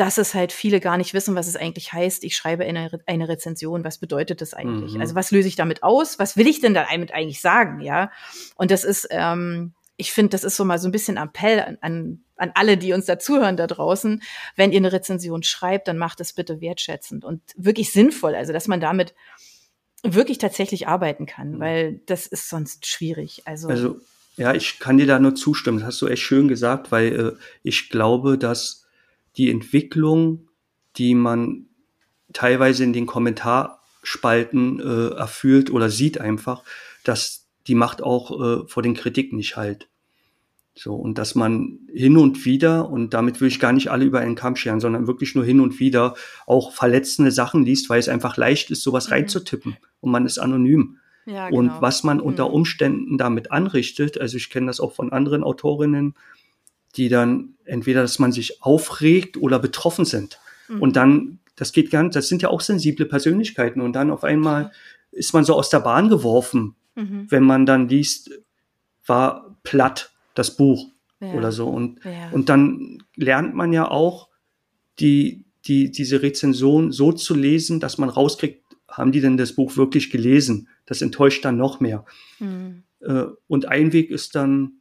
dass 0.00 0.16
es 0.18 0.34
halt 0.34 0.50
viele 0.52 0.80
gar 0.80 0.96
nicht 0.96 1.12
wissen, 1.14 1.34
was 1.34 1.46
es 1.46 1.56
eigentlich 1.56 1.92
heißt. 1.92 2.24
Ich 2.24 2.34
schreibe 2.34 2.64
eine, 2.64 2.92
Re- 2.92 3.00
eine 3.06 3.28
Rezension. 3.28 3.84
Was 3.84 3.98
bedeutet 3.98 4.40
das 4.40 4.54
eigentlich? 4.54 4.94
Mhm. 4.94 5.00
Also 5.00 5.14
was 5.14 5.30
löse 5.30 5.48
ich 5.48 5.56
damit 5.56 5.82
aus? 5.82 6.18
Was 6.18 6.36
will 6.36 6.46
ich 6.46 6.60
denn 6.60 6.72
damit 6.74 7.12
eigentlich 7.12 7.40
sagen? 7.40 7.80
Ja. 7.80 8.10
Und 8.56 8.70
das 8.70 8.84
ist, 8.84 9.06
ähm, 9.10 9.74
ich 9.96 10.12
finde, 10.12 10.30
das 10.30 10.44
ist 10.44 10.56
so 10.56 10.64
mal 10.64 10.78
so 10.78 10.88
ein 10.88 10.92
bisschen 10.92 11.18
Appell 11.18 11.60
an, 11.60 11.78
an, 11.82 12.24
an 12.36 12.50
alle, 12.54 12.78
die 12.78 12.94
uns 12.94 13.04
dazuhören 13.04 13.58
da 13.58 13.66
draußen. 13.66 14.22
Wenn 14.56 14.72
ihr 14.72 14.78
eine 14.78 14.92
Rezension 14.92 15.42
schreibt, 15.42 15.86
dann 15.88 15.98
macht 15.98 16.20
es 16.20 16.32
bitte 16.32 16.62
wertschätzend 16.62 17.24
und 17.24 17.42
wirklich 17.56 17.92
sinnvoll. 17.92 18.34
Also, 18.34 18.54
dass 18.54 18.66
man 18.68 18.80
damit 18.80 19.14
wirklich 20.02 20.38
tatsächlich 20.38 20.88
arbeiten 20.88 21.26
kann, 21.26 21.56
Mhm. 21.56 21.60
weil 21.60 22.00
das 22.06 22.26
ist 22.26 22.48
sonst 22.48 22.86
schwierig. 22.86 23.42
Also, 23.44 23.68
Also, 23.68 24.00
ja, 24.36 24.54
ich 24.54 24.78
kann 24.78 24.96
dir 24.96 25.06
da 25.06 25.18
nur 25.18 25.34
zustimmen. 25.34 25.80
Das 25.80 25.88
hast 25.88 26.00
du 26.00 26.06
echt 26.06 26.22
schön 26.22 26.48
gesagt, 26.48 26.90
weil 26.90 27.20
äh, 27.20 27.32
ich 27.62 27.90
glaube, 27.90 28.38
dass 28.38 28.79
die 29.36 29.50
Entwicklung, 29.50 30.48
die 30.96 31.14
man 31.14 31.66
teilweise 32.32 32.84
in 32.84 32.92
den 32.92 33.06
Kommentarspalten 33.06 34.80
äh, 34.80 35.14
erfüllt 35.16 35.70
oder 35.70 35.90
sieht 35.90 36.20
einfach, 36.20 36.64
dass 37.04 37.46
die 37.66 37.74
macht 37.74 38.02
auch 38.02 38.30
äh, 38.64 38.66
vor 38.68 38.82
den 38.82 38.94
Kritiken 38.94 39.36
nicht 39.36 39.56
halt. 39.56 39.88
So, 40.74 40.94
und 40.94 41.18
dass 41.18 41.34
man 41.34 41.80
hin 41.92 42.16
und 42.16 42.44
wieder, 42.46 42.88
und 42.88 43.12
damit 43.12 43.40
will 43.40 43.48
ich 43.48 43.60
gar 43.60 43.72
nicht 43.72 43.88
alle 43.90 44.04
über 44.04 44.20
einen 44.20 44.36
Kamm 44.36 44.56
scheren, 44.56 44.80
sondern 44.80 45.06
wirklich 45.06 45.34
nur 45.34 45.44
hin 45.44 45.60
und 45.60 45.78
wieder 45.78 46.14
auch 46.46 46.72
verletzende 46.72 47.32
Sachen 47.32 47.64
liest, 47.64 47.90
weil 47.90 47.98
es 47.98 48.08
einfach 48.08 48.36
leicht 48.36 48.70
ist, 48.70 48.82
sowas 48.82 49.08
Mhm. 49.08 49.12
reinzutippen 49.14 49.76
und 50.00 50.10
man 50.12 50.24
ist 50.26 50.38
anonym. 50.38 50.96
ja, 51.26 51.48
Und 51.48 51.66
genau. 51.68 51.82
was 51.82 52.02
man 52.02 52.18
unter 52.20 52.48
Mhm. 52.48 52.54
Umständen 52.54 53.18
damit 53.18 53.50
anrichtet, 53.52 54.18
also 54.20 54.36
ich 54.38 54.48
kenne 54.48 54.66
das 54.68 54.80
auch 54.80 54.92
von 54.92 55.12
anderen 55.12 55.44
Autorinnen, 55.44 56.14
die 56.96 57.08
dann 57.08 57.54
entweder, 57.64 58.02
dass 58.02 58.18
man 58.18 58.32
sich 58.32 58.62
aufregt 58.62 59.36
oder 59.36 59.58
betroffen 59.58 60.04
sind. 60.04 60.38
Mhm. 60.68 60.82
Und 60.82 60.96
dann, 60.96 61.38
das 61.56 61.72
geht 61.72 61.90
ganz, 61.90 62.14
das 62.14 62.28
sind 62.28 62.42
ja 62.42 62.48
auch 62.48 62.60
sensible 62.60 63.06
Persönlichkeiten. 63.06 63.80
Und 63.80 63.92
dann 63.94 64.10
auf 64.10 64.24
einmal 64.24 64.72
ist 65.12 65.32
man 65.32 65.44
so 65.44 65.54
aus 65.54 65.70
der 65.70 65.80
Bahn 65.80 66.08
geworfen, 66.08 66.74
Mhm. 66.96 67.26
wenn 67.28 67.44
man 67.44 67.66
dann 67.66 67.88
liest, 67.88 68.30
war 69.06 69.56
platt 69.62 70.12
das 70.34 70.56
Buch 70.56 70.88
Ja. 71.20 71.32
oder 71.34 71.52
so. 71.52 71.68
Und, 71.68 72.00
Ja. 72.04 72.30
und 72.32 72.48
dann 72.48 73.02
lernt 73.16 73.54
man 73.54 73.72
ja 73.72 73.88
auch, 73.88 74.28
die, 74.98 75.44
die, 75.66 75.90
diese 75.90 76.20
Rezension 76.22 76.90
so 76.92 77.12
zu 77.12 77.34
lesen, 77.34 77.80
dass 77.80 77.96
man 77.98 78.08
rauskriegt, 78.08 78.64
haben 78.88 79.12
die 79.12 79.20
denn 79.20 79.36
das 79.36 79.52
Buch 79.54 79.76
wirklich 79.76 80.10
gelesen? 80.10 80.68
Das 80.86 81.00
enttäuscht 81.00 81.44
dann 81.44 81.56
noch 81.56 81.78
mehr. 81.80 82.04
Mhm. 82.40 82.82
Äh, 83.00 83.26
Und 83.46 83.66
ein 83.68 83.92
Weg 83.92 84.10
ist 84.10 84.34
dann, 84.34 84.79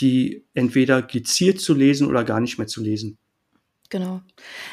die 0.00 0.44
entweder 0.54 1.02
gezielt 1.02 1.60
zu 1.60 1.74
lesen 1.74 2.08
oder 2.08 2.24
gar 2.24 2.40
nicht 2.40 2.58
mehr 2.58 2.66
zu 2.66 2.82
lesen. 2.82 3.18
Genau. 3.90 4.20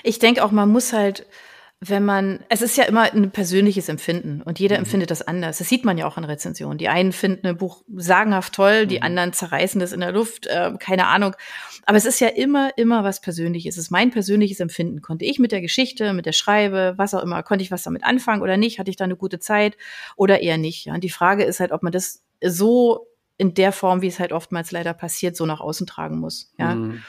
Ich 0.03 0.19
denke 0.19 0.43
auch, 0.43 0.51
man 0.51 0.69
muss 0.69 0.91
halt, 0.93 1.25
wenn 1.81 2.03
man, 2.05 2.43
es 2.49 2.61
ist 2.61 2.77
ja 2.77 2.85
immer 2.85 3.03
ein 3.13 3.31
persönliches 3.31 3.89
Empfinden 3.89 4.41
und 4.41 4.59
jeder 4.59 4.75
Mhm. 4.77 4.83
empfindet 4.83 5.11
das 5.11 5.21
anders. 5.21 5.57
Das 5.59 5.69
sieht 5.69 5.85
man 5.85 5.97
ja 5.97 6.05
auch 6.07 6.17
in 6.17 6.23
Rezensionen. 6.23 6.77
Die 6.77 6.87
einen 6.89 7.11
finden 7.11 7.47
ein 7.47 7.57
Buch 7.57 7.83
sagenhaft 7.95 8.53
toll, 8.53 8.87
die 8.87 8.97
Mhm. 8.97 9.03
anderen 9.03 9.33
zerreißen 9.33 9.79
das 9.79 9.91
in 9.93 9.99
der 9.99 10.11
Luft, 10.11 10.47
äh, 10.47 10.71
keine 10.79 11.07
Ahnung. 11.07 11.35
Aber 11.85 11.97
es 11.97 12.05
ist 12.05 12.19
ja 12.19 12.27
immer, 12.29 12.71
immer 12.77 13.03
was 13.03 13.21
Persönliches. 13.21 13.75
Es 13.77 13.83
ist 13.85 13.91
mein 13.91 14.09
persönliches 14.11 14.59
Empfinden. 14.59 15.01
Konnte 15.01 15.25
ich 15.25 15.37
mit 15.39 15.51
der 15.51 15.61
Geschichte, 15.61 16.13
mit 16.13 16.25
der 16.25 16.31
Schreibe, 16.33 16.93
was 16.97 17.13
auch 17.13 17.21
immer, 17.23 17.43
konnte 17.43 17.63
ich 17.63 17.71
was 17.71 17.83
damit 17.83 18.03
anfangen 18.03 18.41
oder 18.41 18.57
nicht? 18.57 18.79
Hatte 18.79 18.89
ich 18.89 18.95
da 18.97 19.03
eine 19.05 19.15
gute 19.17 19.39
Zeit 19.39 19.77
oder 20.15 20.41
eher 20.41 20.57
nicht? 20.57 20.85
Ja? 20.85 20.93
Und 20.95 21.03
die 21.03 21.09
Frage 21.09 21.43
ist 21.43 21.59
halt, 21.59 21.71
ob 21.71 21.83
man 21.83 21.91
das 21.91 22.23
so 22.43 23.07
in 23.37 23.53
der 23.53 23.71
Form, 23.71 24.01
wie 24.01 24.07
es 24.07 24.19
halt 24.19 24.31
oftmals 24.31 24.71
leider 24.71 24.93
passiert, 24.93 25.35
so 25.35 25.45
nach 25.45 25.59
außen 25.59 25.87
tragen 25.87 26.19
muss. 26.19 26.53
Ja. 26.57 26.75
Mhm. 26.75 27.03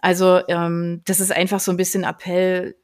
Also 0.00 0.40
ähm, 0.48 1.02
das 1.06 1.20
ist 1.20 1.32
einfach 1.32 1.60
so 1.60 1.70
ein 1.70 1.76
bisschen 1.76 2.04
Appell, 2.04 2.74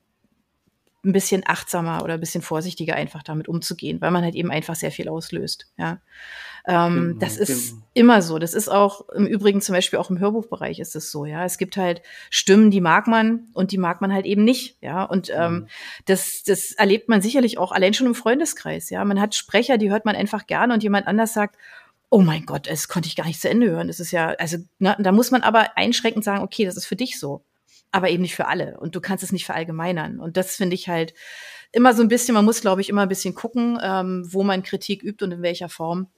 ein 1.05 1.13
bisschen 1.13 1.45
achtsamer 1.47 2.03
oder 2.03 2.15
ein 2.15 2.21
bisschen 2.21 2.43
vorsichtiger 2.43 2.97
einfach 2.97 3.23
damit 3.23 3.47
umzugehen, 3.49 4.01
weil 4.01 4.11
man 4.11 4.25
halt 4.25 4.35
eben 4.35 4.51
einfach 4.51 4.75
sehr 4.75 4.91
viel 4.91 5.09
auslöst. 5.09 5.69
Ja, 5.79 6.01
ähm, 6.67 6.95
Genau, 7.11 7.19
das 7.21 7.37
ist 7.37 7.71
genau. 7.71 7.83
immer 7.95 8.23
so. 8.23 8.41
Das 8.41 8.55
ist 8.55 8.69
auch 8.69 9.09
im 9.11 9.25
Übrigen 9.25 9.61
zum 9.61 9.75
Beispiel 9.75 10.01
auch 10.01 10.11
im 10.11 10.19
Hörbuchbereich 10.19 10.81
ist 10.81 10.97
es 10.97 11.13
so. 11.13 11.25
Ja, 11.25 11.45
es 11.45 11.59
gibt 11.59 11.77
halt 11.77 12.03
Stimmen, 12.29 12.73
die 12.73 12.81
mag 12.81 13.07
man 13.07 13.47
und 13.53 13.71
die 13.71 13.79
mag 13.79 14.01
man 14.01 14.13
halt 14.13 14.27
eben 14.27 14.43
nicht. 14.43 14.79
Ja, 14.83 15.05
und 15.05 15.31
ähm, 15.33 15.53
Mhm. 15.55 15.67
das 16.07 16.43
das 16.45 16.73
erlebt 16.73 17.09
man 17.09 17.23
sicherlich 17.23 17.57
auch 17.57 17.71
allein 17.71 17.95
schon 17.95 18.09
im 18.09 18.15
Freundeskreis. 18.17 18.91
Ja, 18.91 19.05
man 19.05 19.21
hat 19.21 19.35
Sprecher, 19.37 19.79
die 19.79 19.91
hört 19.91 20.07
man 20.07 20.17
einfach 20.17 20.47
gerne 20.49 20.75
und 20.75 20.83
jemand 20.83 21.07
anders 21.07 21.33
sagt 21.33 21.57
Oh 22.09 22.21
mein 22.21 22.47
Gott, 22.47 22.69
das 22.69 22.89
konnte 22.89 23.09
ich 23.09 23.17
gar 23.17 23.27
nicht 23.27 23.41
zu 23.41 23.49
Ende 23.51 23.71
hören. 23.71 23.89
Das 23.89 24.01
ist 24.01 24.13
ja, 24.13 24.29
also, 24.39 24.59
ne, 24.79 24.97
da 24.99 25.13
muss 25.13 25.31
man 25.31 25.43
aber 25.43 25.77
einschränkend 25.77 26.25
sagen, 26.25 26.43
okay, 26.43 26.65
das 26.65 26.77
ist 26.77 26.87
für 26.87 26.97
dich 26.97 27.19
so. 27.19 27.45
Aber 27.91 28.11
eben 28.11 28.23
nicht 28.23 28.35
für 28.35 28.47
alle. 28.47 28.79
Und 28.79 28.95
du 28.95 29.01
kannst 29.01 29.25
es 29.25 29.33
nicht 29.33 29.47
verallgemeinern. 29.47 30.21
Und 30.21 30.37
das 30.37 30.57
finde 30.57 30.75
ich 30.75 30.89
halt 30.89 31.15
immer 31.73 31.95
so 31.95 32.03
ein 32.03 32.09
bisschen, 32.09 32.35
man 32.35 32.45
muss, 32.45 32.61
glaube 32.61 32.81
ich, 32.81 32.89
immer 32.89 33.03
ein 33.03 33.09
bisschen 33.09 33.35
gucken, 33.35 33.79
ähm, 33.83 34.27
wo 34.31 34.43
man 34.43 34.63
Kritik 34.63 35.03
übt 35.03 35.25
und 35.25 35.33
in 35.33 35.43
welcher 35.43 35.69
Form. 35.69 36.09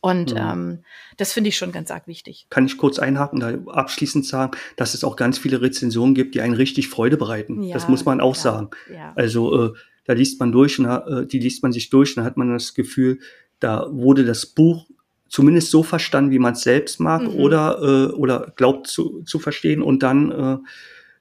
Und 0.00 0.32
Mhm. 0.32 0.40
ähm, 0.40 0.84
das 1.16 1.32
finde 1.32 1.48
ich 1.48 1.56
schon 1.56 1.72
ganz 1.72 1.90
arg 1.90 2.08
wichtig. 2.08 2.46
Kann 2.50 2.66
ich 2.66 2.76
kurz 2.76 2.98
einhaken, 2.98 3.40
da 3.40 3.54
abschließend 3.72 4.26
sagen, 4.26 4.56
dass 4.76 4.94
es 4.94 5.04
auch 5.04 5.14
ganz 5.16 5.38
viele 5.38 5.62
Rezensionen 5.62 6.14
gibt, 6.14 6.34
die 6.34 6.40
einen 6.40 6.54
richtig 6.54 6.88
Freude 6.88 7.16
bereiten. 7.16 7.62
Ja, 7.62 7.74
das 7.74 7.88
muss 7.88 8.04
man 8.04 8.20
auch 8.20 8.34
ja, 8.34 8.42
sagen. 8.42 8.70
Ja. 8.92 9.12
Also 9.14 9.66
äh, 9.66 9.72
da 10.04 10.12
liest 10.12 10.40
man 10.40 10.52
durch, 10.52 10.78
und, 10.78 10.86
äh, 10.86 11.26
die 11.26 11.38
liest 11.38 11.62
man 11.62 11.72
sich 11.72 11.90
durch, 11.90 12.10
und 12.10 12.16
dann 12.16 12.24
hat 12.24 12.36
man 12.36 12.52
das 12.52 12.74
Gefühl, 12.74 13.20
da 13.60 13.86
wurde 13.90 14.24
das 14.24 14.46
Buch 14.46 14.86
zumindest 15.34 15.72
so 15.72 15.82
verstanden, 15.82 16.30
wie 16.30 16.38
man 16.38 16.52
es 16.52 16.60
selbst 16.60 17.00
mag 17.00 17.22
Mhm. 17.22 17.40
oder 17.40 17.78
äh, 17.82 18.12
oder 18.12 18.52
glaubt 18.54 18.86
zu, 18.86 19.24
zu 19.24 19.40
verstehen 19.40 19.82
und 19.82 20.04
dann 20.04 20.62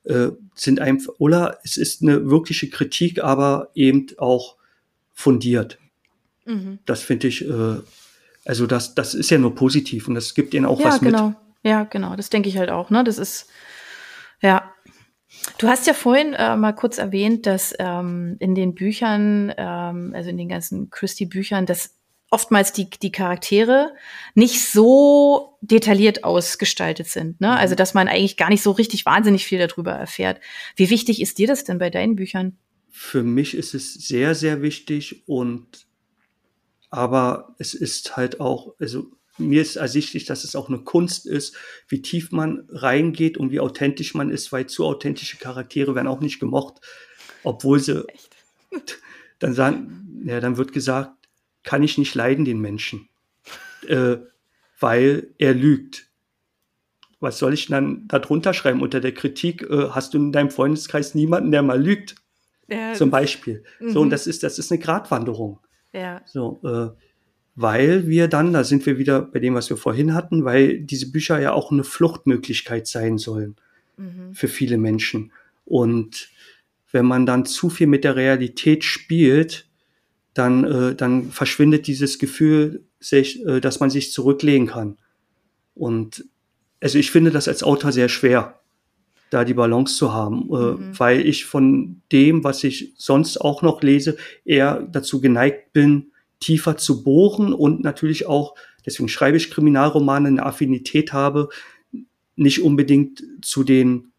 äh, 0.05 0.13
äh, 0.13 0.31
sind 0.53 0.79
einfach 0.79 1.13
oder 1.17 1.57
es 1.63 1.77
ist 1.77 2.03
eine 2.03 2.29
wirkliche 2.29 2.69
Kritik, 2.69 3.23
aber 3.23 3.71
eben 3.73 4.05
auch 4.19 4.57
fundiert. 5.13 5.79
Mhm. 6.45 6.77
Das 6.85 7.01
finde 7.01 7.27
ich, 7.27 7.43
äh, 7.43 7.77
also 8.45 8.67
das 8.67 8.93
das 8.93 9.15
ist 9.15 9.31
ja 9.31 9.39
nur 9.39 9.55
positiv 9.55 10.07
und 10.07 10.13
das 10.13 10.35
gibt 10.35 10.53
ihnen 10.53 10.67
auch 10.67 10.79
ja, 10.79 10.89
was 10.89 11.01
mit. 11.01 11.11
genau. 11.11 11.33
Ja, 11.63 11.85
genau. 11.85 12.15
Das 12.15 12.29
denke 12.29 12.49
ich 12.49 12.59
halt 12.59 12.69
auch. 12.69 12.91
Ne, 12.91 13.03
das 13.03 13.17
ist 13.17 13.47
ja. 14.43 14.69
Du 15.57 15.67
hast 15.67 15.87
ja 15.87 15.93
vorhin 15.95 16.33
äh, 16.33 16.55
mal 16.55 16.73
kurz 16.73 16.99
erwähnt, 16.99 17.47
dass 17.47 17.73
ähm, 17.79 18.35
in 18.39 18.53
den 18.53 18.75
Büchern, 18.75 19.51
ähm, 19.57 20.13
also 20.15 20.29
in 20.29 20.37
den 20.37 20.49
ganzen 20.49 20.91
Christie-Büchern, 20.91 21.65
dass 21.65 21.95
oftmals 22.33 22.73
die, 22.73 22.89
die 22.89 23.11
Charaktere 23.11 23.93
nicht 24.33 24.65
so 24.65 25.57
detailliert 25.61 26.23
ausgestaltet 26.23 27.07
sind. 27.07 27.39
Ne? 27.39 27.47
Mhm. 27.47 27.53
Also, 27.53 27.75
dass 27.75 27.93
man 27.93 28.07
eigentlich 28.07 28.37
gar 28.37 28.49
nicht 28.49 28.63
so 28.63 28.71
richtig 28.71 29.05
wahnsinnig 29.05 29.45
viel 29.45 29.59
darüber 29.59 29.91
erfährt. 29.91 30.41
Wie 30.75 30.89
wichtig 30.89 31.21
ist 31.21 31.37
dir 31.37 31.47
das 31.47 31.63
denn 31.63 31.77
bei 31.77 31.91
deinen 31.91 32.15
Büchern? 32.15 32.57
Für 32.89 33.23
mich 33.23 33.55
ist 33.55 33.73
es 33.73 33.93
sehr, 33.93 34.35
sehr 34.35 34.61
wichtig 34.61 35.23
und 35.27 35.87
aber 36.89 37.55
es 37.57 37.73
ist 37.73 38.17
halt 38.17 38.39
auch, 38.39 38.75
also 38.79 39.07
mir 39.37 39.61
ist 39.61 39.77
ersichtlich, 39.77 40.25
dass 40.25 40.43
es 40.43 40.55
auch 40.55 40.69
eine 40.69 40.79
Kunst 40.79 41.25
ist, 41.25 41.55
wie 41.87 42.01
tief 42.01 42.31
man 42.31 42.67
reingeht 42.69 43.37
und 43.37 43.51
wie 43.51 43.59
authentisch 43.59 44.13
man 44.13 44.29
ist, 44.29 44.51
weil 44.51 44.67
zu 44.67 44.85
authentische 44.85 45.37
Charaktere 45.37 45.95
werden 45.95 46.07
auch 46.07 46.19
nicht 46.19 46.39
gemocht, 46.39 46.81
obwohl 47.43 47.79
sie 47.79 48.05
dann 49.39 49.53
sagen, 49.53 50.23
ja, 50.25 50.39
dann 50.39 50.57
wird 50.57 50.71
gesagt, 50.71 51.22
kann 51.63 51.83
ich 51.83 51.97
nicht 51.97 52.15
leiden, 52.15 52.45
den 52.45 52.59
Menschen, 52.59 53.09
äh, 53.87 54.17
weil 54.79 55.27
er 55.37 55.53
lügt. 55.53 56.07
Was 57.19 57.37
soll 57.39 57.53
ich 57.53 57.67
dann 57.67 58.07
darunter 58.07 58.53
schreiben 58.53 58.81
unter 58.81 58.99
der 58.99 59.13
Kritik? 59.13 59.61
Äh, 59.63 59.89
hast 59.91 60.13
du 60.13 60.17
in 60.17 60.31
deinem 60.31 60.51
Freundeskreis 60.51 61.15
niemanden, 61.15 61.51
der 61.51 61.61
mal 61.61 61.81
lügt? 61.81 62.15
Zum 62.95 63.11
Beispiel. 63.11 63.63
So, 63.79 64.01
und 64.01 64.07
Mhm. 64.07 64.11
das 64.11 64.25
ist, 64.27 64.43
das 64.43 64.57
ist 64.59 64.71
eine 64.71 64.79
Gratwanderung. 64.79 65.59
Ja. 65.93 66.21
So, 66.25 66.59
äh, 66.63 66.89
weil 67.55 68.07
wir 68.07 68.27
dann, 68.27 68.51
da 68.51 68.63
sind 68.63 68.85
wir 68.85 68.97
wieder 68.97 69.21
bei 69.21 69.39
dem, 69.39 69.53
was 69.53 69.69
wir 69.69 69.77
vorhin 69.77 70.13
hatten, 70.13 70.43
weil 70.43 70.79
diese 70.79 71.11
Bücher 71.11 71.39
ja 71.39 71.51
auch 71.53 71.71
eine 71.71 71.83
Fluchtmöglichkeit 71.83 72.87
sein 72.87 73.17
sollen 73.17 73.55
Mhm. 73.97 74.33
für 74.33 74.47
viele 74.47 74.77
Menschen. 74.77 75.31
Und 75.65 76.29
wenn 76.91 77.05
man 77.05 77.25
dann 77.25 77.45
zu 77.45 77.69
viel 77.69 77.85
mit 77.87 78.03
der 78.03 78.15
Realität 78.15 78.83
spielt, 78.83 79.67
dann, 80.33 80.63
äh, 80.63 80.95
dann 80.95 81.31
verschwindet 81.31 81.87
dieses 81.87 82.19
Gefühl, 82.19 82.83
sich, 82.99 83.45
äh, 83.45 83.59
dass 83.59 83.79
man 83.79 83.89
sich 83.89 84.11
zurücklegen 84.11 84.67
kann. 84.67 84.97
Und 85.75 86.25
also 86.81 86.97
ich 86.97 87.11
finde 87.11 87.31
das 87.31 87.47
als 87.47 87.63
Autor 87.63 87.91
sehr 87.91 88.09
schwer, 88.09 88.59
da 89.29 89.43
die 89.43 89.53
Balance 89.53 89.95
zu 89.95 90.13
haben, 90.13 90.49
äh, 90.51 90.55
Mhm. 90.55 90.99
weil 90.99 91.25
ich 91.25 91.45
von 91.45 92.01
dem, 92.11 92.43
was 92.43 92.63
ich 92.63 92.93
sonst 92.97 93.37
auch 93.37 93.61
noch 93.61 93.81
lese, 93.81 94.17
eher 94.45 94.87
dazu 94.91 95.21
geneigt 95.21 95.73
bin, 95.73 96.11
tiefer 96.39 96.77
zu 96.77 97.03
bohren 97.03 97.53
und 97.53 97.83
natürlich 97.83 98.27
auch, 98.27 98.55
deswegen 98.85 99.09
schreibe 99.09 99.37
ich 99.37 99.49
Kriminalromane, 99.49 100.27
eine 100.27 100.45
Affinität 100.45 101.13
habe, 101.13 101.49
nicht 102.35 102.61
unbedingt 102.61 103.23
zu 103.41 103.63
den 103.63 104.11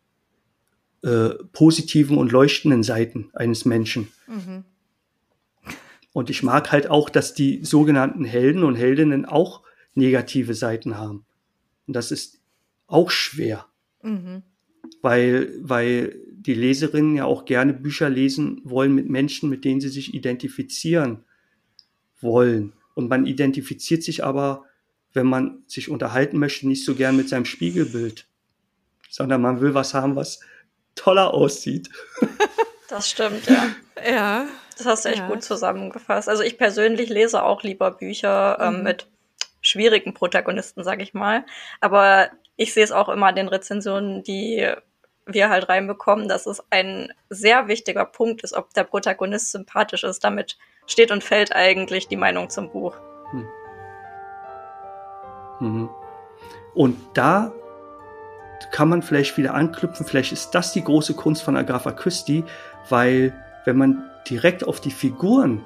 äh, 1.02 1.30
positiven 1.52 2.16
und 2.16 2.32
leuchtenden 2.32 2.82
Seiten 2.82 3.28
eines 3.34 3.64
Menschen. 3.66 4.08
Mhm. 4.26 4.64
Und 6.14 6.30
ich 6.30 6.44
mag 6.44 6.70
halt 6.70 6.88
auch, 6.88 7.10
dass 7.10 7.34
die 7.34 7.64
sogenannten 7.64 8.24
Helden 8.24 8.62
und 8.62 8.76
Heldinnen 8.76 9.26
auch 9.26 9.62
negative 9.94 10.54
Seiten 10.54 10.96
haben. 10.96 11.26
Und 11.88 11.96
das 11.96 12.12
ist 12.12 12.40
auch 12.86 13.10
schwer. 13.10 13.66
Mhm. 14.00 14.44
Weil, 15.02 15.52
weil 15.60 16.16
die 16.30 16.54
Leserinnen 16.54 17.16
ja 17.16 17.24
auch 17.24 17.46
gerne 17.46 17.74
Bücher 17.74 18.08
lesen 18.08 18.60
wollen 18.62 18.94
mit 18.94 19.10
Menschen, 19.10 19.50
mit 19.50 19.64
denen 19.64 19.80
sie 19.80 19.88
sich 19.88 20.14
identifizieren 20.14 21.24
wollen. 22.20 22.74
Und 22.94 23.10
man 23.10 23.26
identifiziert 23.26 24.04
sich 24.04 24.22
aber, 24.22 24.66
wenn 25.14 25.26
man 25.26 25.64
sich 25.66 25.88
unterhalten 25.88 26.38
möchte, 26.38 26.68
nicht 26.68 26.84
so 26.84 26.94
gern 26.94 27.16
mit 27.16 27.28
seinem 27.28 27.44
Spiegelbild, 27.44 28.28
sondern 29.10 29.42
man 29.42 29.60
will 29.60 29.74
was 29.74 29.94
haben, 29.94 30.14
was 30.14 30.38
toller 30.94 31.34
aussieht. 31.34 31.90
Das 32.90 33.10
stimmt, 33.10 33.46
ja. 33.46 33.74
ja. 34.08 34.46
Das 34.76 34.86
hast 34.86 35.04
du 35.04 35.08
echt 35.08 35.18
ja. 35.20 35.28
gut 35.28 35.42
zusammengefasst. 35.42 36.28
Also 36.28 36.42
ich 36.42 36.58
persönlich 36.58 37.08
lese 37.08 37.42
auch 37.42 37.62
lieber 37.62 37.90
Bücher 37.92 38.58
ähm, 38.60 38.78
mhm. 38.78 38.82
mit 38.82 39.06
schwierigen 39.60 40.14
Protagonisten, 40.14 40.84
sag 40.84 41.00
ich 41.00 41.14
mal. 41.14 41.44
Aber 41.80 42.28
ich 42.56 42.74
sehe 42.74 42.84
es 42.84 42.92
auch 42.92 43.08
immer 43.08 43.30
in 43.30 43.36
den 43.36 43.48
Rezensionen, 43.48 44.22
die 44.22 44.72
wir 45.26 45.48
halt 45.48 45.68
reinbekommen, 45.68 46.28
dass 46.28 46.46
es 46.46 46.62
ein 46.70 47.12
sehr 47.30 47.66
wichtiger 47.68 48.04
Punkt 48.04 48.42
ist, 48.42 48.52
ob 48.52 48.74
der 48.74 48.84
Protagonist 48.84 49.52
sympathisch 49.52 50.04
ist. 50.04 50.22
Damit 50.22 50.58
steht 50.86 51.10
und 51.10 51.24
fällt 51.24 51.54
eigentlich 51.54 52.08
die 52.08 52.16
Meinung 52.16 52.50
zum 52.50 52.70
Buch. 52.70 52.96
Hm. 53.30 53.48
Mhm. 55.60 55.88
Und 56.74 56.98
da 57.14 57.52
kann 58.72 58.88
man 58.88 59.02
vielleicht 59.02 59.36
wieder 59.36 59.54
anknüpfen, 59.54 60.06
vielleicht 60.06 60.32
ist 60.32 60.50
das 60.50 60.72
die 60.72 60.82
große 60.82 61.14
Kunst 61.14 61.42
von 61.42 61.56
Agatha 61.56 61.92
Christie, 61.92 62.44
weil 62.88 63.32
wenn 63.64 63.76
man 63.76 64.02
direkt 64.28 64.66
auf 64.66 64.80
die 64.80 64.90
Figuren 64.90 65.64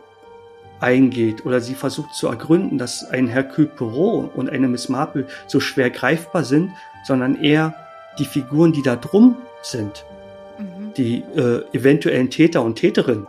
eingeht 0.80 1.44
oder 1.44 1.60
sie 1.60 1.74
versucht 1.74 2.14
zu 2.14 2.28
ergründen, 2.28 2.78
dass 2.78 3.04
ein 3.04 3.26
Hercule 3.26 3.68
Poirot 3.68 4.34
und 4.34 4.50
eine 4.50 4.68
Miss 4.68 4.88
Marple 4.88 5.26
so 5.46 5.60
schwer 5.60 5.90
greifbar 5.90 6.44
sind, 6.44 6.70
sondern 7.04 7.42
eher 7.42 7.74
die 8.18 8.24
Figuren, 8.24 8.72
die 8.72 8.82
da 8.82 8.96
drum 8.96 9.36
sind, 9.62 10.04
mhm. 10.58 10.94
die 10.96 11.24
äh, 11.36 11.62
eventuellen 11.72 12.30
Täter 12.30 12.62
und 12.62 12.76
Täterinnen. 12.76 13.26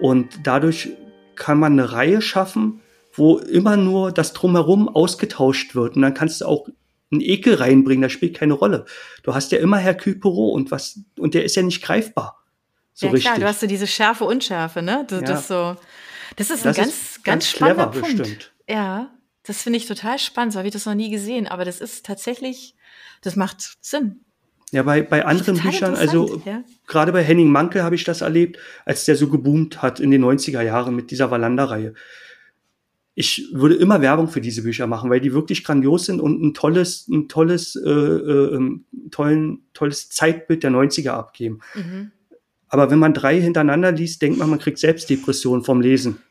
Und 0.00 0.40
dadurch 0.44 0.90
kann 1.34 1.58
man 1.58 1.72
eine 1.72 1.92
Reihe 1.92 2.22
schaffen, 2.22 2.80
wo 3.12 3.38
immer 3.38 3.76
nur 3.76 4.12
das 4.12 4.32
Drumherum 4.32 4.88
ausgetauscht 4.88 5.74
wird. 5.74 5.96
Und 5.96 6.02
dann 6.02 6.14
kannst 6.14 6.40
du 6.40 6.46
auch 6.46 6.68
einen 7.10 7.20
Ekel 7.20 7.54
reinbringen, 7.54 8.02
das 8.02 8.12
spielt 8.12 8.36
keine 8.36 8.54
Rolle. 8.54 8.86
Du 9.22 9.34
hast 9.34 9.52
ja 9.52 9.58
immer 9.58 9.76
Hercule 9.76 10.16
Poirot 10.16 10.54
und 10.54 10.70
was, 10.70 11.00
und 11.18 11.34
der 11.34 11.44
ist 11.44 11.56
ja 11.56 11.62
nicht 11.62 11.82
greifbar. 11.82 12.41
So 12.94 13.06
ja, 13.06 13.12
richtig. 13.12 13.30
klar, 13.30 13.40
du 13.40 13.46
hast 13.46 13.60
so 13.60 13.66
diese 13.66 13.86
Schärfe, 13.86 14.24
Unschärfe, 14.24 14.82
ne? 14.82 15.06
Das, 15.08 15.20
ja. 15.20 15.26
das 15.26 15.48
so, 15.48 15.76
das 16.36 16.50
ist 16.50 16.64
das 16.64 16.78
ein 16.78 16.84
ganz, 16.84 16.94
ist 16.94 17.14
ganz, 17.14 17.24
ganz 17.24 17.48
spannender 17.48 17.88
clever, 17.88 18.06
Punkt. 18.06 18.18
Bestimmt. 18.18 18.52
Ja, 18.68 19.10
das 19.44 19.62
finde 19.62 19.78
ich 19.78 19.86
total 19.86 20.18
spannend, 20.18 20.52
so 20.52 20.58
habe 20.58 20.68
ich 20.68 20.74
das 20.74 20.86
noch 20.86 20.94
nie 20.94 21.10
gesehen, 21.10 21.48
aber 21.48 21.64
das 21.64 21.80
ist 21.80 22.06
tatsächlich, 22.06 22.74
das 23.22 23.36
macht 23.36 23.76
Sinn. 23.80 24.20
Ja, 24.70 24.82
bei, 24.84 25.02
bei 25.02 25.26
anderen 25.26 25.58
Büchern, 25.58 25.94
also 25.94 26.40
ja. 26.46 26.64
gerade 26.86 27.12
bei 27.12 27.22
Henning 27.22 27.50
Mankel 27.50 27.82
habe 27.82 27.94
ich 27.94 28.04
das 28.04 28.22
erlebt, 28.22 28.58
als 28.86 29.04
der 29.04 29.16
so 29.16 29.28
geboomt 29.28 29.82
hat 29.82 30.00
in 30.00 30.10
den 30.10 30.24
90er 30.24 30.62
Jahren 30.62 30.96
mit 30.96 31.10
dieser 31.10 31.30
Wallander-Reihe. 31.30 31.92
Ich 33.14 33.50
würde 33.52 33.74
immer 33.74 34.00
Werbung 34.00 34.28
für 34.28 34.40
diese 34.40 34.62
Bücher 34.62 34.86
machen, 34.86 35.10
weil 35.10 35.20
die 35.20 35.34
wirklich 35.34 35.64
grandios 35.64 36.06
sind 36.06 36.22
und 36.22 36.42
ein 36.42 36.54
tolles, 36.54 37.06
ein 37.08 37.28
tolles, 37.28 37.76
äh, 37.76 37.90
äh, 37.90 38.80
tollen, 39.10 39.66
tolles 39.74 40.08
Zeitbild 40.08 40.62
der 40.62 40.70
90er 40.70 41.10
abgeben. 41.10 41.60
Mhm. 41.74 42.12
Aber 42.72 42.90
wenn 42.90 42.98
man 42.98 43.12
drei 43.12 43.38
hintereinander 43.38 43.92
liest, 43.92 44.22
denkt 44.22 44.38
man, 44.38 44.48
man 44.48 44.58
kriegt 44.58 44.78
Selbstdepression 44.78 45.62
vom 45.62 45.82
Lesen. 45.82 46.22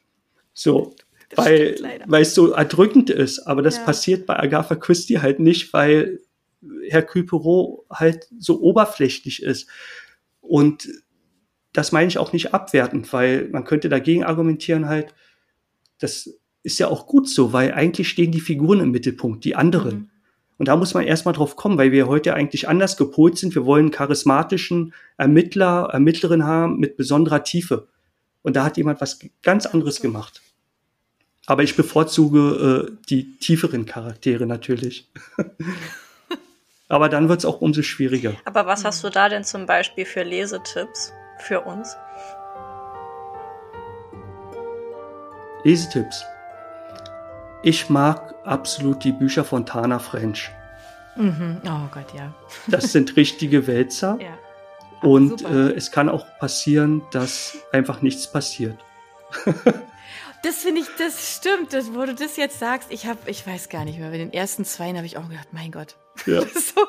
So, 0.55 0.95
das 1.29 1.45
weil, 1.45 1.75
weil 2.07 2.23
es 2.23 2.33
so 2.33 2.51
erdrückend 2.53 3.11
ist. 3.11 3.45
Aber 3.45 3.61
das 3.61 3.77
ja. 3.77 3.83
passiert 3.83 4.25
bei 4.25 4.39
Agatha 4.39 4.73
Christie 4.73 5.19
halt 5.19 5.39
nicht, 5.39 5.71
weil 5.71 6.19
Herr 6.89 7.03
Poirot 7.03 7.85
halt 7.91 8.27
so 8.39 8.59
oberflächlich 8.59 9.43
ist. 9.43 9.69
Und 10.41 10.89
das 11.73 11.91
meine 11.91 12.07
ich 12.07 12.17
auch 12.17 12.33
nicht 12.33 12.55
abwertend, 12.55 13.13
weil 13.13 13.47
man 13.49 13.63
könnte 13.63 13.87
dagegen 13.87 14.23
argumentieren 14.23 14.87
halt, 14.87 15.13
das 15.99 16.27
ist 16.63 16.79
ja 16.79 16.87
auch 16.87 17.05
gut 17.05 17.29
so, 17.29 17.53
weil 17.53 17.71
eigentlich 17.71 18.09
stehen 18.09 18.31
die 18.31 18.41
Figuren 18.41 18.79
im 18.79 18.89
Mittelpunkt, 18.89 19.45
die 19.45 19.55
anderen. 19.55 19.95
Mhm. 19.95 20.10
Und 20.61 20.67
da 20.67 20.75
muss 20.75 20.93
man 20.93 21.07
erstmal 21.07 21.33
drauf 21.33 21.55
kommen, 21.55 21.79
weil 21.79 21.91
wir 21.91 22.07
heute 22.07 22.35
eigentlich 22.35 22.69
anders 22.69 22.95
gepolt 22.95 23.35
sind. 23.35 23.55
Wir 23.55 23.65
wollen 23.65 23.89
charismatischen 23.89 24.93
Ermittler, 25.17 25.89
Ermittlerin 25.91 26.45
haben 26.45 26.77
mit 26.77 26.97
besonderer 26.97 27.43
Tiefe. 27.43 27.87
Und 28.43 28.55
da 28.55 28.63
hat 28.63 28.77
jemand 28.77 29.01
was 29.01 29.17
ganz 29.41 29.65
anderes 29.65 30.01
gemacht. 30.01 30.39
Aber 31.47 31.63
ich 31.63 31.75
bevorzuge 31.75 32.91
äh, 32.91 32.95
die 33.09 33.39
tieferen 33.39 33.87
Charaktere 33.87 34.45
natürlich. 34.45 35.09
Aber 36.89 37.09
dann 37.09 37.27
wird 37.27 37.39
es 37.39 37.45
auch 37.45 37.59
umso 37.59 37.81
schwieriger. 37.81 38.35
Aber 38.45 38.67
was 38.67 38.85
hast 38.85 39.03
du 39.03 39.09
da 39.09 39.29
denn 39.29 39.43
zum 39.43 39.65
Beispiel 39.65 40.05
für 40.05 40.21
Lesetipps 40.21 41.11
für 41.39 41.61
uns? 41.61 41.97
Lesetipps. 45.63 46.23
Ich 47.63 47.89
mag 47.89 48.33
absolut 48.43 49.03
die 49.03 49.11
Bücher 49.11 49.43
von 49.43 49.65
Tana 49.65 49.99
French. 49.99 50.51
Mhm. 51.15 51.61
Oh 51.65 51.87
Gott, 51.93 52.13
ja. 52.15 52.33
Das 52.67 52.91
sind 52.91 53.15
richtige 53.15 53.67
Wälzer. 53.67 54.17
ja. 54.21 54.37
Und 55.07 55.43
äh, 55.43 55.71
es 55.73 55.91
kann 55.91 56.09
auch 56.09 56.25
passieren, 56.39 57.01
dass 57.11 57.57
einfach 57.71 58.01
nichts 58.01 58.31
passiert. 58.31 58.77
das 60.43 60.57
finde 60.57 60.81
ich, 60.81 60.87
das 60.97 61.37
stimmt. 61.37 61.73
Das, 61.73 61.93
wo 61.93 62.05
du 62.05 62.15
das 62.15 62.37
jetzt 62.37 62.59
sagst, 62.59 62.91
ich 62.91 63.05
habe, 63.05 63.19
ich 63.25 63.45
weiß 63.45 63.69
gar 63.69 63.85
nicht 63.85 63.99
mehr. 63.99 64.09
Bei 64.09 64.17
den 64.17 64.33
ersten 64.33 64.65
zwei 64.65 64.93
habe 64.93 65.05
ich 65.05 65.17
auch 65.17 65.27
gedacht, 65.27 65.49
mein 65.51 65.71
Gott. 65.71 65.97
Ja. 66.25 66.41
so, 66.53 66.87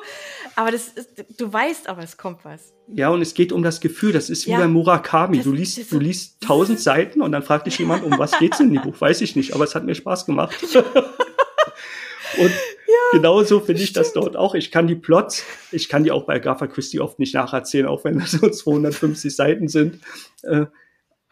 aber 0.55 0.71
das 0.71 0.89
ist, 0.89 1.25
du 1.37 1.51
weißt 1.51 1.87
aber, 1.87 2.03
es 2.03 2.17
kommt 2.17 2.43
was. 2.43 2.73
Ja, 2.87 3.09
und 3.09 3.21
es 3.21 3.33
geht 3.33 3.51
um 3.51 3.63
das 3.63 3.79
Gefühl. 3.79 4.11
Das 4.11 4.29
ist 4.29 4.45
wie 4.45 4.51
ja. 4.51 4.59
bei 4.59 4.67
Murakami. 4.67 5.37
Das, 5.37 5.45
du 5.45 5.53
liest, 5.53 5.91
du 5.91 5.99
liest 5.99 6.41
tausend 6.41 6.79
Seiten 6.81 7.21
und 7.21 7.31
dann 7.31 7.43
fragt 7.43 7.67
dich 7.67 7.77
jemand, 7.79 8.03
um 8.03 8.17
was 8.17 8.37
geht's 8.39 8.59
in 8.59 8.73
dem 8.73 8.81
Buch? 8.81 8.99
Weiß 8.99 9.21
ich 9.21 9.35
nicht, 9.35 9.53
aber 9.53 9.63
es 9.63 9.75
hat 9.75 9.85
mir 9.85 9.95
Spaß 9.95 10.25
gemacht. 10.25 10.55
und 10.75 12.51
ja, 12.51 13.11
genauso 13.13 13.59
finde 13.59 13.81
ich 13.81 13.93
das 13.93 14.13
dort 14.13 14.35
auch. 14.35 14.55
Ich 14.55 14.71
kann 14.71 14.87
die 14.87 14.95
Plots, 14.95 15.43
ich 15.71 15.89
kann 15.89 16.03
die 16.03 16.11
auch 16.11 16.25
bei 16.25 16.35
Agatha 16.35 16.67
Christie 16.67 16.99
oft 16.99 17.19
nicht 17.19 17.33
nacherzählen, 17.33 17.87
auch 17.87 18.03
wenn 18.03 18.19
das 18.19 18.31
so 18.31 18.49
250 18.49 19.35
Seiten 19.35 19.67
sind. 19.67 19.99
Äh, 20.43 20.65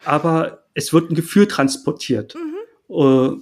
aber 0.04 0.64
es 0.74 0.92
wird 0.92 1.10
ein 1.10 1.14
Gefühl 1.14 1.46
transportiert. 1.46 2.34
Mhm. 2.34 2.56
Äh, 2.94 3.36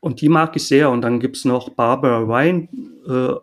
und 0.00 0.20
die 0.20 0.28
mag 0.28 0.54
ich 0.54 0.68
sehr. 0.68 0.90
Und 0.90 1.02
dann 1.02 1.18
gibt's 1.18 1.44
noch 1.44 1.70
Barbara 1.70 2.18
Ryan, 2.18 2.68
äh, 3.08 3.34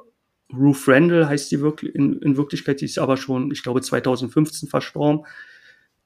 Ruth 0.56 0.88
Randall 0.88 1.28
heißt 1.28 1.52
die 1.52 1.62
wirklich 1.62 1.96
in, 1.96 2.22
in 2.22 2.38
Wirklichkeit, 2.38 2.82
die 2.82 2.86
ist 2.86 3.00
aber 3.00 3.18
schon, 3.18 3.52
ich 3.52 3.64
glaube, 3.64 3.82
2015 3.82 4.70
verstorben. 4.70 5.26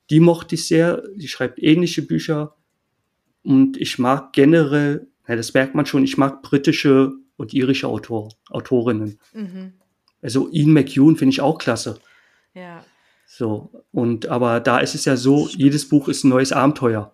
Die 0.09 0.19
mochte 0.19 0.55
ich 0.55 0.67
sehr. 0.67 1.03
Die 1.15 1.27
schreibt 1.27 1.61
ähnliche 1.61 2.01
Bücher. 2.01 2.55
Und 3.43 3.77
ich 3.77 3.99
mag 3.99 4.33
generell, 4.33 5.07
ja, 5.27 5.35
das 5.35 5.53
merkt 5.53 5.75
man 5.75 5.85
schon, 5.85 6.03
ich 6.03 6.17
mag 6.17 6.41
britische 6.41 7.13
und 7.37 7.53
irische 7.53 7.87
Autor, 7.87 8.29
Autorinnen. 8.49 9.19
Mhm. 9.33 9.73
Also 10.21 10.49
Ian 10.51 10.73
McEwan 10.73 11.15
finde 11.15 11.31
ich 11.31 11.41
auch 11.41 11.57
klasse. 11.57 11.99
Ja. 12.53 12.83
So, 13.25 13.85
und 13.91 14.27
aber 14.27 14.59
da 14.59 14.79
ist 14.79 14.95
es 14.95 15.05
ja 15.05 15.15
so, 15.15 15.47
jedes 15.49 15.87
Buch 15.87 16.07
ist 16.07 16.23
ein 16.23 16.29
neues 16.29 16.51
Abenteuer. 16.51 17.13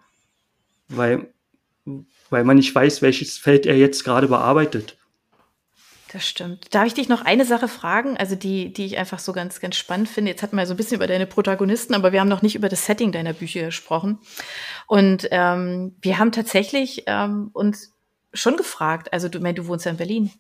Weil, 0.88 1.34
weil 2.30 2.44
man 2.44 2.58
nicht 2.58 2.74
weiß, 2.74 3.02
welches 3.02 3.38
Feld 3.38 3.66
er 3.66 3.78
jetzt 3.78 4.04
gerade 4.04 4.28
bearbeitet. 4.28 4.98
Das 6.14 6.28
stimmt. 6.28 6.68
Darf 6.76 6.86
ich 6.86 6.94
dich 6.94 7.10
noch 7.10 7.26
eine 7.26 7.44
Sache 7.44 7.68
fragen, 7.68 8.18
also 8.18 8.36
die, 8.36 8.72
die 8.72 8.86
ich 8.86 9.00
einfach 9.00 9.18
so 9.18 9.34
ganz, 9.34 9.60
ganz 9.60 9.76
spannend 9.76 10.08
finde? 10.08 10.30
Jetzt 10.30 10.44
hatten 10.44 10.56
wir 10.56 10.68
so 10.68 10.76
ein 10.76 10.78
bisschen 10.78 10.98
über 10.98 11.08
deine 11.08 11.26
Protagonisten, 11.26 11.96
aber 11.96 12.12
wir 12.12 12.20
haben 12.20 12.28
noch 12.28 12.44
nicht 12.44 12.54
über 12.54 12.70
das 12.70 12.86
Setting 12.86 13.12
deiner 13.12 13.34
Bücher 13.34 13.66
gesprochen. 13.66 14.20
Und 14.86 15.28
ähm, 15.32 15.96
wir 16.04 16.20
haben 16.20 16.32
tatsächlich 16.32 17.06
ähm, 17.08 17.50
uns 17.54 17.94
schon 18.32 18.58
gefragt, 18.58 19.12
also 19.12 19.28
du, 19.28 19.40
du 19.40 19.66
wohnst 19.66 19.86
ja 19.86 19.92
in 19.92 19.98
Berlin. 19.98 20.32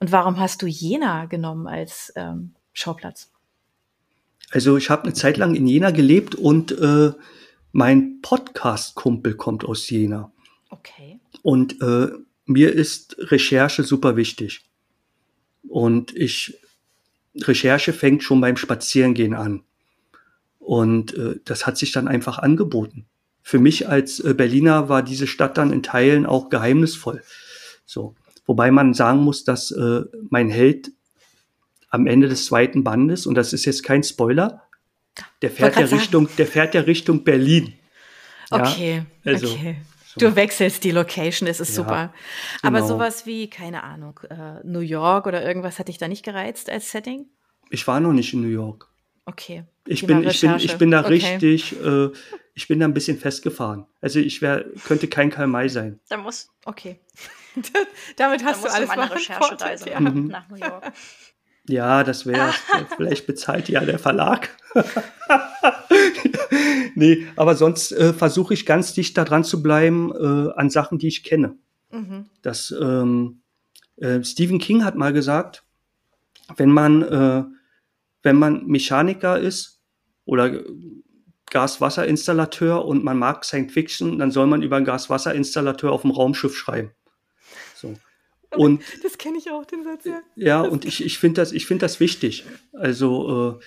Und 0.00 0.12
warum 0.12 0.38
hast 0.38 0.60
du 0.60 0.66
Jena 0.66 1.24
genommen 1.24 1.66
als 1.66 2.12
ähm, 2.14 2.54
Schauplatz? 2.74 3.32
Also 4.50 4.76
ich 4.76 4.90
habe 4.90 5.04
eine 5.04 5.14
Zeit 5.14 5.38
lang 5.38 5.54
in 5.54 5.66
Jena 5.66 5.92
gelebt 5.92 6.34
und 6.34 6.72
äh, 6.72 7.12
mein 7.72 8.20
Podcast-Kumpel 8.20 9.34
kommt 9.34 9.64
aus 9.64 9.88
Jena. 9.88 10.30
Okay. 10.68 11.20
Und 11.40 11.80
äh, 11.80 12.08
mir 12.44 12.74
ist 12.74 13.16
Recherche 13.18 13.82
super 13.82 14.16
wichtig. 14.16 14.66
Und 15.68 16.14
ich, 16.16 16.58
Recherche 17.40 17.92
fängt 17.92 18.22
schon 18.22 18.40
beim 18.40 18.56
Spazierengehen 18.56 19.34
an. 19.34 19.62
Und 20.58 21.16
äh, 21.16 21.36
das 21.44 21.66
hat 21.66 21.78
sich 21.78 21.92
dann 21.92 22.08
einfach 22.08 22.38
angeboten 22.38 23.06
für 23.46 23.60
mich 23.60 23.88
als 23.88 24.18
äh, 24.18 24.34
Berliner 24.34 24.88
war 24.88 25.04
diese 25.04 25.28
Stadt 25.28 25.56
dann 25.56 25.72
in 25.72 25.84
Teilen 25.84 26.26
auch 26.26 26.48
geheimnisvoll. 26.48 27.22
So. 27.84 28.16
Wobei 28.44 28.72
man 28.72 28.92
sagen 28.92 29.20
muss, 29.20 29.44
dass 29.44 29.70
äh, 29.70 30.00
mein 30.30 30.50
Held 30.50 30.90
am 31.88 32.08
Ende 32.08 32.26
des 32.26 32.46
zweiten 32.46 32.82
Bandes, 32.82 33.24
und 33.24 33.36
das 33.36 33.52
ist 33.52 33.64
jetzt 33.64 33.84
kein 33.84 34.02
Spoiler, 34.02 34.64
der 35.42 35.52
fährt 35.52 35.76
ja 35.76 35.86
Richtung, 35.86 36.28
der 36.36 36.48
fährt 36.48 36.74
ja 36.74 36.80
Richtung 36.80 37.22
Berlin. 37.22 37.74
Okay, 38.50 39.04
ja, 39.22 39.32
also, 39.32 39.46
okay. 39.46 39.76
Du 40.18 40.34
wechselst 40.36 40.84
die 40.84 40.90
Location, 40.90 41.48
es 41.48 41.60
ist 41.60 41.70
ja, 41.70 41.74
super. 41.74 42.14
Aber 42.62 42.78
genau. 42.78 42.88
sowas 42.88 43.26
wie, 43.26 43.50
keine 43.50 43.82
Ahnung, 43.82 44.20
äh, 44.30 44.64
New 44.64 44.80
York 44.80 45.26
oder 45.26 45.44
irgendwas 45.44 45.78
hat 45.78 45.88
dich 45.88 45.98
da 45.98 46.08
nicht 46.08 46.24
gereizt 46.24 46.70
als 46.70 46.90
Setting? 46.90 47.26
Ich 47.70 47.86
war 47.86 48.00
noch 48.00 48.12
nicht 48.12 48.32
in 48.32 48.42
New 48.42 48.48
York. 48.48 48.88
Okay. 49.26 49.64
Ich 49.86 50.06
bin, 50.06 50.26
ich 50.26 50.40
bin, 50.40 50.56
ich 50.56 50.78
bin 50.78 50.90
da 50.90 51.00
okay. 51.00 51.08
richtig, 51.08 51.80
äh, 51.84 52.10
ich 52.54 52.68
bin 52.68 52.80
da 52.80 52.86
ein 52.86 52.94
bisschen 52.94 53.18
festgefahren. 53.18 53.86
Also 54.00 54.20
ich 54.20 54.40
wär, 54.40 54.64
könnte 54.84 55.08
kein 55.08 55.30
Karl 55.30 55.48
May 55.48 55.68
sein. 55.68 56.00
Da 56.08 56.16
muss. 56.16 56.48
Okay. 56.64 57.00
Damit 58.16 58.44
hast 58.44 58.64
du 58.64 58.68
alles 58.68 58.88
mal 58.88 59.06
Recherchereise 59.06 59.90
ja. 59.90 60.00
mhm. 60.00 60.28
nach 60.28 60.48
New 60.48 60.56
York. 60.56 60.92
Ja, 61.68 62.04
das 62.04 62.26
wäre, 62.26 62.52
vielleicht 62.96 63.26
bezahlt 63.26 63.68
ja 63.68 63.84
der 63.84 63.98
Verlag. 63.98 64.56
nee, 66.94 67.26
aber 67.36 67.56
sonst 67.56 67.92
äh, 67.92 68.12
versuche 68.12 68.54
ich 68.54 68.66
ganz 68.66 68.94
dicht 68.94 69.16
daran 69.16 69.44
zu 69.44 69.62
bleiben 69.62 70.12
äh, 70.12 70.52
an 70.56 70.70
Sachen, 70.70 70.98
die 70.98 71.08
ich 71.08 71.22
kenne. 71.22 71.56
Mhm. 71.90 72.26
Das, 72.42 72.74
ähm, 72.78 73.40
äh, 73.96 74.22
Stephen 74.22 74.58
King 74.58 74.84
hat 74.84 74.96
mal 74.96 75.12
gesagt, 75.12 75.64
wenn 76.56 76.70
man, 76.70 77.02
äh, 77.02 77.44
wenn 78.22 78.38
man 78.38 78.66
Mechaniker 78.66 79.38
ist 79.38 79.80
oder 80.24 80.62
Gas-Wasser-Installateur 81.50 82.84
und 82.84 83.04
man 83.04 83.18
mag 83.18 83.44
Science 83.44 83.72
Fiction, 83.72 84.18
dann 84.18 84.30
soll 84.30 84.46
man 84.46 84.62
über 84.62 84.76
einen 84.76 84.84
Gas-Wasser-Installateur 84.84 85.92
auf 85.92 86.02
dem 86.02 86.10
Raumschiff 86.10 86.56
schreiben. 86.56 86.90
So. 87.74 87.94
Und, 88.50 88.82
das 89.02 89.18
kenne 89.18 89.38
ich 89.38 89.50
auch, 89.50 89.64
den 89.64 89.84
Satz, 89.84 90.04
ja. 90.04 90.20
Ja, 90.34 90.60
und 90.62 90.84
ich, 90.84 91.04
ich 91.04 91.18
finde 91.18 91.40
das, 91.40 91.52
ich 91.52 91.66
finde 91.66 91.84
das 91.84 92.00
wichtig. 92.00 92.44
Also, 92.72 93.58
äh, 93.60 93.64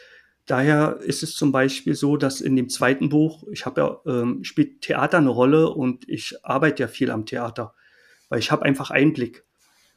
daher 0.50 0.98
ist 1.02 1.22
es 1.22 1.36
zum 1.36 1.52
Beispiel 1.52 1.96
so, 1.96 2.18
dass 2.18 2.42
in 2.42 2.56
dem 2.56 2.70
zweiten 2.70 3.10
Buch, 3.10 3.44
ich 3.52 3.66
habe 3.66 3.82
ja, 3.82 4.12
ähm, 4.12 4.44
spielt 4.44 4.82
Theater 4.82 5.20
eine 5.20 5.30
Rolle 5.30 5.70
und 5.70 6.10
ich 6.10 6.36
arbeite 6.44 6.84
ja 6.84 6.88
viel 6.88 7.12
am 7.12 7.26
Theater, 7.26 7.74
weil 8.30 8.40
ich 8.40 8.52
habe 8.52 8.64
einfach 8.64 8.90
Einblick. 8.90 9.46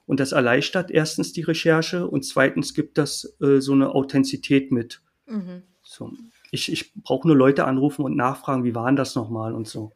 Und 0.05 0.21
das 0.21 0.33
erleichtert 0.33 0.91
erstens 0.91 1.33
die 1.33 1.43
Recherche 1.43 2.07
und 2.07 2.25
zweitens 2.25 2.75
gibt 2.75 2.99
das 2.99 3.37
äh, 3.41 3.61
so 3.61 3.73
eine 3.73 3.95
Authentizität 3.95 4.73
mit. 4.73 5.01
Mhm. 5.27 5.63
So. 5.83 6.13
Ich, 6.51 6.71
ich 6.71 6.93
brauche 6.95 7.27
nur 7.27 7.37
Leute 7.37 7.65
anrufen 7.65 8.05
und 8.05 8.17
nachfragen, 8.17 8.65
wie 8.65 8.75
war 8.75 8.87
denn 8.87 8.97
das 8.97 9.15
nochmal 9.15 9.55
und 9.55 9.69
so. 9.69 9.93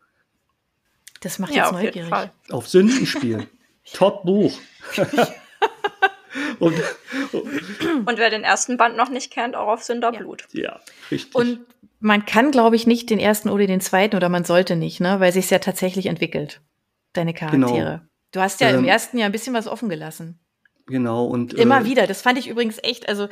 Das 1.21 1.39
macht 1.39 1.55
ja, 1.55 1.65
jetzt 1.65 1.73
neugierig. 1.73 2.31
Auf 2.51 2.69
Sündenspiel. 2.69 3.47
Top 3.93 4.25
Buch. 4.25 4.59
und, 6.59 6.75
und, 7.33 8.19
wer 8.19 8.31
den 8.31 8.45
ersten 8.45 8.77
Band 8.77 8.97
noch 8.97 9.09
nicht 9.09 9.33
kennt, 9.33 9.57
auch 9.57 9.69
auf 9.69 9.83
Sünderblut. 9.83 10.45
Ja, 10.53 10.63
ja 10.63 10.81
richtig. 11.11 11.35
Und 11.35 11.61
man 12.01 12.27
kann, 12.27 12.51
glaube 12.51 12.77
ich, 12.77 12.87
nicht 12.87 13.11
den 13.11 13.19
ersten 13.19 13.49
oder 13.49 13.67
den 13.67 13.81
zweiten 13.81 14.17
oder 14.17 14.29
man 14.29 14.45
sollte 14.45 14.77
nicht, 14.77 15.01
ne? 15.01 15.21
weil 15.21 15.33
sich 15.33 15.51
ja 15.51 15.59
tatsächlich 15.59 16.07
entwickelt, 16.07 16.61
deine 17.13 17.35
Charaktere. 17.35 17.69
Genau. 17.69 18.01
Du 18.33 18.41
hast 18.41 18.61
ja 18.61 18.71
ähm, 18.71 18.81
im 18.81 18.85
ersten 18.85 19.19
Jahr 19.19 19.29
ein 19.29 19.33
bisschen 19.33 19.55
was 19.55 19.67
offen 19.67 19.89
gelassen. 19.89 20.39
Genau 20.87 21.25
und 21.27 21.55
immer 21.55 21.81
äh, 21.81 21.85
wieder. 21.85 22.07
Das 22.07 22.23
fand 22.23 22.39
ich 22.39 22.49
übrigens 22.49 22.79
echt. 22.83 23.09
Also 23.09 23.29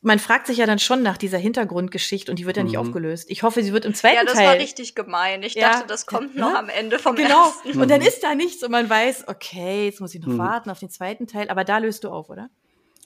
man 0.00 0.18
fragt 0.18 0.46
sich 0.46 0.58
ja 0.58 0.66
dann 0.66 0.78
schon 0.78 1.02
nach 1.02 1.16
dieser 1.16 1.38
Hintergrundgeschichte 1.38 2.30
und 2.30 2.38
die 2.38 2.46
wird 2.46 2.56
ja 2.56 2.62
nicht 2.62 2.74
mhm. 2.74 2.80
aufgelöst. 2.80 3.26
Ich 3.30 3.42
hoffe, 3.42 3.62
sie 3.62 3.72
wird 3.72 3.84
im 3.84 3.94
zweiten 3.94 4.16
Teil. 4.16 4.24
Ja, 4.26 4.32
das 4.32 4.38
Teil 4.38 4.46
war 4.46 4.54
richtig 4.54 4.94
gemein. 4.94 5.42
Ich 5.42 5.54
ja. 5.54 5.72
dachte, 5.72 5.86
das 5.88 6.06
kommt 6.06 6.36
noch 6.36 6.54
am 6.54 6.68
Ende 6.68 6.98
vom 6.98 7.16
genau. 7.16 7.46
ersten. 7.46 7.72
Genau. 7.72 7.82
Und 7.82 7.90
dann 7.90 8.00
ist 8.00 8.22
da 8.22 8.34
nichts 8.34 8.62
und 8.62 8.70
man 8.70 8.88
weiß, 8.88 9.26
okay, 9.26 9.86
jetzt 9.86 10.00
muss 10.00 10.14
ich 10.14 10.20
noch 10.20 10.28
mhm. 10.28 10.38
warten 10.38 10.70
auf 10.70 10.78
den 10.78 10.90
zweiten 10.90 11.26
Teil. 11.26 11.48
Aber 11.48 11.64
da 11.64 11.78
löst 11.78 12.04
du 12.04 12.10
auf, 12.10 12.30
oder? 12.30 12.48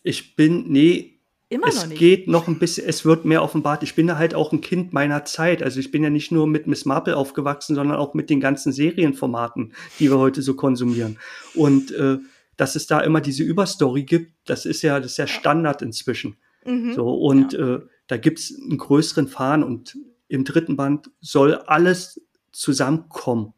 Ich 0.02 0.36
bin, 0.36 0.68
nee, 0.68 1.18
Immer 1.48 1.68
es 1.68 1.76
noch 1.76 1.86
nicht. 1.86 1.98
geht 1.98 2.28
noch 2.28 2.46
ein 2.46 2.58
bisschen, 2.58 2.86
es 2.86 3.06
wird 3.06 3.24
mehr 3.24 3.42
offenbart. 3.42 3.82
Ich 3.82 3.94
bin 3.94 4.08
ja 4.08 4.18
halt 4.18 4.34
auch 4.34 4.52
ein 4.52 4.60
Kind 4.60 4.92
meiner 4.92 5.24
Zeit. 5.24 5.62
Also 5.62 5.80
ich 5.80 5.90
bin 5.90 6.02
ja 6.02 6.10
nicht 6.10 6.30
nur 6.30 6.46
mit 6.46 6.66
Miss 6.66 6.84
Marple 6.84 7.16
aufgewachsen, 7.16 7.74
sondern 7.74 7.96
auch 7.96 8.12
mit 8.12 8.28
den 8.28 8.40
ganzen 8.40 8.70
Serienformaten, 8.70 9.72
die 9.98 10.10
wir 10.10 10.18
heute 10.18 10.42
so 10.42 10.54
konsumieren. 10.54 11.18
Und 11.54 11.90
äh, 11.92 12.18
dass 12.58 12.74
es 12.74 12.86
da 12.86 13.00
immer 13.00 13.22
diese 13.22 13.42
Überstory 13.44 14.02
gibt, 14.02 14.32
das 14.44 14.66
ist 14.66 14.82
ja, 14.82 15.00
das 15.00 15.12
ist 15.12 15.16
ja 15.16 15.26
Standard 15.26 15.80
inzwischen. 15.80 16.36
Mhm. 16.64 16.94
So, 16.94 17.14
und 17.14 17.52
ja. 17.52 17.76
äh, 17.76 17.80
da 18.06 18.16
gibt's 18.16 18.54
einen 18.54 18.78
größeren 18.78 19.28
Fahren 19.28 19.62
und 19.62 19.96
im 20.28 20.44
dritten 20.44 20.76
Band 20.76 21.10
soll 21.20 21.54
alles 21.54 22.20
zusammenkommen. 22.52 23.54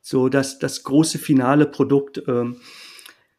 So, 0.00 0.28
dass 0.28 0.58
das 0.58 0.82
große 0.82 1.18
finale 1.18 1.66
Produkt. 1.66 2.22
Ähm, 2.26 2.56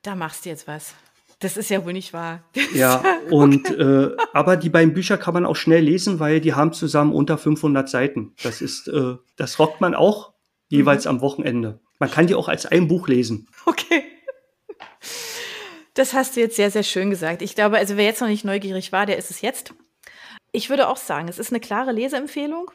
da 0.01 0.15
machst 0.15 0.45
du 0.45 0.49
jetzt 0.49 0.67
was. 0.67 0.93
Das 1.39 1.57
ist 1.57 1.69
ja 1.69 1.83
wohl 1.85 1.93
nicht 1.93 2.13
wahr. 2.13 2.43
Ja, 2.73 3.03
und 3.29 3.69
äh, 3.69 4.11
aber 4.33 4.55
die 4.57 4.69
beiden 4.69 4.93
Bücher 4.93 5.17
kann 5.17 5.33
man 5.33 5.45
auch 5.45 5.55
schnell 5.55 5.83
lesen, 5.83 6.19
weil 6.19 6.39
die 6.39 6.53
haben 6.53 6.71
zusammen 6.71 7.13
unter 7.13 7.37
500 7.37 7.89
Seiten. 7.89 8.33
Das 8.41 8.61
ist, 8.61 8.87
äh, 8.87 9.15
das 9.35 9.59
rockt 9.59 9.81
man 9.81 9.93
auch 9.93 10.33
jeweils 10.69 11.05
mhm. 11.05 11.11
am 11.11 11.21
Wochenende. 11.21 11.79
Man 11.99 12.09
kann 12.09 12.27
die 12.27 12.35
auch 12.35 12.47
als 12.47 12.65
ein 12.65 12.87
Buch 12.87 13.07
lesen. 13.07 13.47
Okay. 13.65 14.03
Das 15.93 16.13
hast 16.13 16.35
du 16.35 16.39
jetzt 16.39 16.55
sehr, 16.55 16.71
sehr 16.71 16.83
schön 16.83 17.09
gesagt. 17.09 17.41
Ich 17.41 17.55
glaube, 17.55 17.77
also 17.77 17.97
wer 17.97 18.05
jetzt 18.05 18.21
noch 18.21 18.27
nicht 18.27 18.45
neugierig 18.45 18.91
war, 18.91 19.05
der 19.05 19.17
ist 19.17 19.29
es 19.29 19.41
jetzt. 19.41 19.73
Ich 20.51 20.69
würde 20.69 20.87
auch 20.87 20.97
sagen, 20.97 21.27
es 21.27 21.39
ist 21.39 21.51
eine 21.51 21.59
klare 21.59 21.91
Leseempfehlung. 21.91 22.71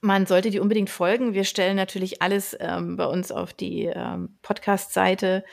Man 0.00 0.26
sollte 0.26 0.50
die 0.50 0.60
unbedingt 0.60 0.90
folgen. 0.90 1.34
Wir 1.34 1.42
stellen 1.42 1.76
natürlich 1.76 2.22
alles 2.22 2.56
ähm, 2.60 2.96
bei 2.96 3.06
uns 3.06 3.32
auf 3.32 3.52
die 3.52 3.86
ähm, 3.86 4.38
Podcast-Seite, 4.42 5.44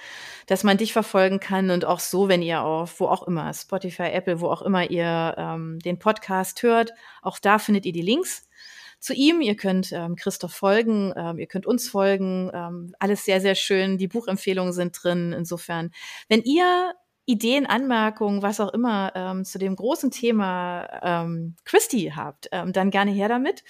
dass 0.46 0.64
man 0.64 0.78
dich 0.78 0.94
verfolgen 0.94 1.40
kann 1.40 1.72
und 1.72 1.86
auch 1.86 2.00
so, 2.00 2.28
wenn 2.30 2.44
ihr 2.44 2.62
auf 2.62 3.00
wo 3.00 3.08
auch 3.08 3.28
immer, 3.28 3.52
Spotify, 3.54 4.10
Apple, 4.12 4.42
wo 4.42 4.50
auch 4.50 4.62
immer 4.62 4.90
ihr 4.90 5.34
ähm, 5.38 5.80
den 5.80 5.98
Podcast 5.98 6.62
hört, 6.62 6.92
auch 7.24 7.40
da 7.40 7.58
findet 7.58 7.88
ihr 7.88 7.94
die 7.94 8.04
Links 8.04 8.48
zu 9.06 9.14
ihm. 9.14 9.42
Ihr 9.42 9.56
könnt 9.56 9.92
ähm, 9.92 10.16
Christoph 10.16 10.54
folgen, 10.54 11.14
ähm, 11.16 11.38
ihr 11.38 11.48
könnt 11.48 11.66
uns 11.66 11.88
folgen. 11.88 12.52
Ähm, 12.54 12.94
alles 13.00 13.24
sehr, 13.24 13.40
sehr 13.40 13.56
schön. 13.56 13.98
Die 13.98 14.08
Buchempfehlungen 14.08 14.74
sind 14.74 14.98
drin. 15.02 15.34
Insofern, 15.34 15.92
wenn 16.28 16.42
ihr 16.42 16.94
Ideen, 17.26 17.66
Anmerkungen, 17.66 18.42
was 18.42 18.60
auch 18.60 18.74
immer 18.74 19.12
ähm, 19.16 19.46
zu 19.46 19.58
dem 19.58 19.76
großen 19.76 20.12
Thema 20.12 20.88
ähm, 21.02 21.56
Christy 21.64 22.14
habt, 22.16 22.50
ähm, 22.52 22.74
dann 22.74 22.92
gerne 22.92 23.12
her 23.12 23.30
damit 23.30 23.64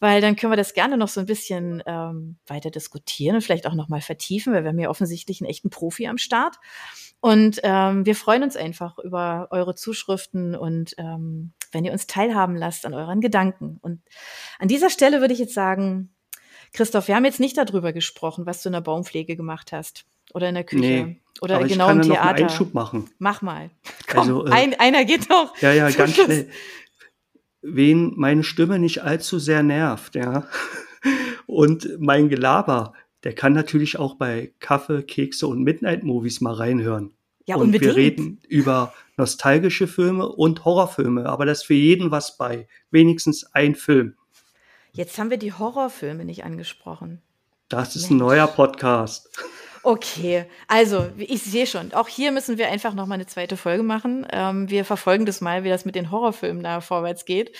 weil 0.00 0.20
dann 0.20 0.36
können 0.36 0.52
wir 0.52 0.56
das 0.56 0.74
gerne 0.74 0.96
noch 0.96 1.08
so 1.08 1.20
ein 1.20 1.26
bisschen 1.26 1.82
ähm, 1.86 2.38
weiter 2.46 2.70
diskutieren 2.70 3.36
und 3.36 3.42
vielleicht 3.42 3.66
auch 3.66 3.74
noch 3.74 3.88
mal 3.88 4.00
vertiefen, 4.00 4.52
weil 4.52 4.62
wir 4.62 4.70
haben 4.70 4.78
ja 4.78 4.90
offensichtlich 4.90 5.40
einen 5.40 5.50
echten 5.50 5.70
Profi 5.70 6.06
am 6.06 6.18
Start. 6.18 6.56
Und 7.20 7.60
ähm, 7.64 8.06
wir 8.06 8.14
freuen 8.14 8.44
uns 8.44 8.56
einfach 8.56 8.98
über 8.98 9.48
eure 9.50 9.74
Zuschriften 9.74 10.54
und 10.54 10.94
ähm, 10.98 11.52
wenn 11.72 11.84
ihr 11.84 11.92
uns 11.92 12.06
teilhaben 12.06 12.56
lasst 12.56 12.86
an 12.86 12.94
euren 12.94 13.20
Gedanken. 13.20 13.78
Und 13.82 14.00
an 14.58 14.68
dieser 14.68 14.90
Stelle 14.90 15.20
würde 15.20 15.34
ich 15.34 15.40
jetzt 15.40 15.54
sagen, 15.54 16.10
Christoph, 16.72 17.08
wir 17.08 17.16
haben 17.16 17.24
jetzt 17.24 17.40
nicht 17.40 17.56
darüber 17.56 17.92
gesprochen, 17.92 18.46
was 18.46 18.62
du 18.62 18.68
in 18.68 18.74
der 18.74 18.80
Baumpflege 18.80 19.36
gemacht 19.36 19.72
hast 19.72 20.04
oder 20.34 20.48
in 20.48 20.54
der 20.54 20.64
Küche. 20.64 20.80
Nee, 20.80 21.20
oder 21.40 21.56
aber 21.56 21.66
genau 21.66 21.86
ich 21.86 21.88
kann 21.88 22.02
im 22.02 22.02
Theater. 22.02 22.22
Noch 22.22 22.30
einen 22.30 22.48
Einschub 22.48 22.74
machen. 22.74 23.10
Mach 23.18 23.42
mal. 23.42 23.70
Komm, 24.06 24.20
also, 24.20 24.46
äh, 24.46 24.50
ein, 24.50 24.78
einer 24.78 25.04
geht 25.04 25.28
noch. 25.28 25.56
Ja, 25.60 25.72
ja, 25.72 25.90
ganz 25.90 26.14
schnell. 26.24 26.50
Wen 27.62 28.12
meine 28.16 28.44
Stimme 28.44 28.78
nicht 28.78 29.02
allzu 29.02 29.38
sehr 29.38 29.62
nervt, 29.62 30.14
ja. 30.14 30.46
Und 31.46 31.88
mein 31.98 32.28
Gelaber, 32.28 32.92
der 33.24 33.34
kann 33.34 33.52
natürlich 33.52 33.98
auch 33.98 34.14
bei 34.14 34.52
Kaffee, 34.60 35.02
Kekse 35.02 35.46
und 35.46 35.62
Midnight 35.62 36.02
Movies 36.02 36.40
mal 36.40 36.54
reinhören. 36.54 37.12
Ja, 37.46 37.56
und 37.56 37.62
unbedingt. 37.62 37.96
wir 37.96 37.96
reden 37.96 38.40
über 38.48 38.92
nostalgische 39.18 39.86
Filme 39.86 40.28
und 40.28 40.64
Horrorfilme, 40.64 41.26
aber 41.26 41.44
das 41.44 41.58
ist 41.58 41.66
für 41.66 41.74
jeden 41.74 42.10
was 42.10 42.36
bei. 42.36 42.66
Wenigstens 42.90 43.52
ein 43.54 43.74
Film. 43.74 44.14
Jetzt 44.92 45.18
haben 45.18 45.30
wir 45.30 45.36
die 45.36 45.52
Horrorfilme 45.52 46.24
nicht 46.24 46.44
angesprochen. 46.44 47.20
Das 47.68 47.96
ist 47.96 48.04
Mensch. 48.04 48.12
ein 48.12 48.16
neuer 48.16 48.46
Podcast. 48.46 49.28
Okay, 49.82 50.46
also 50.66 51.08
ich 51.16 51.42
sehe 51.42 51.66
schon, 51.66 51.92
auch 51.92 52.08
hier 52.08 52.32
müssen 52.32 52.58
wir 52.58 52.68
einfach 52.68 52.94
noch 52.94 53.06
mal 53.06 53.14
eine 53.14 53.26
zweite 53.26 53.56
Folge 53.56 53.82
machen. 53.82 54.26
Ähm, 54.30 54.68
wir 54.70 54.84
verfolgen 54.84 55.24
das 55.24 55.40
mal, 55.40 55.64
wie 55.64 55.68
das 55.68 55.84
mit 55.84 55.94
den 55.94 56.10
Horrorfilmen 56.10 56.62
da 56.62 56.80
vorwärts 56.80 57.24
geht. 57.24 57.56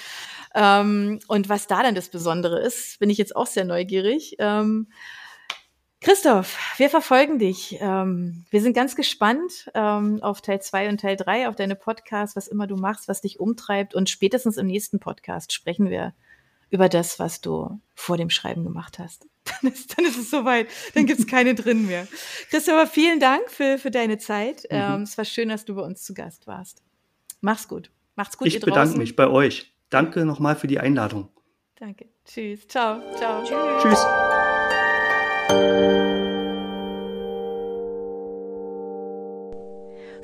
Ähm, 0.55 1.21
und 1.29 1.49
was 1.49 1.67
da 1.67 1.83
dann 1.83 1.95
das 1.95 2.09
Besondere 2.09 2.61
ist, 2.61 2.99
bin 2.99 3.11
ich 3.11 3.19
jetzt 3.19 3.37
auch 3.37 3.47
sehr 3.47 3.65
neugierig. 3.65 4.37
Ähm, 4.39 4.89
Christoph, 6.01 6.57
wir 6.77 6.91
verfolgen 6.91 7.39
dich. 7.39 7.77
Ähm, 7.81 8.45
wir 8.51 8.63
sind 8.63 8.75
ganz 8.75 8.95
gespannt 8.95 9.69
ähm, 9.75 10.23
auf 10.23 10.41
Teil 10.41 10.63
zwei 10.63 10.89
und 10.89 11.01
Teil 11.01 11.17
drei, 11.17 11.49
auf 11.49 11.57
deine 11.57 11.75
Podcasts, 11.75 12.37
was 12.37 12.47
immer 12.47 12.69
du 12.69 12.77
machst, 12.77 13.09
was 13.09 13.21
dich 13.21 13.41
umtreibt. 13.41 13.95
Und 13.95 14.09
spätestens 14.09 14.57
im 14.59 14.69
nächsten 14.69 15.01
Podcast 15.01 15.53
sprechen 15.53 15.91
wir 15.91 16.15
über 16.71 16.89
das, 16.89 17.19
was 17.19 17.41
du 17.41 17.81
vor 17.95 18.17
dem 18.17 18.31
Schreiben 18.31 18.63
gemacht 18.63 18.99
hast. 18.99 19.27
Dann 19.63 19.73
ist, 19.73 19.97
dann 19.97 20.05
ist 20.05 20.19
es 20.19 20.31
soweit. 20.31 20.69
Dann 20.93 21.07
gibt's 21.07 21.27
keine 21.27 21.55
drin 21.55 21.87
mehr. 21.87 22.07
Christopher, 22.51 22.87
vielen 22.87 23.19
Dank 23.19 23.51
für, 23.51 23.79
für 23.79 23.91
deine 23.91 24.19
Zeit. 24.19 24.65
Mhm. 24.65 24.69
Ähm, 24.71 25.03
es 25.03 25.17
war 25.17 25.25
schön, 25.25 25.49
dass 25.49 25.65
du 25.65 25.75
bei 25.75 25.81
uns 25.81 26.03
zu 26.03 26.13
Gast 26.13 26.47
warst. 26.47 26.83
Mach's 27.41 27.67
gut. 27.67 27.91
Macht's 28.15 28.37
gut. 28.37 28.47
Ich 28.47 28.61
bedanke 28.61 28.99
mich 28.99 29.17
bei 29.17 29.27
euch. 29.27 29.73
Danke 29.89 30.27
nochmal 30.27 30.55
für 30.55 30.67
die 30.67 30.79
Einladung. 30.79 31.31
Danke. 31.77 32.09
Tschüss. 32.27 32.69
Ciao. 32.69 33.01
Ciao. 33.17 33.43
Tschüss. 33.43 33.83
Tschüss. 33.83 34.38